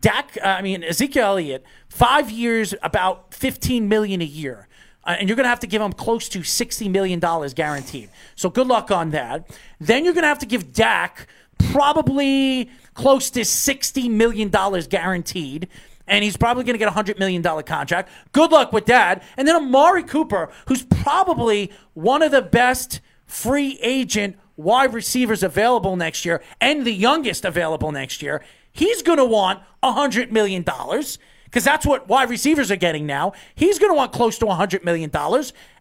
[0.00, 4.68] Dak, uh, I mean Ezekiel Elliott, five years, about fifteen million a year,
[5.04, 8.10] uh, and you're going to have to give him close to sixty million dollars guaranteed.
[8.36, 9.48] So good luck on that.
[9.78, 11.26] Then you're going to have to give Dak
[11.70, 15.68] probably close to sixty million dollars guaranteed.
[16.10, 18.10] And he's probably going to get a $100 million contract.
[18.32, 19.22] Good luck with that.
[19.36, 25.96] And then Amari Cooper, who's probably one of the best free agent wide receivers available
[25.96, 28.42] next year and the youngest available next year.
[28.72, 33.32] He's going to want a $100 million because that's what wide receivers are getting now.
[33.54, 35.10] He's going to want close to $100 million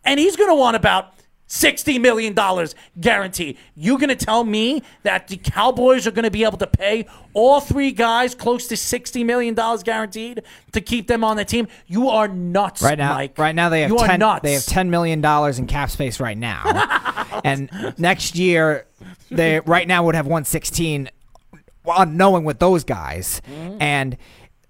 [0.06, 1.14] and he's going to want about
[1.50, 2.36] $60 million
[3.02, 3.58] guarantee.
[3.76, 7.08] You going to tell me that the Cowboys are going to be able to pay
[7.34, 10.44] all three guys close to $60 million guaranteed
[10.74, 11.68] to keep them on the team?
[11.88, 13.38] You are nuts, Right now, Mike.
[13.40, 14.20] right now they have you are ten.
[14.20, 14.44] nuts.
[14.44, 16.62] They have ten million dollars in cap space right now,
[17.44, 18.86] and next year
[19.32, 21.10] they right now would have one sixteen,
[21.86, 23.78] unknowing with those guys, Mm-hmm.
[23.82, 24.18] and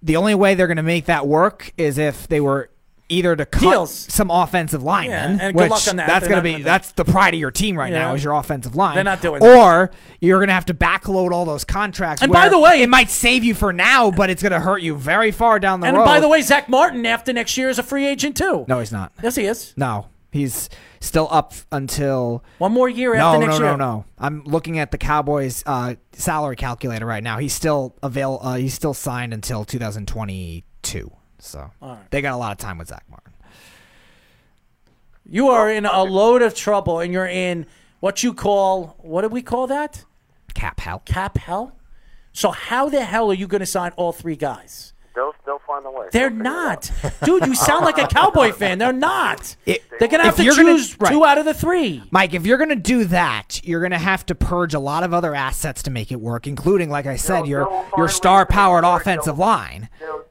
[0.01, 2.69] the only way they're going to make that work is if they were
[3.09, 3.91] either to cut Deals.
[3.91, 6.07] some offensive linemen, Yeah, and good which luck on that.
[6.07, 7.91] that's They're going not to be gonna do that's the pride of your team right
[7.91, 8.95] now is your offensive line.
[8.95, 9.57] They're not doing that.
[9.57, 9.91] or
[10.21, 12.21] you're going to have to backload all those contracts.
[12.21, 14.59] And by where the way- it might save you for now, but it's going to
[14.59, 15.89] hurt you very far down the line.
[15.95, 16.05] and road.
[16.05, 18.65] by the way, Zack Martin after next year is a free agent too.
[18.67, 19.11] no, he's not.
[19.23, 19.73] Yes, he is.
[19.75, 20.69] No, he's
[20.99, 23.77] still up until One more year no, after no, next no, year.
[23.77, 24.05] no.
[24.17, 27.37] I'm looking at the Cowboys' uh, salary calculator right now.
[27.39, 28.39] He's still avail.
[28.41, 31.11] Uh, he's still signed until 2022.
[31.39, 31.71] So
[32.11, 33.33] they got a lot of time with Zack Martin.
[35.29, 37.65] You are in a load of trouble, and you're in
[37.99, 40.05] what you call what do we call that?
[40.53, 41.01] Cap hell.
[41.05, 41.73] Cap hell.
[42.33, 44.93] So how the hell are you going to sign all three guys?
[45.15, 46.07] They'll, they'll find a way.
[46.11, 46.91] They're They'll not,
[47.23, 47.45] dude.
[47.45, 48.77] You sound like a Cowboy fan.
[48.77, 49.55] They're not.
[49.65, 51.11] It- They're going to have to you're gonna- choose right.
[51.11, 52.01] two out of the three.
[52.11, 55.03] Mike, if you're going to do that, you're going to have to purge a lot
[55.03, 58.07] of other assets to make it work, including, like I said, They'll- your they'll your
[58.09, 59.89] star-powered offensive they'll- line.
[59.99, 60.23] They'll,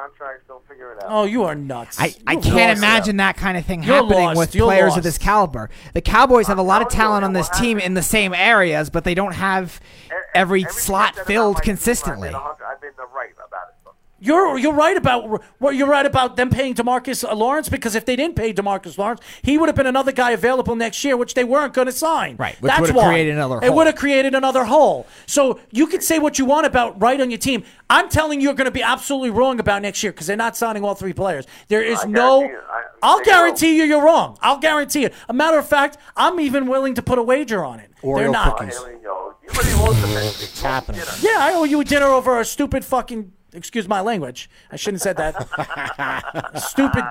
[0.00, 0.44] contracts.
[0.46, 1.08] They'll figure it out.
[1.10, 1.98] Oh, you are nuts.
[2.00, 2.78] I, I You're can't lost.
[2.78, 4.38] imagine that kind of thing You're happening lost.
[4.38, 4.98] with You're players lost.
[4.98, 5.70] of this caliber.
[5.94, 8.90] The Cowboys have a lot of talent on this team happened- in the same areas,
[8.90, 12.28] but they don't have E- every slot I said about filled my team, consistently.
[12.28, 13.74] I've been, a hundred- I've been the right about it.
[13.84, 13.90] So.
[14.18, 18.16] You're you're right about well, you're right about them paying Demarcus Lawrence because if they
[18.16, 21.44] didn't pay Demarcus Lawrence, he would have been another guy available next year, which they
[21.44, 22.36] weren't going to sign.
[22.36, 23.08] Right, which That's would have why.
[23.08, 25.06] created another It would have created another hole.
[25.26, 27.64] So you can say what you want about right on your team.
[27.90, 30.56] I'm telling you, you're going to be absolutely wrong about next year because they're not
[30.56, 31.46] signing all three players.
[31.68, 32.44] There is I no.
[32.44, 34.38] I- I'll they guarantee you, you're wrong.
[34.40, 35.12] I'll guarantee it.
[35.28, 37.90] A matter of fact, I'm even willing to put a wager on it.
[38.02, 38.56] they're not.
[38.56, 38.78] cookies.
[38.78, 39.34] Here we go.
[39.42, 40.42] You already lost the match.
[40.42, 41.02] It's happening.
[41.20, 43.32] Yeah, I owe you a dinner over a stupid fucking.
[43.52, 44.50] Excuse my language.
[44.70, 46.52] I shouldn't have said that.
[46.68, 47.04] stupid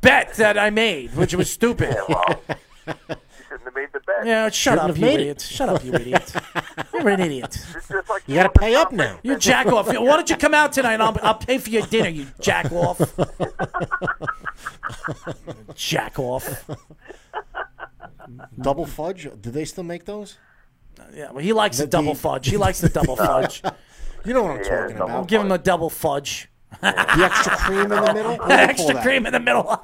[0.00, 1.96] bet that I made, which was stupid.
[2.08, 2.94] Well, you
[3.48, 4.24] shouldn't have made the bet.
[4.26, 5.40] Yeah, shut Shouldn't up, you made idiot.
[5.40, 6.32] Shut up, you idiot.
[6.94, 7.58] You're an idiot.
[7.72, 9.18] Just like You got to pay up now.
[9.22, 9.88] You jack off.
[9.88, 12.70] Why don't you come out tonight and I'll, I'll pay for your dinner, you jack
[12.72, 13.00] off.
[15.74, 16.64] jack off.
[18.60, 19.28] Double fudge?
[19.40, 20.36] Do they still make those?
[21.14, 22.48] Yeah, well, he likes the, The- double fudge.
[22.48, 23.62] He likes the double fudge.
[24.24, 25.28] You know what I'm Yeah, talking double about.
[25.28, 26.48] Give him a double fudge.
[26.80, 26.88] The
[27.24, 28.36] extra cream in the middle?
[28.36, 29.02] What do they Extra that?
[29.02, 29.82] cream in the middle.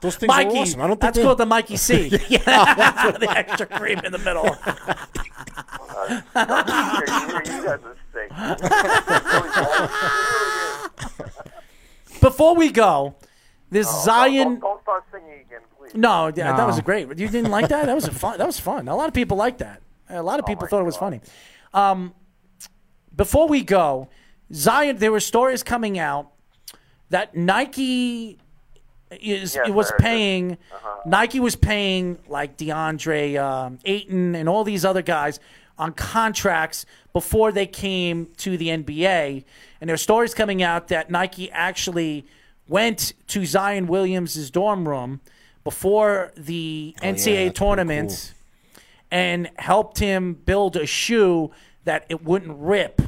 [0.00, 0.58] Those things are Mikey.
[0.58, 0.80] awesome.
[0.80, 2.08] I don't think That's they- called the Mikey C.
[2.28, 4.44] Yeah, the extra cream in the middle.
[4.44, 6.16] you,
[7.54, 8.30] you guys are sick.
[12.20, 13.14] Before we go,
[13.70, 14.60] this Don't, Zion.
[14.60, 15.94] don't start singing again, please.
[15.94, 17.08] No, yeah, that was a great.
[17.08, 17.86] You didn't like that?
[17.86, 18.38] That was a fun.
[18.38, 18.86] That was fun.
[18.88, 19.82] A lot of people liked that.
[20.08, 21.20] A lot of people thought it was funny.
[21.74, 22.14] Um,
[23.16, 24.08] before we go,
[24.52, 26.30] Zion, there were stories coming out
[27.10, 28.38] that Nike
[29.10, 30.02] is Yes, it was I heard that.
[30.04, 30.58] paying
[31.04, 35.38] Nike was paying like DeAndre um, Ayton and all these other guys
[35.78, 39.44] on contracts before they came to the NBA.
[39.80, 42.24] And there are stories coming out that Nike actually
[42.68, 45.20] went to Zion Williams' dorm room
[45.64, 48.34] before the Oh, NCAA that's pretty tournament
[49.10, 51.50] and helped him build a shoe
[51.84, 53.00] that it wouldn't rip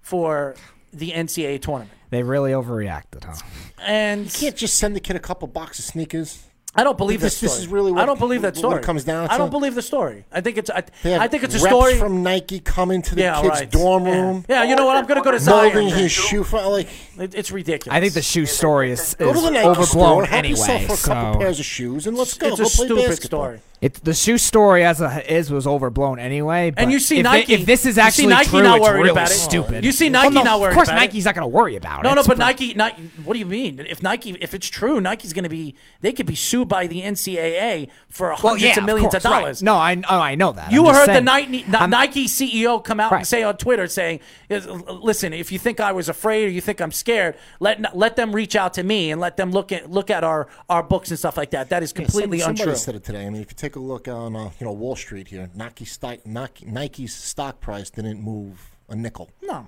[0.00, 0.54] for
[0.92, 1.90] the NCAA tournament.
[2.10, 3.34] They really overreacted, huh?
[3.78, 6.44] And You can't just send the kid a couple boxes of sneakers.
[6.74, 7.52] I don't believe This- this.
[7.52, 8.70] this is really what- I don't believe that story.
[8.70, 8.86] what it story.
[8.86, 10.24] comes down I don't believe the story.
[10.32, 10.70] I think it's.
[10.70, 13.42] I, They have I think it's a reps story from Nike coming to the Yeah,
[13.42, 13.70] kid's right.
[13.70, 14.44] dorm room.
[14.48, 14.96] Yeah, you know what?
[14.96, 15.98] I'm going to go to molding Zion.
[16.02, 16.88] his shoe for like.
[17.18, 17.94] It, it's ridiculous.
[17.94, 20.50] I think the shoe story is, Go to is the Nike overblown store, help anyway.
[20.58, 22.46] yourself for a couple so pairs of shoes, and let's go.
[22.48, 23.40] It's go a play stupid basketball.
[23.44, 23.60] story.
[23.82, 26.70] it, the shoe story as a is was overblown anyway.
[26.70, 28.86] But And you see if, they- Nike- if this is actually Nike true, not it's
[28.86, 29.34] worried really about it.
[29.34, 29.84] stupid.
[29.84, 30.70] You see Well, Nike no, not worried about it.
[30.70, 31.00] Of course, about it.
[31.00, 32.14] Nike's not going to worry about No, it.
[32.14, 33.02] no, no, but Nike, Nike.
[33.24, 33.84] What do you mean?
[33.90, 35.74] If Nike, if it's true, Nike's going to be.
[36.00, 39.30] They could be sued by the NCAA for hundreds well, yeah, of millions course, of
[39.30, 39.40] right.
[39.40, 39.62] dollars.
[39.62, 40.72] No, I oh, I know that.
[40.72, 41.20] You heard the.
[41.20, 44.20] Nike, Nike CEO come out and say on Twitter, saying,
[44.50, 48.34] "Listen, if you think I was afraid or you think I'm scared, let let them
[48.34, 51.18] reach out to me and let them look at look at our, our books and
[51.18, 51.68] stuff like that.
[51.70, 53.26] That is Yeah, completely some- somebody untrue." said it today.
[53.26, 55.84] I mean, if you take a look on uh, you know Wall Street here, Nike
[55.84, 59.30] stock, Nike, Nike's stock price didn't move a nickel.
[59.42, 59.66] No,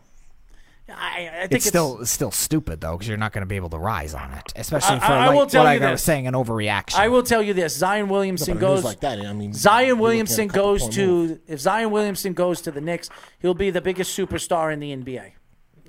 [0.87, 3.57] I, I think It's still it's still stupid though because you're not going to be
[3.57, 5.91] able to rise on it, especially I- for I like, will tell what you I
[5.93, 6.05] was this.
[6.05, 6.97] saying an overreaction.
[6.97, 9.19] I will tell you this: Zion No, Williamson but goes like that.
[9.25, 11.41] I mean, Zion you're looking at a Williamson goes to move.
[11.47, 13.09] if Zion Williamson goes to the Knicks,
[13.39, 15.33] he'll be the biggest superstar in the NBA.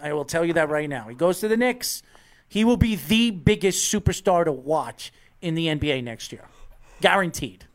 [0.02, 1.10] I will tell you that right now.
[1.10, 2.02] He goes to the Knicks,
[2.48, 5.12] he will be the biggest superstar to watch
[5.42, 6.46] in the NBA next year,
[7.02, 7.66] guaranteed,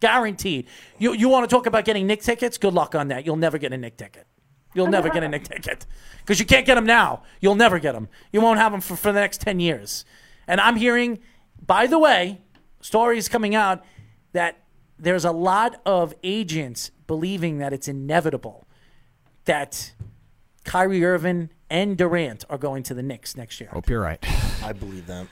[0.00, 0.66] guaranteed.
[0.98, 2.58] You you want to talk about getting Knick tickets?
[2.58, 3.24] Good luck on that.
[3.24, 4.26] You'll never get a Knick ticket.
[4.76, 5.86] You'll never get a Knick ticket
[6.18, 7.22] because you can't get them now.
[7.40, 8.08] You'll never get them.
[8.32, 10.04] You won't have them for, for the next 10 years.
[10.46, 11.18] And I'm hearing,
[11.64, 12.40] by the way,
[12.80, 13.82] stories coming out
[14.32, 14.58] that
[14.98, 18.66] there's a lot of agents believing that it's inevitable
[19.46, 19.92] that
[20.64, 23.70] Kyrie Irving and Durant are going to the Knicks next year.
[23.72, 24.24] Hope you're right.
[24.62, 25.26] I believe that.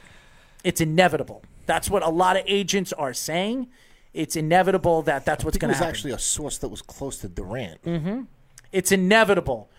[0.64, 1.42] It's inevitable.
[1.66, 3.68] That's what a lot of agents are saying.
[4.12, 5.90] It's inevitable that that's what's I think going it to was happen.
[5.94, 7.80] actually a source that was close to Durant.
[7.84, 8.22] hmm
[8.74, 9.70] It's inevitable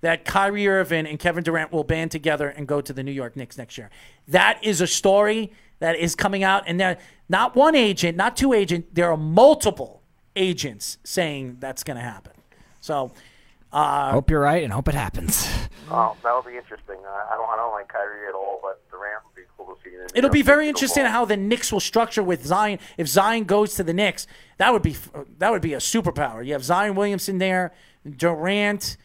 [0.00, 3.36] that Kyrie Irving and Kevin Durant will band together and go to the New York
[3.36, 3.90] Knicks next year.
[4.28, 6.98] That is a story that is coming out, and there
[7.28, 8.88] not one agent, not two agents.
[8.92, 10.02] There are multiple
[10.36, 12.32] agents saying that's going to happen.
[12.80, 13.12] So,
[13.72, 15.48] uh, hope you're right and hope it happens.
[15.90, 16.96] Oh, that would be interesting.
[17.06, 19.82] I, I don't, I don't like Kyrie at all, but Durant would be cool to
[19.82, 19.94] see.
[19.94, 22.78] in It'll be very interesting how the Knicks will structure with Zion.
[22.96, 24.26] If Zion goes to the Knicks,
[24.58, 24.96] that would be
[25.38, 26.44] that would be a superpower.
[26.46, 27.72] You have Zion Williamson there,
[28.08, 28.96] Durant,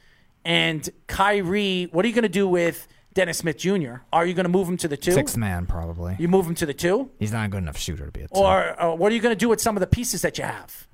[0.45, 1.89] and Kyrie.
[1.91, 3.95] What are you going to do with Dennis Smith Jr.?
[4.13, 5.11] Are you going to move him to the two?
[5.11, 6.15] Six man probably.
[6.19, 8.27] You move him to the two, He's not a good enough shooter to be a
[8.27, 8.33] two.
[8.35, 10.43] or uh, what are you going to do with some of the pieces that you
[10.43, 10.87] have?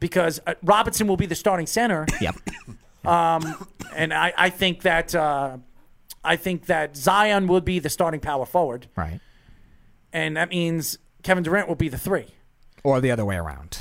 [0.00, 2.06] Because uh, Robinson will be the starting center.
[2.20, 2.36] Yep.
[3.04, 3.66] Um,
[3.96, 5.56] and I, I think that uh,
[6.22, 9.18] I think that Zion will be the starting power forward, right.
[10.12, 12.26] and that means Kevin Durant will be the three.
[12.84, 13.78] Or the other way around.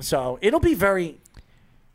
[0.00, 1.20] So it'll be very.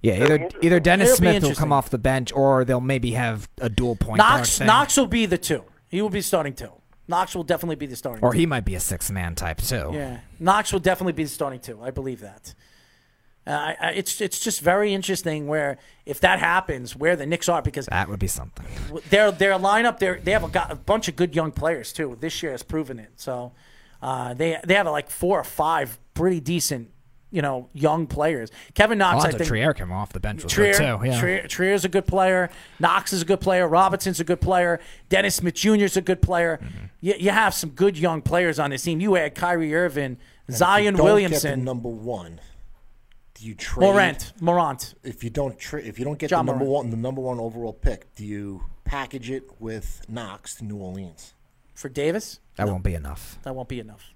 [0.03, 1.55] Yeah, either either Dennis It'll be Smith will interesting.
[1.55, 4.67] come off the bench, or they'll maybe have a dual point guard Knox thing.
[4.67, 5.63] Knox will be the two.
[5.89, 6.71] He will be starting two.
[7.07, 8.23] Knox will definitely be the starting.
[8.23, 8.39] or two.
[8.39, 9.91] he might be a six man type too.
[9.93, 11.81] Yeah, Knox will definitely be the starting two.
[11.81, 12.53] I believe that.
[13.45, 17.49] Uh, I, I, it's it's just very interesting where if that happens, where the Knicks
[17.49, 18.65] are because That would be something.
[19.09, 22.17] their their lineup they they have a, got a bunch of good young players too.
[22.19, 23.11] This year has proven it.
[23.17, 23.51] So
[24.01, 26.89] uh, they they have like four or five pretty decent
[27.33, 28.49] you know young players.
[28.75, 29.47] Kevin Knox, I Allonzo think.
[29.49, 31.05] Trier came off the bench with Trier, good too.
[31.07, 31.19] Yeah.
[31.19, 32.49] Trier, Trier's a good player.
[32.79, 33.67] Knox is a good player.
[33.67, 34.79] Robinson's a good player.
[35.09, 35.83] Dennis Smith Jr.
[35.83, 36.59] is a good player.
[36.63, 36.85] Mm-hmm.
[37.01, 39.01] You, you have some good young players on this team.
[39.01, 42.39] You add Kyrie Irving, And if you Zion don't Get Williamson, number one.
[43.33, 44.93] Do you trade Morant, Morant.
[45.03, 46.85] If you don't tra- if you don't get John the number Morant.
[46.85, 51.33] one, the number one overall pick, do you package it with Knox to New Orleans?
[51.73, 52.39] for Davis.
[52.55, 53.39] That won't be enough.
[53.43, 54.13] That won't be enough.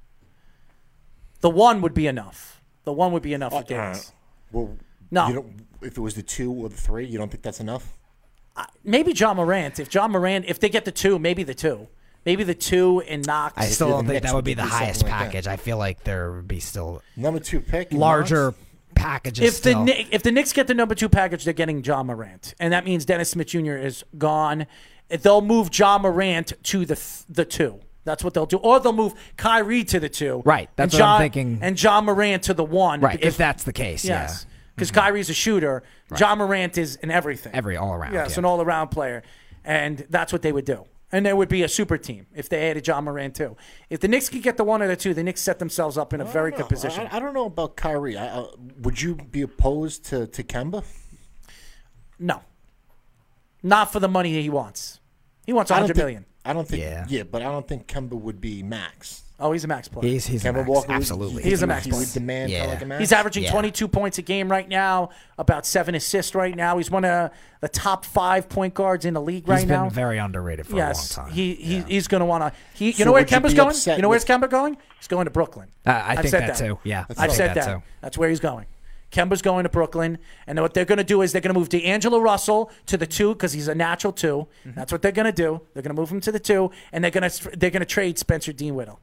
[1.42, 2.57] The one would be enough.
[2.88, 4.14] The one would be enough for Davis.
[4.54, 4.78] Well,
[5.12, 5.28] No.
[5.28, 7.98] You don't, if it was the two or the three, you don't think that's enough?
[8.82, 9.78] Maybe John Morant.
[9.78, 11.90] If John Morant, if they get the two, maybe the two.
[12.26, 13.56] Maybe the two and Knox.
[13.58, 15.18] I still don't think Knicks, that would would be the do something highest like that?
[15.20, 15.48] package.
[15.48, 18.58] I feel like there would be still Number two pick, and larger Knox?
[18.96, 19.44] packages.
[19.46, 19.84] if the still.
[19.84, 22.86] Knick- if the Knicks get the number two package, they're getting John Morant, and that
[22.86, 23.76] means Dennis Smith Jr.
[23.76, 24.66] is gone.
[25.10, 27.82] They'll move John Morant to the th- the two.
[28.08, 30.42] That's what they'll do, or they'll move Kyrie to the two.
[30.46, 31.60] Right, that's and what I'm John, thinking.
[31.62, 33.02] And John Morant to the one.
[33.02, 34.54] right, because- if that's the case, yes, yeah.
[34.76, 35.84] because Kyrie's a shooter.
[36.16, 37.54] John Morant is an everything.
[37.54, 38.14] Every all around.
[38.14, 38.40] Yes, yeah.
[38.40, 39.24] an all around player,
[39.66, 40.86] and that's what they would do.
[41.12, 43.58] And there would be a super team if they added John Moran too.
[43.90, 46.14] If the Knicks could get the one or the two, the Knicks set themselves up
[46.14, 47.08] in a very good position.
[47.12, 48.18] I, I don't know about Kyrie.
[48.18, 48.48] I, uh,
[48.82, 50.84] would you be opposed to, to Kemba?
[52.20, 52.42] No,
[53.64, 55.00] not for the money he wants.
[55.46, 56.26] He wants a I don't hundred think- million.
[56.50, 56.82] I don't think.
[56.84, 57.06] Yeah.
[57.10, 57.24] Yeah.
[57.24, 59.24] but I don't think Kemba would be max.
[59.40, 60.12] Oh, he's a max player.
[60.12, 61.44] He's he's a Kemba max, Walker, absolutely.
[61.44, 62.08] you He's a max He would player.
[62.14, 62.66] demand Yeah.
[62.66, 63.00] like a max.
[63.02, 63.52] He's averaging Yeah.
[63.52, 66.78] 22 points a game right now, about seven assists right now.
[66.78, 67.30] He's one of
[67.62, 69.90] the top five point guards in the league He's right been now.
[69.90, 71.36] very underrated for yes, a long time.
[71.36, 72.60] he, he he's going to want to.
[72.74, 73.70] He, you So know where would Kemba's going?
[73.70, 74.76] upset You know where's with- Kemba going?
[74.98, 75.70] He's going to Brooklyn.
[75.86, 76.80] Uh, I I've think said that too.
[76.84, 77.74] Yeah, I I've said that that.
[77.76, 77.84] too.
[78.02, 78.66] That's where he's going.
[79.12, 81.70] Kemba's going to Brooklyn, and what they're going to do is they're going to move
[81.70, 84.72] D'Angelo Russell to the two because he's a natural 2 Mm-hmm.
[84.76, 85.62] That's what they're going to do.
[85.74, 87.86] They're going to move him to the two, and they're going to they're going to
[87.86, 89.00] trade Spencer Dean Whittle,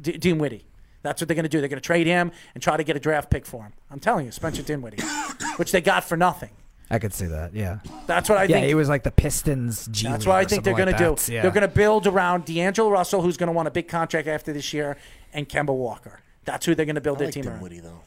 [0.00, 0.64] D- Dean Whitty.
[1.02, 1.60] That's what they're going to do.
[1.60, 3.72] They're going to trade him and try to get a draft pick for him.
[3.90, 5.02] I'm telling you, Spencer Dinwiddie,
[5.56, 6.50] which they got for nothing.
[6.90, 7.54] I could see that.
[7.54, 7.80] Yeah.
[8.06, 8.50] That's what I think.
[8.50, 8.68] yeah, think.
[8.68, 11.32] he was like the Pistons G That's what I think they're something going to do.
[11.32, 11.42] Yeah.
[11.42, 14.52] They're going to build around D'Angelo Russell, who's going to want a big contract after
[14.52, 14.96] this year,
[15.32, 16.20] and Kemba Walker.
[16.44, 17.82] That's who they're going to build I their like team around.
[17.82, 18.00] Though.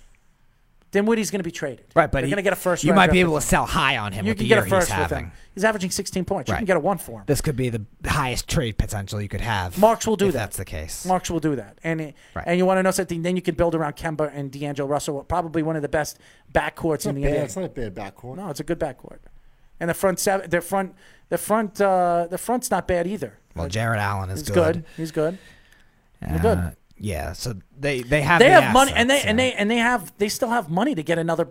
[0.92, 1.86] Dinwiddie's going to be traded.
[1.96, 2.84] Right, but you're going to get a first.
[2.84, 4.66] You might be able to sell high on him You with can the get year
[4.66, 5.26] a first he's with having.
[5.28, 5.32] him.
[5.56, 6.50] He's averaging 16 points.
[6.50, 6.60] You Right.
[6.60, 7.24] can get a one for him.
[7.28, 9.78] This could be the highest trade potential you could have.
[9.78, 10.40] Marks will do if that.
[10.40, 11.06] That's the case.
[11.06, 12.44] Marks will do that, and it- Right.
[12.48, 13.22] and you want to know something?
[13.22, 16.20] Then you can build around Kemba and D'Angelo Russell, probably one of the best
[16.54, 17.34] backcourts It's in the bad.
[17.36, 17.44] NBA.
[17.46, 18.36] It's not a bad backcourt.
[18.38, 19.20] No, it's a good backcourt,
[19.80, 20.94] and the front seven, their front,
[21.30, 23.38] the front, uh, the front's not bad either.
[23.56, 24.84] Well, Jarrett Allen is good.
[24.98, 25.38] He's good.
[25.38, 25.38] good.
[26.30, 26.56] He's good.
[26.56, 26.76] Uh, good.
[27.02, 29.72] Yeah, so they they have they the have money, and they assets, and they and
[29.72, 31.48] they have they still have money to get another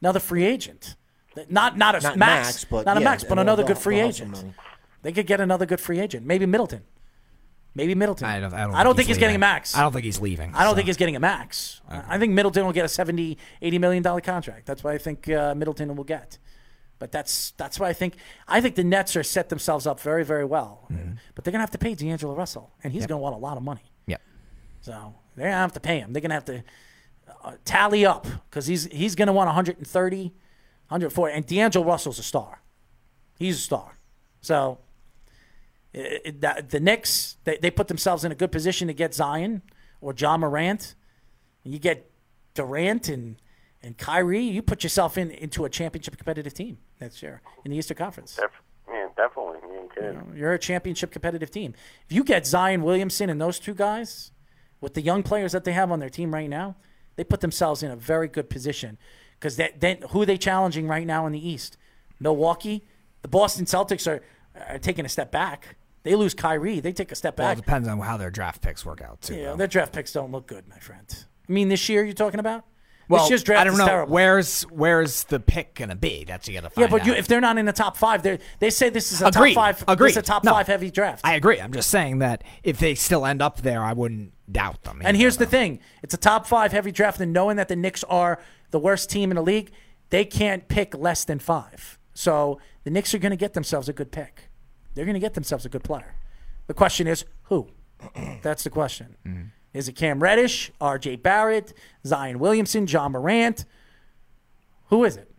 [0.00, 0.96] another free agent.
[1.48, 4.06] Not not a Not max, max, but not a max, but another good free they'll
[4.06, 4.54] have some agent.
[5.02, 6.24] They could get another good free agent.
[6.26, 6.82] Maybe Middleton.
[7.74, 8.26] Maybe Middleton.
[8.26, 8.52] I don't.
[8.52, 9.20] I don't, I don't think he's, leaving.
[9.20, 9.74] getting a max.
[9.74, 10.54] I don't think he's leaving.
[10.54, 10.76] I don't so.
[10.76, 11.80] think he's getting a max.
[11.88, 14.66] I think Middleton will get a 70, 80 million dollar contract.
[14.66, 16.38] That's what I think uh, Middleton will get.
[16.98, 18.14] But that's that's why I think
[18.46, 20.86] I think the Nets are set themselves up very very well.
[20.92, 21.14] Mm-hmm.
[21.34, 23.62] But they're gonna have to pay D'Angelo Russell, and he's gonna want a lot of
[23.62, 23.91] money.
[24.82, 26.12] So they're gonna have to pay him.
[26.12, 26.62] They're gonna have to
[27.44, 30.22] uh, tally up because he's he's gonna want 130,
[30.88, 32.60] 140, and D'Angelo Russell's a star.
[33.38, 33.96] He's a star.
[34.40, 34.78] So
[35.92, 39.62] it, it- the Knicks they, they put themselves in a good position to get Zion
[40.00, 40.94] or John Morant.
[41.64, 42.10] You get
[42.54, 43.36] Durant and
[43.82, 44.42] and Kyrie.
[44.42, 48.36] You put yourself in into a championship competitive team next year in the Eastern Conference.
[48.36, 48.50] Def-
[48.88, 49.58] yeah, definitely.
[49.62, 50.32] You kidding.
[50.36, 51.74] You're a championship competitive team.
[52.08, 54.32] If you get Zion Williamson and those two guys
[54.82, 56.76] with the young players that they have on their team right now,
[57.16, 58.98] they put themselves in a very good position.
[59.38, 61.78] Because that then who are they challenging right now in the East?
[62.20, 62.84] Milwaukee.
[63.22, 64.22] The Boston Celtics are,
[64.68, 65.76] are taking a step back.
[66.02, 66.80] They lose Kyrie.
[66.80, 67.44] They take a step back.
[67.44, 69.36] Well, it depends on how their draft picks work out too.
[69.36, 69.56] Yeah, though.
[69.56, 71.06] their draft picks don't look good, my friend.
[71.48, 72.64] I mean, this year you're talking about?
[73.08, 74.12] Well, this year's draft I don't know terrible.
[74.12, 76.24] where's where's the pick gonna be.
[76.24, 78.38] That's you gotta yeah, find but you, if they're not in the top five, they
[78.58, 79.54] they say this is a Agreed.
[79.54, 79.84] top five.
[79.88, 80.08] Agreed.
[80.10, 80.52] This is a top No.
[80.52, 81.20] five heavy draft.
[81.24, 81.60] I agree.
[81.60, 85.00] I'm just saying that if they still end up there, I wouldn't doubt them.
[85.04, 88.04] And here's the thing: it's a top five heavy draft, and knowing that the Knicks
[88.04, 88.38] are
[88.70, 89.70] the worst team in the league,
[90.10, 91.98] they can't pick less than five.
[92.14, 94.48] So the Knicks are going to get themselves a good pick.
[94.94, 96.16] They're going to get themselves a good player.
[96.66, 97.68] The question is who?
[98.42, 99.16] That's the question.
[99.26, 99.42] Mm-hmm.
[99.72, 101.16] Is it Cam Reddish, R.J.
[101.16, 101.72] Barrett,
[102.04, 103.64] Zion Williamson, John Morant?
[104.88, 105.30] Who is it?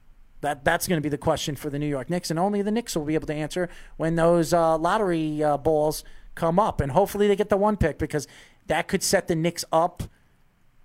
[0.42, 2.72] That that's going to be the question for the New York Knicks, and only the
[2.72, 6.04] Knicks will be able to answer when those uh, lottery uh, balls
[6.36, 8.28] come up, and hopefully they get the one pick because
[8.68, 10.04] that could set the Knicks up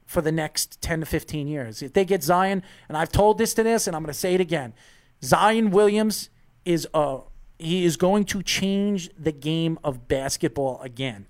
[0.06, 1.82] for the next 10 to 15 years.
[1.82, 4.34] If they get Zion, and I've told this to this, and I'm going to say
[4.34, 4.74] it again,
[5.22, 6.30] Zion Williams
[6.64, 7.20] is a
[7.58, 11.26] he is going to change the game of basketball again.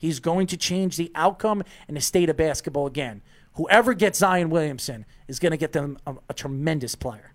[0.00, 3.20] He's going to change the outcome and the state of basketball again.
[3.54, 7.34] Whoever gets Zion Williamson is going to get them a, a tremendous player.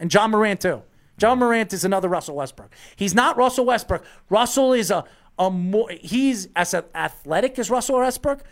[0.00, 0.82] And John Morant, too.
[1.18, 2.74] John Morant is another Russell Westbrook.
[2.96, 4.04] He's not Russell Westbrook.
[4.28, 5.04] Russell is a,
[5.38, 8.42] a more, he's as athletic as Russell Westbrook,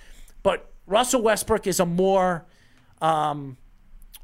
[0.44, 2.47] but Russell Westbrook is a more,
[3.02, 3.56] um,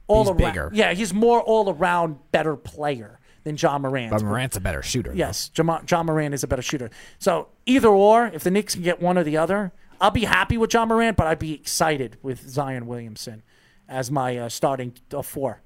[0.07, 0.37] all He's around.
[0.37, 0.71] bigger.
[0.73, 4.11] Yeah, he's more all around better player than John Morant.
[4.11, 5.13] But Morant's a better shooter.
[5.15, 6.91] Yes, John, John Morant is a better shooter.
[7.19, 10.59] So either or, if the Knicks can get one or the other, I'll be happy
[10.59, 13.43] with John Morant, but I'd be excited with Zion Williamson
[13.89, 15.63] as my uh, starting uh, four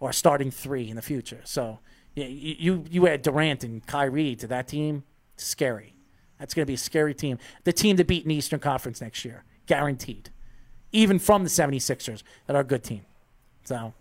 [0.00, 1.40] or starting three in the future.
[1.44, 1.78] So
[2.14, 5.04] yeah, you you, add Durant and Kyrie to that team,
[5.36, 5.94] scary.
[6.38, 7.38] That's going to be a scary team.
[7.64, 10.30] The team to beat in the Eastern Conference next year, guaranteed.
[10.92, 13.02] Even from the 76ers, that are a good team.
[13.64, 13.92] So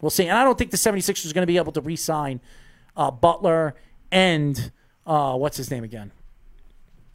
[0.00, 0.26] we'll see.
[0.26, 2.40] And I don't think the 76ers are going to be able to re sign
[2.96, 3.74] uh, Butler
[4.10, 4.70] and
[5.06, 6.12] uh, what's his name again?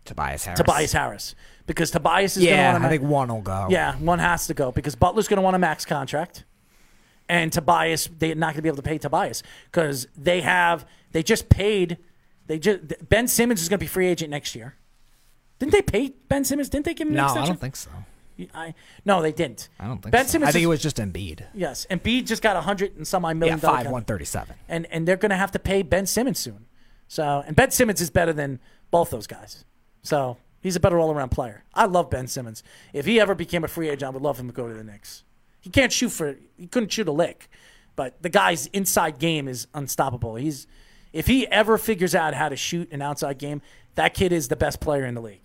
[0.05, 0.59] Tobias Harris.
[0.59, 1.35] Tobias Harris.
[1.65, 3.67] Because Tobias is going to Yeah, want I think one will go.
[3.69, 6.45] Yeah, one has to go because Butler's going to want a max contract.
[7.27, 11.21] And Tobias, they're not going to be able to pay Tobias because they have, they
[11.21, 11.97] just paid
[12.47, 14.73] They just Ben Simmons is going to be free agent next year.
[15.59, 16.69] Didn't they pay Ben Simmons?
[16.69, 17.91] Didn't they give him an No, I don't think so.
[18.53, 18.73] I
[19.05, 19.69] no, they didn't.
[19.79, 20.31] I don't think Ben so.
[20.33, 20.49] Simmons.
[20.49, 21.43] I think is- it was just Embiid.
[21.53, 24.25] Yes, B just got a hundred and some odd Yeah, million dollar five one thirty
[24.25, 24.55] seven.
[24.67, 26.65] and and they're going to have to pay Ben Simmons soon.
[27.07, 28.59] So and Ben Simmons is better than
[28.91, 29.65] both those guys.
[30.03, 31.63] So he's a better all around player.
[31.73, 32.63] I love Ben Simmons.
[32.93, 34.83] If he ever became a free agent, I would love him to go to the
[34.83, 35.23] Knicks.
[35.59, 37.49] He can't shoot for he couldn't shoot a lick,
[37.95, 40.35] but the guy's inside game is unstoppable.
[40.35, 40.67] He's
[41.11, 43.61] if he ever figures out how to shoot an outside game,
[43.95, 45.41] that kid is the best player in the league.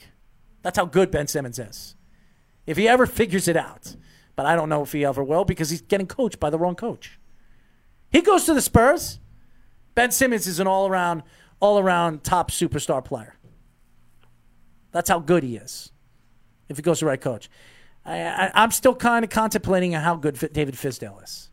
[0.62, 1.94] That's how good Ben Simmons is.
[2.66, 3.96] If he ever figures it out,
[4.36, 6.74] but I don't know if he ever will because he's getting coached by the wrong
[6.74, 7.18] coach.
[8.10, 9.20] He goes to the Spurs.
[9.94, 11.22] Ben Simmons is an all around,
[11.60, 13.36] all around top superstar player.
[14.92, 15.92] That's how good he is.
[16.68, 17.50] If he goes to the right coach,
[18.04, 21.50] I, I, I'm still kind of contemplating how good David Fizdale is.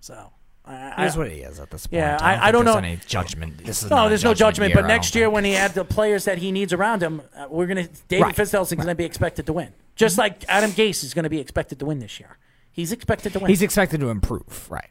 [0.00, 0.32] So,
[0.64, 2.00] I, Here's what he is at this point.
[2.00, 2.72] Yeah, I I, don't I don't think know.
[2.72, 3.58] there's any judgment.
[3.64, 6.24] This is no, there's no judgment year, but next year, when he had the players
[6.24, 8.36] that he needs around him, uh, we're gonna David Right.
[8.36, 11.38] Fizdale's going to be expected to win, just like Adam Gase is going to be
[11.40, 12.38] expected to win this year.
[12.70, 13.48] He's expected to win.
[13.48, 14.88] He's expected to improve, right?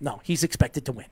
[0.00, 1.06] no, he's expected to win.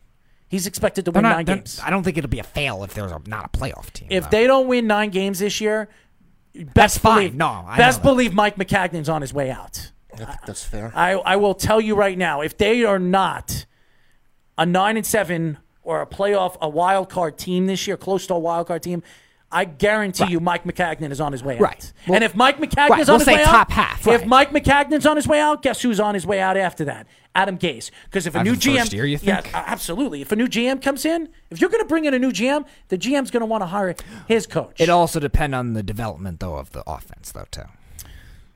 [0.49, 1.81] He's expected to They're win not- 9 they're- games.
[1.85, 4.09] I don't think it'll be a fail if there's a, not a playoff team.
[4.11, 4.31] If though.
[4.31, 5.89] they don't win nine games this year,
[6.75, 7.17] best fine.
[7.19, 8.09] believe No, I best know that.
[8.11, 9.93] believe Mike Maccagnan's on his way out.
[10.15, 10.91] I think that's fair.
[10.97, 13.65] I, I will tell you right now, if they are not
[14.59, 18.35] a nine and seven or a playoff, a wild card team this year, close to
[18.35, 19.05] a wild card team,
[19.53, 21.61] I guarantee you Mike Maccagnan is on his way out.
[21.61, 21.93] Right.
[22.07, 24.25] Well- and if Mike Maccagnan's Right, on we'll his say way top out, half, if.
[24.27, 27.07] Mike Maccagnan's on his way out, guess who's on his way out after that?
[27.35, 27.91] Adam Gase.
[28.05, 29.55] Because if a After new GM, first year, you yeah, think?
[29.55, 30.21] absolutely.
[30.23, 32.65] If a new GM comes in, if you're going to bring in a new GM,
[32.89, 33.95] the GM's going to want to hire
[34.29, 34.81] his coach.
[34.81, 37.63] It also depends on the development though of the offense though too.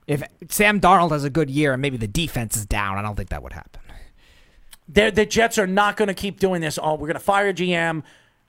[0.06, 3.16] If Sam Darnold has a good year and maybe the defense is down, I don't
[3.16, 3.80] think that would happen.
[4.88, 6.78] They're, the Jets are not going to keep doing this.
[6.80, 8.02] Oh, we're going to fire GM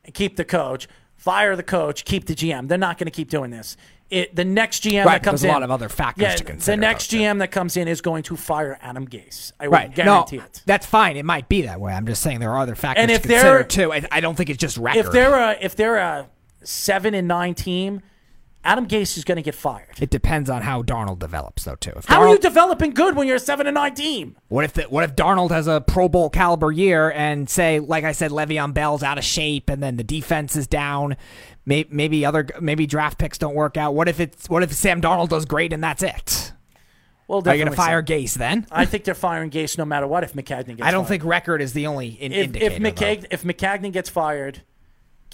[0.03, 0.87] and keep the coach.
[1.25, 2.67] Fire the coach, keep the GM.
[2.67, 3.77] They're not going to keep doing this.
[4.11, 6.35] It, the next GM Right, that comes there's a in, lot of other factors yeah,
[6.35, 7.09] to consider, The next.
[7.09, 9.51] GM that comes in is going to fire Adam Gase.
[9.59, 9.93] I Right.
[9.93, 10.61] guarantee no, it.
[10.67, 11.17] That's fine.
[11.17, 11.93] It might be that way.
[11.93, 13.91] I'm just saying there are other factors And if to consider too.
[13.91, 15.07] I, I don't think it's just record.
[15.07, 16.29] If they're a if they're a
[16.61, 18.03] seven and nine team,
[18.65, 20.01] Adam Gase is going to get fired.
[20.01, 21.93] it depends on how Darnold develops though too.
[21.95, 24.35] If How are you developing good when you're a seven and nine team?
[24.47, 28.03] What if the, what if Darnold has a Pro Bowl caliber year and say, like
[28.03, 31.15] I said, Le'Veon Bell's out of shape and then the defense is down,
[31.65, 33.93] maybe, maybe other maybe draft picks don't work out.
[33.93, 36.51] What if it's what if Sam Darnold does great and that's it?
[37.27, 38.13] Well, Are you going to fire so.
[38.13, 38.67] Gase then?
[38.71, 40.23] I think they're firing Gase no matter what.
[40.23, 41.07] If Maccagnan gets, I don't fired.
[41.09, 42.75] think record is the only in- if indicator.
[42.75, 42.81] if.
[42.95, 44.61] McCag- if Maccagnan gets fired,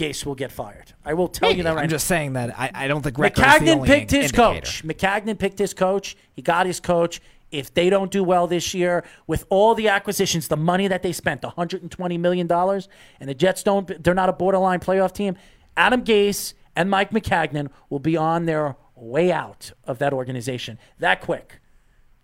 [0.01, 0.93] Gase will get fired.
[1.05, 1.91] I will tell you that right I'm now.
[1.91, 4.61] just saying that I, I don't think the Maccagnan picked his indicator.
[4.61, 4.83] coach.
[4.83, 6.15] Maccagnan picked his coach.
[6.33, 7.21] He got his coach.
[7.51, 11.11] If they don't do well this year, with all the acquisitions, the money that they
[11.11, 12.87] spent, 120 million dollars,
[13.19, 15.35] and the Jets don't, they're not a borderline playoff team.
[15.75, 21.19] Adam Gase and Mike Maccagnan will be on their way out of that organization that
[21.21, 21.59] quick,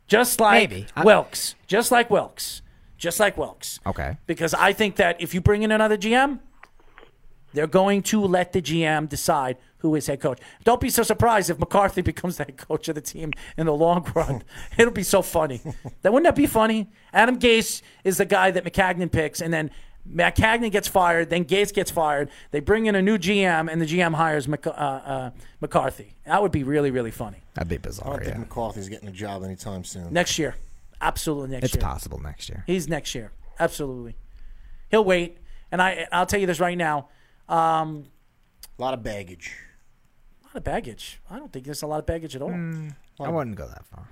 [0.08, 0.86] just like Maybe.
[1.04, 2.62] Wilkes, just like Wilkes,
[2.98, 3.80] just like Wilkes.
[3.86, 4.18] Okay.
[4.28, 6.40] Because I think that if you bring in another GM,
[7.54, 10.40] they're going to let the GM decide who is head coach.
[10.64, 13.74] Don't be so surprised if McCarthy becomes the head coach of the team in the
[13.74, 14.44] long run.
[14.78, 15.62] It'll be so funny.
[16.02, 16.90] that wouldn't that be funny?
[17.14, 19.72] Adam Gase is the guy that Maccagnan picks, and then
[20.10, 22.30] Maccagnan gets fired, then Gase gets fired.
[22.52, 26.14] They bring in a new GM, and the GM hires Mc, uh, uh, McCarthy.
[26.26, 27.38] That would be really, really funny.
[27.56, 28.14] That'd be bizarre.
[28.16, 28.18] I bizarre.
[28.18, 28.40] don't think Yeah.
[28.40, 30.12] McCarthy's getting a job anytime soon.
[30.14, 30.56] Next year.
[31.02, 31.80] Absolutely next It's year.
[31.80, 32.64] It's possible next year.
[32.66, 33.32] He's next year.
[33.60, 34.16] Absolutely.
[34.90, 35.38] He'll wait.
[35.72, 37.10] And I, I'll tell you this right now.
[37.50, 38.06] Um,
[38.78, 39.54] A lot of baggage.
[40.44, 41.20] a lot of baggage.
[41.30, 42.52] I don't think there's a lot of baggage at all.
[43.20, 44.10] I wouldn't go that far.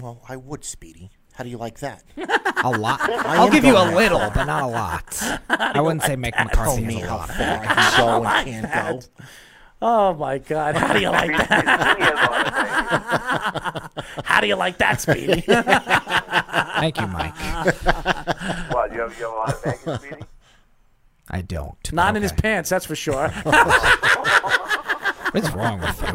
[0.00, 1.10] Well, I would, Speedy.
[1.34, 2.02] How do you like that?
[2.64, 3.00] A lot.
[3.08, 5.22] I I'll give you a going little, but not a lot.
[5.48, 7.28] I wouldn't say Mike Tell McCarthy me has a how lot.
[7.30, 9.24] far I can go and can't go.
[9.80, 10.74] Oh my God!
[10.74, 11.96] How do you like that?
[11.96, 14.24] He has a lot of things.
[14.26, 15.42] How do you like that, Speedy?
[15.42, 17.36] Thank you, Mike.
[18.72, 20.22] What, you have, you have a lot of baggage, Speedy?
[21.30, 21.92] I don't.
[21.92, 23.28] Not in his pants, that's for sure.
[25.32, 26.08] What's wrong with you?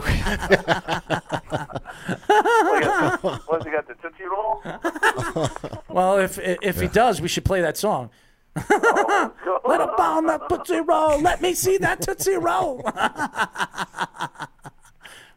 [3.46, 4.62] What's he got, the Tootsie Roll?
[5.90, 8.10] well, if if he does, we should play that song.
[8.56, 11.20] Let a bomb that tootsie roll.
[11.20, 12.82] Let me see that tootsie roll.
[12.84, 14.50] what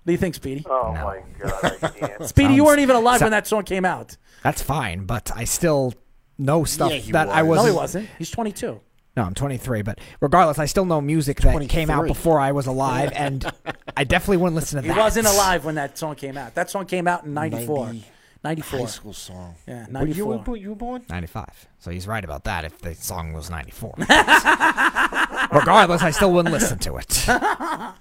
[0.05, 0.67] do you think, Speedy?
[0.69, 2.25] Oh, my God, I can't.
[2.27, 4.17] Speedy, you weren't even alive so- when that song came out.
[4.43, 5.95] That's fine, but I still
[6.39, 7.57] know stuff Yeah, he that I was.
[7.57, 7.71] No, was.
[7.73, 8.09] he wasn't.
[8.19, 8.81] He's 22.
[9.17, 12.67] No, I'm 23, but regardless, I still know music that came out before I was
[12.67, 13.51] alive, and
[13.97, 14.95] I definitely wouldn't listen to He that.
[14.95, 16.55] He wasn't alive when that song came out.
[16.55, 17.87] That song came out in 94.
[17.87, 18.05] 90
[18.45, 18.79] 94.
[18.79, 19.55] High school song.
[19.67, 20.45] Yeah, Were you, 94.
[20.47, 21.05] were you born?
[21.09, 21.69] 95.
[21.79, 23.95] So he's right about that if the song was 94.
[23.99, 27.25] Regardless, I still wouldn't listen to it.
[27.27, 27.95] well,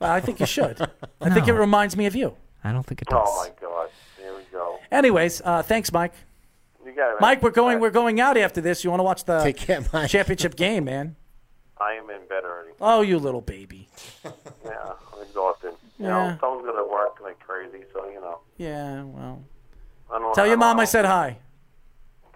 [0.00, 0.80] I think you should.
[1.20, 2.34] I think it reminds me of you.
[2.64, 3.20] I don't think it does.
[3.22, 3.90] Oh my God!
[4.18, 4.78] Here we go.
[4.90, 6.14] Anyways, uh, thanks, Mike.
[6.92, 7.16] You got man.
[7.20, 7.80] Mike, we're going.
[7.80, 8.84] We're going out after this.
[8.84, 11.16] You want to watch the care, championship game, man?
[11.80, 12.70] I am in bed already.
[12.80, 13.88] Oh, you little baby.
[14.64, 15.72] Yeah, I'm exhausted.
[15.98, 16.10] You Yeah.
[16.10, 18.38] know, someone's gonna work like crazy, so you know.
[18.56, 19.02] Yeah.
[19.04, 19.42] Well,
[20.12, 20.34] I don't.
[20.34, 21.38] tell I your don't mom I said hi.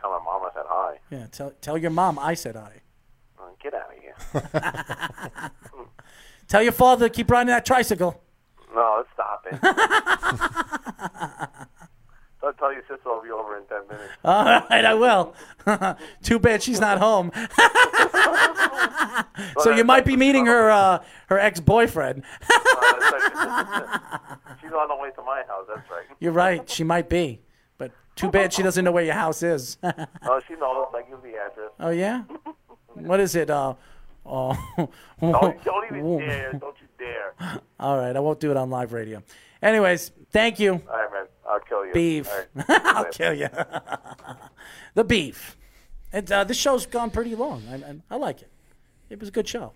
[0.00, 0.98] Tell my mom I said hi.
[1.10, 1.26] Yeah.
[1.30, 2.80] Tell tell your mom I said hi.
[3.62, 5.50] Get out of here.
[6.48, 8.22] Tell your father to keep riding that tricycle.
[8.74, 9.58] no, stop it.
[12.46, 14.12] I'll tell your sister I'll be over in ten minutes.
[14.24, 15.34] All right, I will.
[16.22, 17.32] Too bad she's not home.
[19.58, 22.22] so you might be meeting her uh, her ex boyfriend.
[22.42, 22.50] She's
[24.72, 25.66] on the way to my house.
[25.68, 26.04] That's right.
[26.20, 26.70] You're right.
[26.70, 27.40] She might be,
[27.78, 29.78] but too bad she doesn't know where your house is.
[29.82, 30.86] Oh, she knows.
[30.94, 31.72] I give the address.
[31.80, 32.22] oh yeah.
[32.94, 33.50] What is it?
[33.50, 33.74] Uh,
[34.24, 34.56] oh.
[35.20, 36.52] Don't, don't even dare.
[36.52, 37.34] Don't you dare.
[37.80, 39.20] All right, I won't do it on live radio.
[39.62, 40.74] Anyways, thank you.
[40.74, 41.25] All right, man.
[41.48, 41.92] I'll kill you.
[41.92, 42.28] Beef.
[42.28, 42.64] All right.
[42.96, 43.48] I'll kill you.
[44.94, 45.56] the beef.
[46.12, 47.62] And uh, this show's gone pretty long.
[47.70, 48.50] I, I, I like it.
[49.10, 49.72] It was a good show.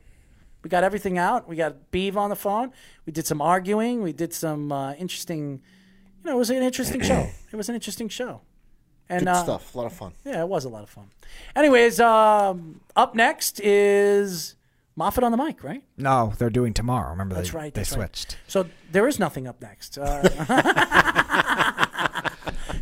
[0.63, 1.49] We got everything out.
[1.49, 2.73] We got Beeve on the phone.
[3.07, 4.03] We did some arguing.
[4.03, 5.63] We did some uh, interesting.
[6.23, 7.29] You know, it was an interesting show.
[7.53, 8.43] It was an interesting show.
[9.09, 9.75] And Good uh, stuff.
[9.75, 10.13] A lot of fun.
[10.25, 11.11] Yeah, it was a lot of fun.
[11.57, 14.55] Anyways, um, up next is
[14.97, 15.83] Moffat on the mic, right?
[15.97, 17.11] No, they're doing tomorrow.
[17.11, 17.75] Remember That's they, right.
[17.75, 18.15] they That's right.
[18.17, 18.37] switched.
[18.49, 19.97] So there is nothing up next.
[19.99, 20.23] Uh,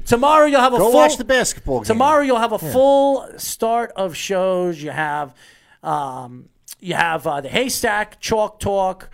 [0.07, 1.87] tomorrow you'll have a Go full, watch the basketball game.
[1.87, 2.73] Tomorrow you'll have a Yeah.
[2.73, 4.83] full start of shows.
[4.83, 5.35] You have,
[5.83, 6.49] um,
[6.81, 9.11] you have uh, the Haystack Chalk Talk.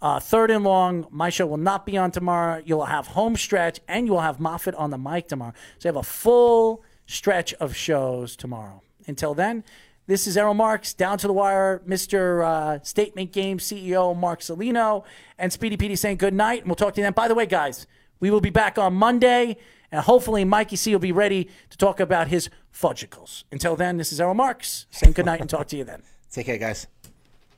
[0.00, 1.06] Uh, third and long.
[1.10, 2.60] My show will not be on tomorrow.
[2.64, 5.54] You'll have home stretch, and you'll have Moffat on the mic tomorrow.
[5.78, 8.82] So you have a full stretch of shows tomorrow.
[9.06, 9.64] Until then,
[10.06, 12.44] this is Errol Marks, down to the wire, Mr.
[12.44, 15.04] Uh, Statement Game CEO Mark Salino,
[15.38, 16.60] and Speedy Petey saying good night.
[16.60, 17.12] And we'll talk to you then.
[17.12, 17.86] By the way, guys,
[18.20, 19.56] we will be back on Monday,
[19.90, 23.44] and hopefully Mikey C will be ready to talk about his fudgicles.
[23.50, 26.02] Until then, this is Errol Marks saying good night and talk to you then.
[26.30, 26.86] Take care, guys.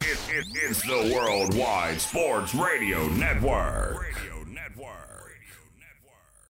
[0.02, 4.04] It, it, it's the Worldwide Sports Radio Network.